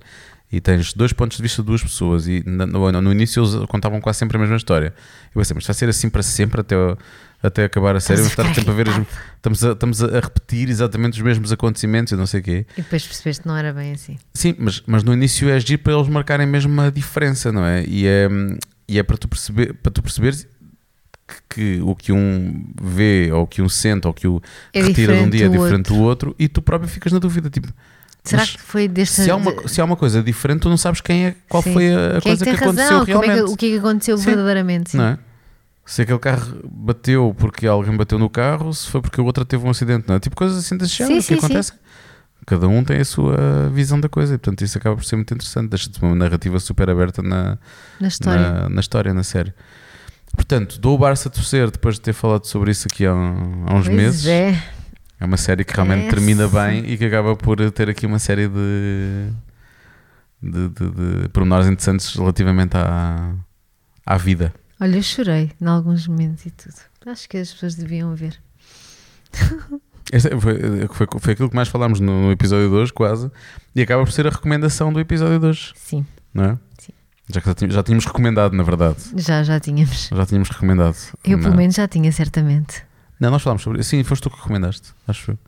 e 0.50 0.58
tens 0.60 0.94
dois 0.94 1.12
pontos 1.12 1.36
de 1.36 1.42
vista 1.42 1.60
de 1.60 1.66
duas 1.66 1.82
pessoas 1.82 2.26
e 2.28 2.42
na- 2.46 2.64
no, 2.66 2.90
no 3.02 3.12
início 3.12 3.42
eles 3.44 3.66
contavam 3.68 4.00
quase 4.00 4.18
sempre 4.20 4.38
a 4.38 4.40
mesma 4.40 4.56
história. 4.56 4.94
Eu 5.34 5.40
pensei, 5.40 5.54
mas 5.54 5.66
vai 5.66 5.74
ser 5.74 5.88
assim 5.90 6.08
para 6.08 6.22
sempre 6.22 6.62
até, 6.62 6.74
o- 6.78 6.96
até 7.42 7.64
acabar 7.64 7.94
a 7.96 8.00
série? 8.00 8.20
Vamos 8.22 8.32
Estamos 8.32 8.48
a 8.48 8.52
estar 8.52 8.60
sempre 8.62 8.70
a 8.70 8.74
ver, 8.76 8.88
as- 8.88 9.06
estamos, 9.36 9.64
a, 9.64 9.72
estamos 9.72 10.02
a 10.02 10.20
repetir 10.20 10.68
exatamente 10.68 11.14
os 11.14 11.20
mesmos 11.22 11.52
acontecimentos 11.52 12.12
e 12.12 12.16
não 12.16 12.26
sei 12.26 12.40
o 12.40 12.42
quê. 12.42 12.66
E 12.76 12.82
depois 12.82 13.06
percebeste 13.06 13.42
que 13.42 13.48
não 13.48 13.56
era 13.56 13.72
bem 13.72 13.92
assim. 13.92 14.16
Sim, 14.34 14.54
mas, 14.58 14.82
mas 14.86 15.02
no 15.04 15.12
início 15.12 15.48
é 15.48 15.54
agir 15.54 15.78
para 15.78 15.92
eles 15.92 16.08
marcarem 16.08 16.46
mesmo 16.46 16.72
uma 16.72 16.90
diferença, 16.90 17.52
não 17.52 17.64
é? 17.64 17.84
E 17.86 18.06
é, 18.06 18.28
e 18.88 18.98
é 18.98 19.02
para, 19.02 19.16
tu 19.16 19.28
perceber, 19.28 19.74
para 19.74 19.92
tu 19.92 20.02
perceberes 20.02 20.46
que, 21.26 21.76
que 21.76 21.80
o 21.82 21.94
que 21.94 22.12
um 22.12 22.64
vê, 22.80 23.30
ou 23.32 23.42
o 23.42 23.46
que 23.46 23.60
um 23.60 23.68
sente, 23.68 24.06
ou 24.06 24.10
o 24.12 24.14
que 24.14 24.26
o 24.28 24.40
É 24.72 24.82
retira 24.82 25.14
de 25.16 25.20
um 25.22 25.30
dia 25.30 25.46
é 25.46 25.48
diferente 25.48 25.88
do 25.88 25.96
outro, 25.98 26.34
e 26.38 26.48
tu 26.48 26.62
próprio 26.62 26.88
ficas 26.88 27.12
na 27.12 27.18
dúvida. 27.18 27.50
Tipo, 27.50 27.68
Será 28.22 28.44
que 28.44 28.60
foi 28.60 28.88
desta. 28.88 29.22
se 29.22 29.30
há, 29.30 29.36
uma, 29.36 29.68
se 29.68 29.80
há 29.80 29.84
uma 29.84 29.94
coisa 29.96 30.20
diferente, 30.22 30.60
tu 30.62 30.68
não 30.68 30.76
sabes 30.76 31.00
quem 31.00 31.26
é, 31.26 31.34
qual 31.48 31.62
Sim. 31.62 31.72
foi 31.72 31.94
a, 31.94 32.16
a 32.16 32.20
Quem 32.20 32.32
é 32.32 32.36
coisa 32.36 32.44
que 32.44 32.56
que, 32.56 32.64
aconteceu 32.64 32.98
razão? 32.98 33.06
Como 33.06 33.22
é 33.22 33.26
realmente. 33.26 33.46
que- 33.46 33.52
o 33.52 33.56
que 33.56 33.66
é 33.66 33.68
que 33.70 33.78
aconteceu 33.78 34.18
Sim. 34.18 34.24
verdadeiramente? 34.24 34.90
Sim. 34.90 34.96
Não 34.98 35.04
é? 35.04 35.18
Se 35.86 36.02
aquele 36.02 36.18
carro 36.18 36.58
bateu 36.68 37.32
porque 37.38 37.66
alguém 37.66 37.96
bateu 37.96 38.18
no 38.18 38.28
carro, 38.28 38.74
se 38.74 38.88
foi 38.90 39.00
porque 39.00 39.20
o 39.20 39.24
outro 39.24 39.44
teve 39.44 39.64
um 39.64 39.70
acidente, 39.70 40.06
não 40.08 40.16
é? 40.16 40.20
Tipo 40.20 40.34
coisas 40.36 40.58
assim 40.58 40.76
desse 40.76 40.94
género 40.94 41.22
Sim, 41.22 41.28
que 41.28 41.34
acontecem. 41.44 41.76
Cada 42.44 42.66
um 42.68 42.82
tem 42.84 43.00
a 43.00 43.04
sua 43.04 43.70
visão 43.72 43.98
da 44.00 44.08
coisa 44.08 44.34
e, 44.34 44.38
portanto, 44.38 44.62
isso 44.62 44.76
acaba 44.78 44.94
por 44.96 45.04
ser 45.04 45.16
muito 45.16 45.32
interessante. 45.32 45.68
Deixa-te 45.70 46.00
uma 46.02 46.14
narrativa 46.14 46.58
super 46.60 46.90
aberta 46.90 47.22
na, 47.22 47.56
Na 48.00 48.08
história. 48.08 48.40
na, 48.62 48.68
na 48.68 48.80
história, 48.80 49.14
na 49.14 49.22
série. 49.22 49.54
Portanto, 50.34 50.78
dou 50.78 50.94
o 50.96 50.98
Barça 50.98 51.28
a 51.28 51.32
torcer 51.32 51.70
depois 51.70 51.94
de 51.96 52.02
ter 52.02 52.12
falado 52.12 52.44
sobre 52.46 52.70
isso 52.72 52.86
aqui 52.90 53.06
há, 53.06 53.12
há 53.12 53.74
uns 53.74 53.86
Pois 53.86 53.88
meses. 53.88 54.26
é. 54.26 54.62
É 55.18 55.24
uma 55.24 55.36
série 55.38 55.64
que 55.64 55.72
realmente 55.74 56.06
É, 56.06 56.10
termina 56.10 56.46
bem 56.46 56.84
e 56.90 56.98
que 56.98 57.04
acaba 57.06 57.34
por 57.34 57.70
ter 57.70 57.88
aqui 57.88 58.04
uma 58.06 58.18
série 58.18 58.48
de, 58.48 59.28
de, 60.42 60.68
de, 60.68 60.90
de 61.22 61.28
pormenores 61.30 61.66
interessantes 61.66 62.14
relativamente 62.14 62.76
à, 62.76 63.32
à 64.04 64.16
vida. 64.18 64.52
Olha, 64.80 64.96
eu 64.96 65.02
chorei 65.02 65.52
em 65.60 65.66
alguns 65.66 66.06
momentos 66.06 66.44
e 66.46 66.50
tudo. 66.50 66.76
Acho 67.06 67.28
que 67.28 67.38
as 67.38 67.52
pessoas 67.52 67.74
deviam 67.74 68.14
ver. 68.14 68.38
Este 70.12 70.28
foi, 70.40 70.86
foi, 70.88 71.06
foi 71.20 71.32
aquilo 71.32 71.50
que 71.50 71.56
mais 71.56 71.68
falámos 71.68 71.98
no, 71.98 72.30
episódio 72.30 72.68
de 72.68 72.74
hoje, 72.74 72.92
quase, 72.92 73.30
e 73.74 73.82
acaba 73.82 74.04
por 74.04 74.12
ser 74.12 74.26
a 74.26 74.30
recomendação 74.30 74.92
do 74.92 75.00
episódio 75.00 75.40
de 75.40 75.46
hoje, 75.46 75.72
Sim, 75.74 76.06
não 76.32 76.44
é? 76.44 76.58
Sim. 76.78 76.92
Já 77.28 77.40
que 77.40 77.48
já 77.72 77.82
tínhamos, 77.82 78.04
recomendado, 78.04 78.52
na 78.52 78.62
verdade. 78.62 78.98
já, 79.16 79.42
já 79.42 79.58
tínhamos. 79.58 80.08
Já 80.14 80.26
tínhamos 80.26 80.48
recomendado. 80.48 80.96
Eu, 81.24 81.38
pelo 81.38 81.50
não. 81.50 81.56
menos, 81.56 81.74
já 81.74 81.88
tinha, 81.88 82.12
certamente. 82.12 82.84
Não, 83.18 83.30
nós 83.30 83.42
falámos 83.42 83.62
sobre 83.62 83.80
isso. 83.80 83.90
Sim, 83.90 84.04
foste 84.04 84.22
tu 84.22 84.30
que 84.30 84.36
recomendaste, 84.36 84.92
acho 85.08 85.32
eu. 85.32 85.38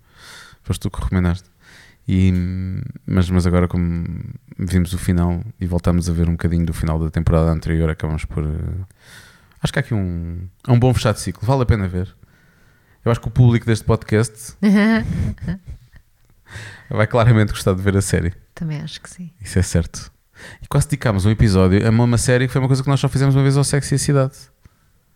Foste 0.64 0.80
tu 0.80 0.90
que 0.90 1.00
recomendaste. 1.00 1.48
E, 2.10 2.32
mas, 3.06 3.28
mas 3.28 3.46
agora, 3.46 3.68
como 3.68 4.06
vimos 4.58 4.94
o 4.94 4.98
final 4.98 5.42
e 5.60 5.66
voltamos 5.66 6.08
a 6.08 6.12
ver 6.12 6.26
um 6.26 6.32
bocadinho 6.32 6.64
do 6.64 6.72
final 6.72 6.98
da 6.98 7.10
temporada 7.10 7.50
anterior, 7.50 7.90
acabamos 7.90 8.24
por. 8.24 8.42
eh, 8.44 8.84
Acho 9.62 9.72
que 9.72 9.78
há 9.78 9.80
aqui 9.80 9.92
um, 9.92 10.48
é 10.66 10.72
um 10.72 10.78
bom 10.78 10.94
fechado 10.94 11.16
de 11.16 11.20
ciclo. 11.20 11.46
Vale 11.46 11.64
a 11.64 11.66
pena 11.66 11.86
ver. 11.88 12.14
Eu 13.04 13.10
acho 13.12 13.20
que 13.20 13.28
o 13.28 13.30
público 13.30 13.66
deste 13.66 13.84
podcast 13.84 14.54
vai 16.90 17.06
claramente 17.06 17.52
gostar 17.52 17.74
de 17.74 17.82
ver 17.82 17.96
a 17.96 18.02
série. 18.02 18.32
Também 18.54 18.80
acho 18.80 19.00
que 19.00 19.10
sim. 19.10 19.30
Isso 19.40 19.58
é 19.58 19.62
certo. 19.62 20.10
E 20.62 20.66
quase 20.68 20.86
dedicámos 20.86 21.26
um 21.26 21.30
episódio 21.30 21.84
a 21.86 21.90
uma, 21.90 22.04
uma 22.04 22.18
série 22.18 22.46
que 22.46 22.52
foi 22.52 22.60
uma 22.62 22.68
coisa 22.68 22.82
que 22.82 22.88
nós 22.88 23.00
só 23.00 23.08
fizemos 23.08 23.34
uma 23.34 23.42
vez 23.42 23.56
ao 23.56 23.64
Sexy 23.64 23.94
e 23.94 23.96
a 23.96 23.98
Cidade. 23.98 24.34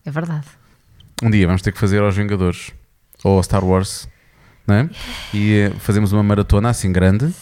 É 0.05 0.11
verdade. 0.11 0.47
Um 1.23 1.31
dia 1.31 1.47
vamos 1.47 1.63
ter 1.63 1.73
que 1.73 1.79
fazer 1.79 2.01
aos 2.03 2.17
Vingadores 2.17 2.73
ou 3.23 3.37
ao 3.37 3.43
Star 3.43 3.65
Wars, 3.65 4.09
não 4.67 4.75
é? 4.75 4.91
E 5.35 5.55
eh, 5.55 5.71
fazemos 5.79 6.13
uma 6.13 6.23
maratona 6.23 6.69
assim 6.71 6.93
grande 6.93 7.33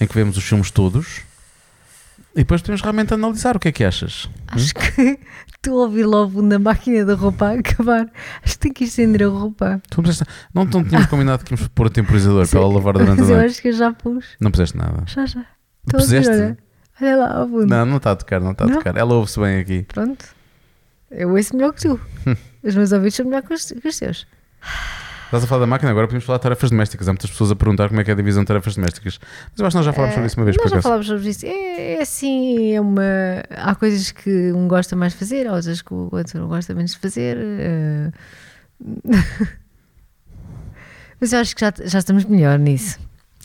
em 0.00 0.06
que 0.06 0.14
vemos 0.14 0.36
os 0.36 0.44
filmes 0.44 0.70
todos 0.70 1.20
e 2.34 2.38
depois 2.38 2.60
podemos 2.62 2.80
realmente 2.80 3.12
analisar 3.14 3.56
o 3.56 3.60
que 3.60 3.68
é 3.68 3.72
que 3.72 3.84
achas. 3.84 4.28
Acho 4.48 4.74
que 4.74 5.18
tu 5.60 5.74
ouvir 5.74 6.04
logo 6.04 6.40
na 6.42 6.58
máquina 6.58 7.04
da 7.04 7.14
roupa 7.14 7.48
a 7.48 7.52
acabar. 7.58 8.06
Acho 8.42 8.54
que 8.54 8.58
tem 8.58 8.72
que 8.72 8.84
estender 8.84 9.22
a 9.24 9.28
roupa. 9.28 9.80
Tu 9.90 9.98
não, 9.98 10.02
puseste- 10.04 10.24
não, 10.54 10.64
não 10.64 10.82
tínhamos 10.84 11.06
combinado 11.08 11.44
que 11.44 11.52
íamos 11.54 11.68
pôr 11.68 11.86
o 11.86 11.90
temporizador 11.90 12.48
para 12.48 12.58
ela 12.58 12.68
lavar 12.74 12.94
durante 12.94 13.10
a 13.12 13.14
Mas 13.16 13.28
eu 13.28 13.36
noite. 13.36 13.50
acho 13.50 13.62
que 13.62 13.68
eu 13.68 13.72
já 13.74 13.92
pus. 13.92 14.24
Não 14.40 14.50
puseste 14.50 14.76
nada. 14.76 15.04
Já, 15.06 15.26
já. 15.26 15.40
Estou 15.86 15.98
a 15.98 16.02
puseste? 16.02 16.30
olha. 16.30 16.58
Olha 17.00 17.16
lá 17.16 17.36
ao 17.38 17.48
fundo. 17.48 17.66
Não, 17.66 17.84
não 17.86 17.96
está 17.98 18.12
a 18.12 18.16
tocar, 18.16 18.40
não 18.40 18.52
está 18.52 18.64
a 18.64 18.66
Não? 18.68 18.78
tocar. 18.78 18.96
Ela 18.96 19.14
ouve-se 19.14 19.38
bem 19.40 19.58
aqui. 19.60 19.82
Pronto. 19.82 20.24
Eu 21.10 21.30
ouço 21.34 21.54
melhor 21.54 21.72
que 21.74 21.82
tu. 21.82 22.00
Hum. 22.26 22.36
Os 22.64 22.74
meus 22.74 22.92
ouvidos 22.92 23.14
são 23.14 23.26
melhor 23.26 23.42
que 23.42 23.52
os, 23.52 23.66
que 23.72 23.88
os 23.88 23.98
teus. 23.98 24.26
Estás 25.32 25.44
a 25.44 25.46
falar 25.46 25.60
da 25.60 25.66
máquina, 25.66 25.90
agora 25.90 26.06
podemos 26.06 26.26
falar 26.26 26.36
de 26.36 26.42
tarefas 26.42 26.68
domésticas. 26.68 27.08
Há 27.08 27.12
muitas 27.12 27.30
pessoas 27.30 27.50
a 27.50 27.56
perguntar 27.56 27.88
como 27.88 27.98
é 27.98 28.04
que 28.04 28.10
é 28.10 28.12
a 28.12 28.16
divisão 28.16 28.42
de 28.42 28.48
tarefas 28.48 28.74
domésticas. 28.76 29.18
Mas 29.52 29.60
eu 29.60 29.66
acho 29.66 29.72
que 29.72 29.76
nós 29.78 29.86
já 29.86 29.92
falámos 29.94 30.12
sobre 30.14 30.26
isso 30.26 30.36
uma 30.38 30.44
vez, 30.44 30.56
por 30.58 30.62
Nós 30.64 30.70
já 30.70 30.76
acaso. 30.76 30.82
falámos 30.88 31.06
sobre 31.06 31.28
isso. 31.30 31.46
É, 31.46 31.92
é 31.94 32.02
assim, 32.02 32.74
é 32.74 32.78
uma... 32.82 33.02
há 33.48 33.74
coisas 33.74 34.10
que 34.12 34.52
um 34.52 34.68
gosta 34.68 34.94
mais 34.94 35.14
de 35.14 35.18
fazer, 35.18 35.46
há 35.46 35.54
outras 35.54 35.80
que 35.80 35.94
o 35.94 36.10
outro 36.12 36.38
não 36.38 36.48
gosta 36.48 36.74
menos 36.74 36.90
de 36.90 36.98
fazer. 36.98 37.38
eh. 37.40 38.10
Mas 41.18 41.32
eu 41.32 41.38
acho 41.38 41.54
que 41.56 41.62
já, 41.62 41.72
já 41.82 41.98
estamos 42.00 42.26
melhor 42.26 42.58
nisso. 42.58 42.98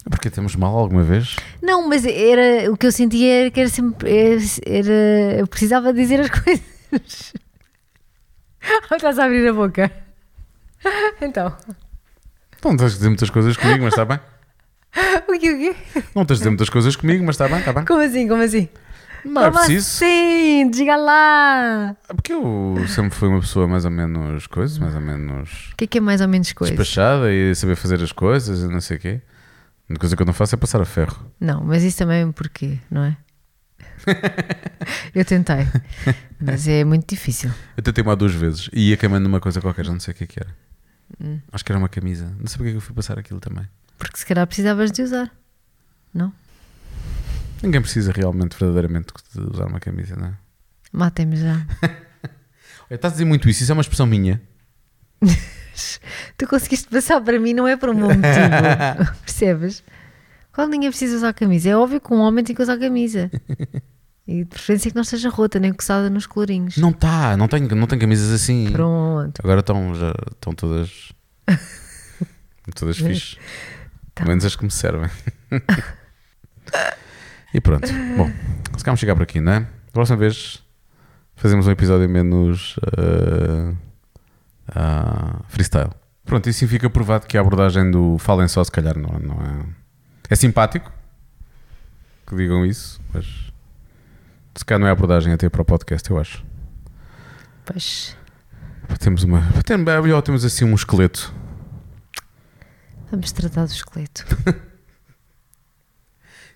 Porque 0.10 0.30
temos 0.30 0.58
mal 0.58 0.76
alguma 0.78 1.04
vez? 1.04 1.38
Não, 1.62 1.88
mas 1.88 2.04
era, 2.06 2.70
o 2.70 2.76
que 2.76 2.86
eu 2.88 2.92
sentia 2.92 3.34
era 3.42 3.52
que 3.52 3.60
era 3.62 3.70
sempre. 3.70 4.10
Era, 4.12 4.42
era- 4.66 5.40
eu 5.40 5.48
precisava 5.48 5.94
dizer 5.94 6.20
as 6.20 6.30
coisas. 6.30 7.34
Ou 8.92 8.98
estás 8.98 9.18
a 9.20 9.24
abrir 9.26 9.48
a 9.48 9.54
boca? 9.54 9.90
Então, 11.22 11.56
Não 12.64 12.76
tens 12.78 12.92
de 12.92 12.98
dizer 12.98 13.10
muitas 13.10 13.30
coisas 13.30 13.58
comigo, 13.58 13.84
mas 13.84 13.94
está 13.94 14.06
bem. 14.06 14.20
o 15.28 15.40
quê, 15.40 15.52
o 15.52 15.58
quê? 15.58 15.76
Não 16.16 16.26
tens 16.26 16.38
de 16.38 16.42
dizer 16.42 16.50
muitas 16.50 16.70
coisas 16.70 16.96
comigo, 16.96 17.24
mas 17.26 17.36
está 17.36 17.48
bem, 17.48 17.60
está 17.60 17.74
bem. 17.74 17.86
Como 17.86 18.00
assim, 18.02 18.28
como 18.28 18.42
assim? 18.42 18.70
Não 19.26 19.42
é 19.46 19.52
como 19.52 19.64
preciso. 19.66 20.04
assim? 20.06 20.70
Diga 20.72 20.96
lá! 20.96 21.96
Porque 22.08 22.34
eu 22.34 22.76
sempre 22.88 23.12
fui 23.12 23.28
uma 23.28 23.40
pessoa 23.42 23.68
mais 23.68 23.84
ou 23.84 23.92
menos 23.92 24.48
coisa, 24.48 24.80
mais 24.80 24.96
ou 24.96 25.02
menos 25.02 25.70
O 25.74 25.76
que 25.76 25.84
é 25.84 25.88
que 25.88 25.98
é 25.98 26.02
mais 26.02 26.22
ou 26.22 26.28
menos 26.28 26.52
coisa? 26.54 26.74
despachada 26.74 27.32
e 27.32 27.54
saber 27.56 27.76
fazer 27.76 28.02
as 28.02 28.12
coisas 28.12 28.62
e 28.62 28.68
não 28.68 28.80
sei 28.80 28.98
o 28.98 29.00
quê. 29.00 29.22
A 29.90 29.92
única 29.94 30.02
coisa 30.02 30.16
que 30.16 30.22
eu 30.22 30.26
não 30.26 30.34
faço 30.34 30.56
é 30.56 30.58
passar 30.58 30.82
a 30.82 30.86
ferro. 30.86 31.32
Não, 31.40 31.64
mas 31.64 31.84
isso 31.84 31.98
também 31.98 32.28
é 32.28 32.32
porquê, 32.32 32.78
não 32.90 33.04
é? 33.04 33.18
eu 35.14 35.26
tentei, 35.26 35.68
mas 36.40 36.68
é 36.68 36.84
muito 36.84 37.08
difícil. 37.10 37.52
Eu 37.76 37.84
tentei 37.84 38.04
uma 38.04 38.16
duas 38.16 38.34
vezes 38.34 38.70
e 38.72 38.90
ia 38.90 38.98
queimando 38.98 39.24
numa 39.24 39.40
coisa 39.40 39.60
qualquer, 39.60 39.86
já 39.86 39.92
não 39.92 40.00
sei 40.00 40.14
o 40.14 40.16
que 40.16 40.24
é 40.24 40.28
que 40.28 40.40
era. 40.40 40.50
Hum. 41.22 41.40
Acho 41.52 41.64
que 41.64 41.72
era 41.72 41.80
uma 41.80 41.90
camisa. 41.90 42.34
Não 42.40 42.48
sei 42.48 42.58
porque 42.58 42.70
é 42.70 42.72
que 42.72 42.78
eu 42.78 42.82
fui 42.82 42.96
passar 42.96 43.18
aquilo 43.18 43.40
também. 43.40 43.68
Porque 43.98 44.18
se 44.18 44.26
calhar 44.26 44.46
precisavas 44.46 44.92
de 44.92 45.02
usar. 45.02 45.32
Não? 46.14 46.34
Ninguém 47.62 47.82
precisa 47.82 48.12
realmente, 48.12 48.58
verdadeiramente, 48.58 49.14
de 49.34 49.42
usar 49.42 49.66
uma 49.66 49.80
camisa, 49.80 50.16
não 50.16 50.28
é? 50.28 50.34
Matem-me 50.92 51.36
já. 51.36 51.66
Estás 52.90 53.14
a 53.14 53.16
dizer 53.16 53.26
muito 53.26 53.50
isso, 53.50 53.64
isso 53.64 53.72
é 53.72 53.74
uma 53.74 53.82
expressão 53.82 54.06
minha. 54.06 54.42
Tu 56.38 56.48
conseguiste 56.48 56.88
passar 56.88 57.22
para 57.22 57.40
mim, 57.40 57.54
não 57.54 57.68
é 57.68 57.76
por 57.76 57.90
um 57.90 57.94
bom 57.94 58.08
motivo. 58.08 59.14
Percebes? 59.22 59.84
Qual 60.52 60.68
ninguém 60.68 60.90
precisa 60.90 61.18
usar 61.18 61.34
camisa? 61.34 61.70
É 61.70 61.78
óbvio 61.78 62.02
que 62.02 62.14
um 62.14 62.20
homem 62.20 62.44
tem 62.44 62.56
que 62.56 62.62
usar 62.62 62.78
camisa. 62.80 63.30
E 64.28 64.44
de 64.44 64.46
preferência 64.46 64.92
que 64.92 64.96
não 64.96 65.04
esteja 65.04 65.30
rota, 65.30 65.58
nem 65.58 65.72
coçada 65.72 66.10
nos 66.10 66.28
colorinhos. 66.28 66.76
Não 66.78 66.90
está, 66.90 67.38
não 67.38 67.48
tem, 67.48 67.62
não 67.62 67.88
tem 67.88 67.98
camisas 67.98 68.34
assim. 68.34 68.70
Pronto. 68.72 69.40
Agora 69.42 69.62
estão, 69.62 69.96
já 69.96 70.14
estão 70.32 70.54
todas. 70.54 71.14
todas 72.76 72.98
fixe. 72.98 73.38
Tá. 74.14 74.16
Pelo 74.16 74.30
menos 74.30 74.44
as 74.44 74.56
que 74.56 74.66
me 74.66 74.72
servem. 74.72 75.10
e 77.54 77.62
pronto. 77.62 77.88
Bom, 78.18 78.30
se 78.78 78.84
calhar 78.84 78.98
chegar 78.98 79.16
por 79.16 79.24
aqui, 79.24 79.40
não 79.40 79.54
é? 79.54 79.60
Da 79.62 79.92
próxima 79.94 80.18
vez 80.18 80.62
fazemos 81.36 81.68
um 81.68 81.72
episódio 81.72 82.10
menos 82.10 82.78
ah, 82.98 83.74
ah, 84.76 85.40
freestyle. 85.48 85.92
Pronto, 86.26 86.48
e 86.48 86.50
assim 86.50 86.68
fica 86.68 86.90
provado 86.90 87.26
que 87.26 87.38
a 87.38 87.42
abordagem 87.42 87.90
do 87.90 88.18
falem 88.18 88.50
só, 88.50 88.62
se 88.62 88.72
calhar, 88.72 88.98
não, 88.98 89.18
não 89.20 89.36
é. 89.36 89.66
É 90.30 90.36
simpático 90.36 90.92
que 92.28 92.36
digam 92.36 92.66
isso, 92.66 93.00
mas 93.14 93.47
se 94.58 94.66
calhar 94.66 94.80
não 94.80 94.88
é 94.88 94.90
a 94.90 94.94
abordagem 94.94 95.32
até 95.34 95.50
para 95.50 95.62
o 95.62 95.66
podcast, 95.66 96.10
eu 96.10 96.20
acho. 96.20 96.44
Pois. 97.66 98.16
Temos 99.00 99.24
uma. 99.24 99.44
É 99.70 99.78
melhor 100.02 100.22
temos 100.22 100.44
assim 100.46 100.66
um 100.66 100.74
esqueleto. 100.76 101.34
Vamos 103.12 103.32
tratar 103.32 103.66
do 103.66 103.72
esqueleto. 103.72 104.26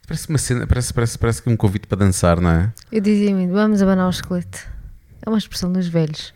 Parece 0.08 0.28
uma 0.28 0.38
cena, 0.38 0.68
parece, 0.68 0.94
parece, 0.94 1.18
parece 1.18 1.42
que 1.42 1.50
um 1.50 1.56
convite 1.56 1.88
para 1.88 2.00
dançar, 2.00 2.42
não 2.42 2.50
é? 2.50 2.74
Eu 2.92 3.00
dizia 3.00 3.34
muito, 3.34 3.54
vamos 3.54 3.82
abanar 3.82 4.08
o 4.08 4.10
esqueleto. 4.10 4.68
É 5.26 5.30
uma 5.30 5.38
expressão 5.38 5.72
dos 5.72 5.88
velhos. 5.88 6.34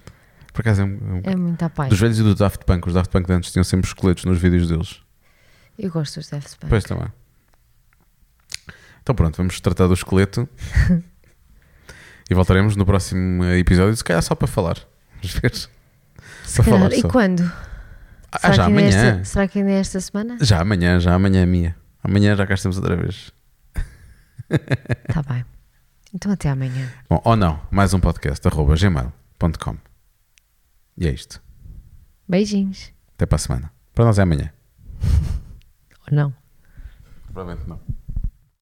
Por 0.53 0.61
acaso 0.61 0.83
é, 0.83 0.85
um- 0.85 0.97
é 1.23 1.29
um- 1.29 1.33
É 1.33 1.35
muito 1.35 1.61
à 1.63 1.69
paz. 1.69 1.89
Dos 1.89 1.99
velhos 1.99 2.17
e 2.19 2.23
do 2.23 2.33
Daft 2.35 2.63
Punk. 2.63 2.87
Os 2.87 2.93
Daft 2.93 3.11
Punk 3.11 3.27
de 3.27 3.33
antes 3.33 3.51
tinham 3.51 3.65
sempre 3.65 3.87
esqueletos 3.87 4.23
nos 4.23 4.37
vídeos 4.39 4.69
deles. 4.69 5.01
Eu 5.77 5.91
gosto 5.91 6.19
dos 6.21 6.29
Daft 6.29 6.57
Punk. 6.57 6.69
Pois 6.69 6.85
também. 6.85 7.07
Então 9.03 9.13
pronto, 9.13 9.35
vamos 9.35 9.59
tratar 9.59 9.87
do 9.87 9.93
esqueleto. 9.93 10.47
e 12.29 12.33
voltaremos 12.33 12.75
no 12.75 12.85
próximo 12.85 13.43
episódio, 13.45 13.95
se 13.95 14.03
calhar 14.03 14.21
só 14.21 14.35
para 14.35 14.47
falar. 14.47 14.77
Vamos 15.15 15.33
ver. 15.39 15.53
Se 15.53 16.55
para 16.57 16.63
falar 16.63 16.91
E 16.93 17.01
só. 17.01 17.09
quando? 17.09 17.41
Ah, 18.31 18.39
Será 18.39 18.53
já 18.53 18.65
ainda 18.67 18.81
é 18.81 18.85
amanhã. 18.87 19.09
Esta, 19.21 19.25
será 19.25 19.47
que 19.47 19.59
ainda 19.59 19.71
é 19.71 19.79
esta 19.79 19.99
semana? 20.01 20.37
Já 20.41 20.59
amanhã, 20.61 20.99
já 20.99 21.13
amanhã 21.13 21.41
é 21.43 21.45
minha. 21.45 21.75
Amanhã 22.03 22.35
já 22.35 22.45
cá 22.45 22.53
estamos 22.53 22.77
outra 22.77 22.95
vez. 22.95 23.31
Está 24.49 25.21
Tá 25.23 25.33
bem. 25.33 25.45
Então 26.13 26.31
até 26.31 26.49
amanhã. 26.49 26.89
Bom, 27.09 27.21
ou 27.23 27.35
não, 27.35 27.59
mais 27.71 27.93
um 27.93 27.99
podcast, 27.99 28.45
arroba 28.47 28.75
gmail.com. 28.75 29.77
E 30.97 31.07
é 31.07 31.11
isto. 31.11 31.41
Beijinhos. 32.27 32.91
Até 33.15 33.25
para 33.25 33.35
a 33.35 33.39
semana. 33.39 33.71
Para 33.93 34.05
nós 34.05 34.17
é 34.19 34.21
amanhã. 34.23 34.51
Ou 36.11 36.15
não? 36.15 36.33
Provavelmente 37.25 37.67
não. 37.67 37.79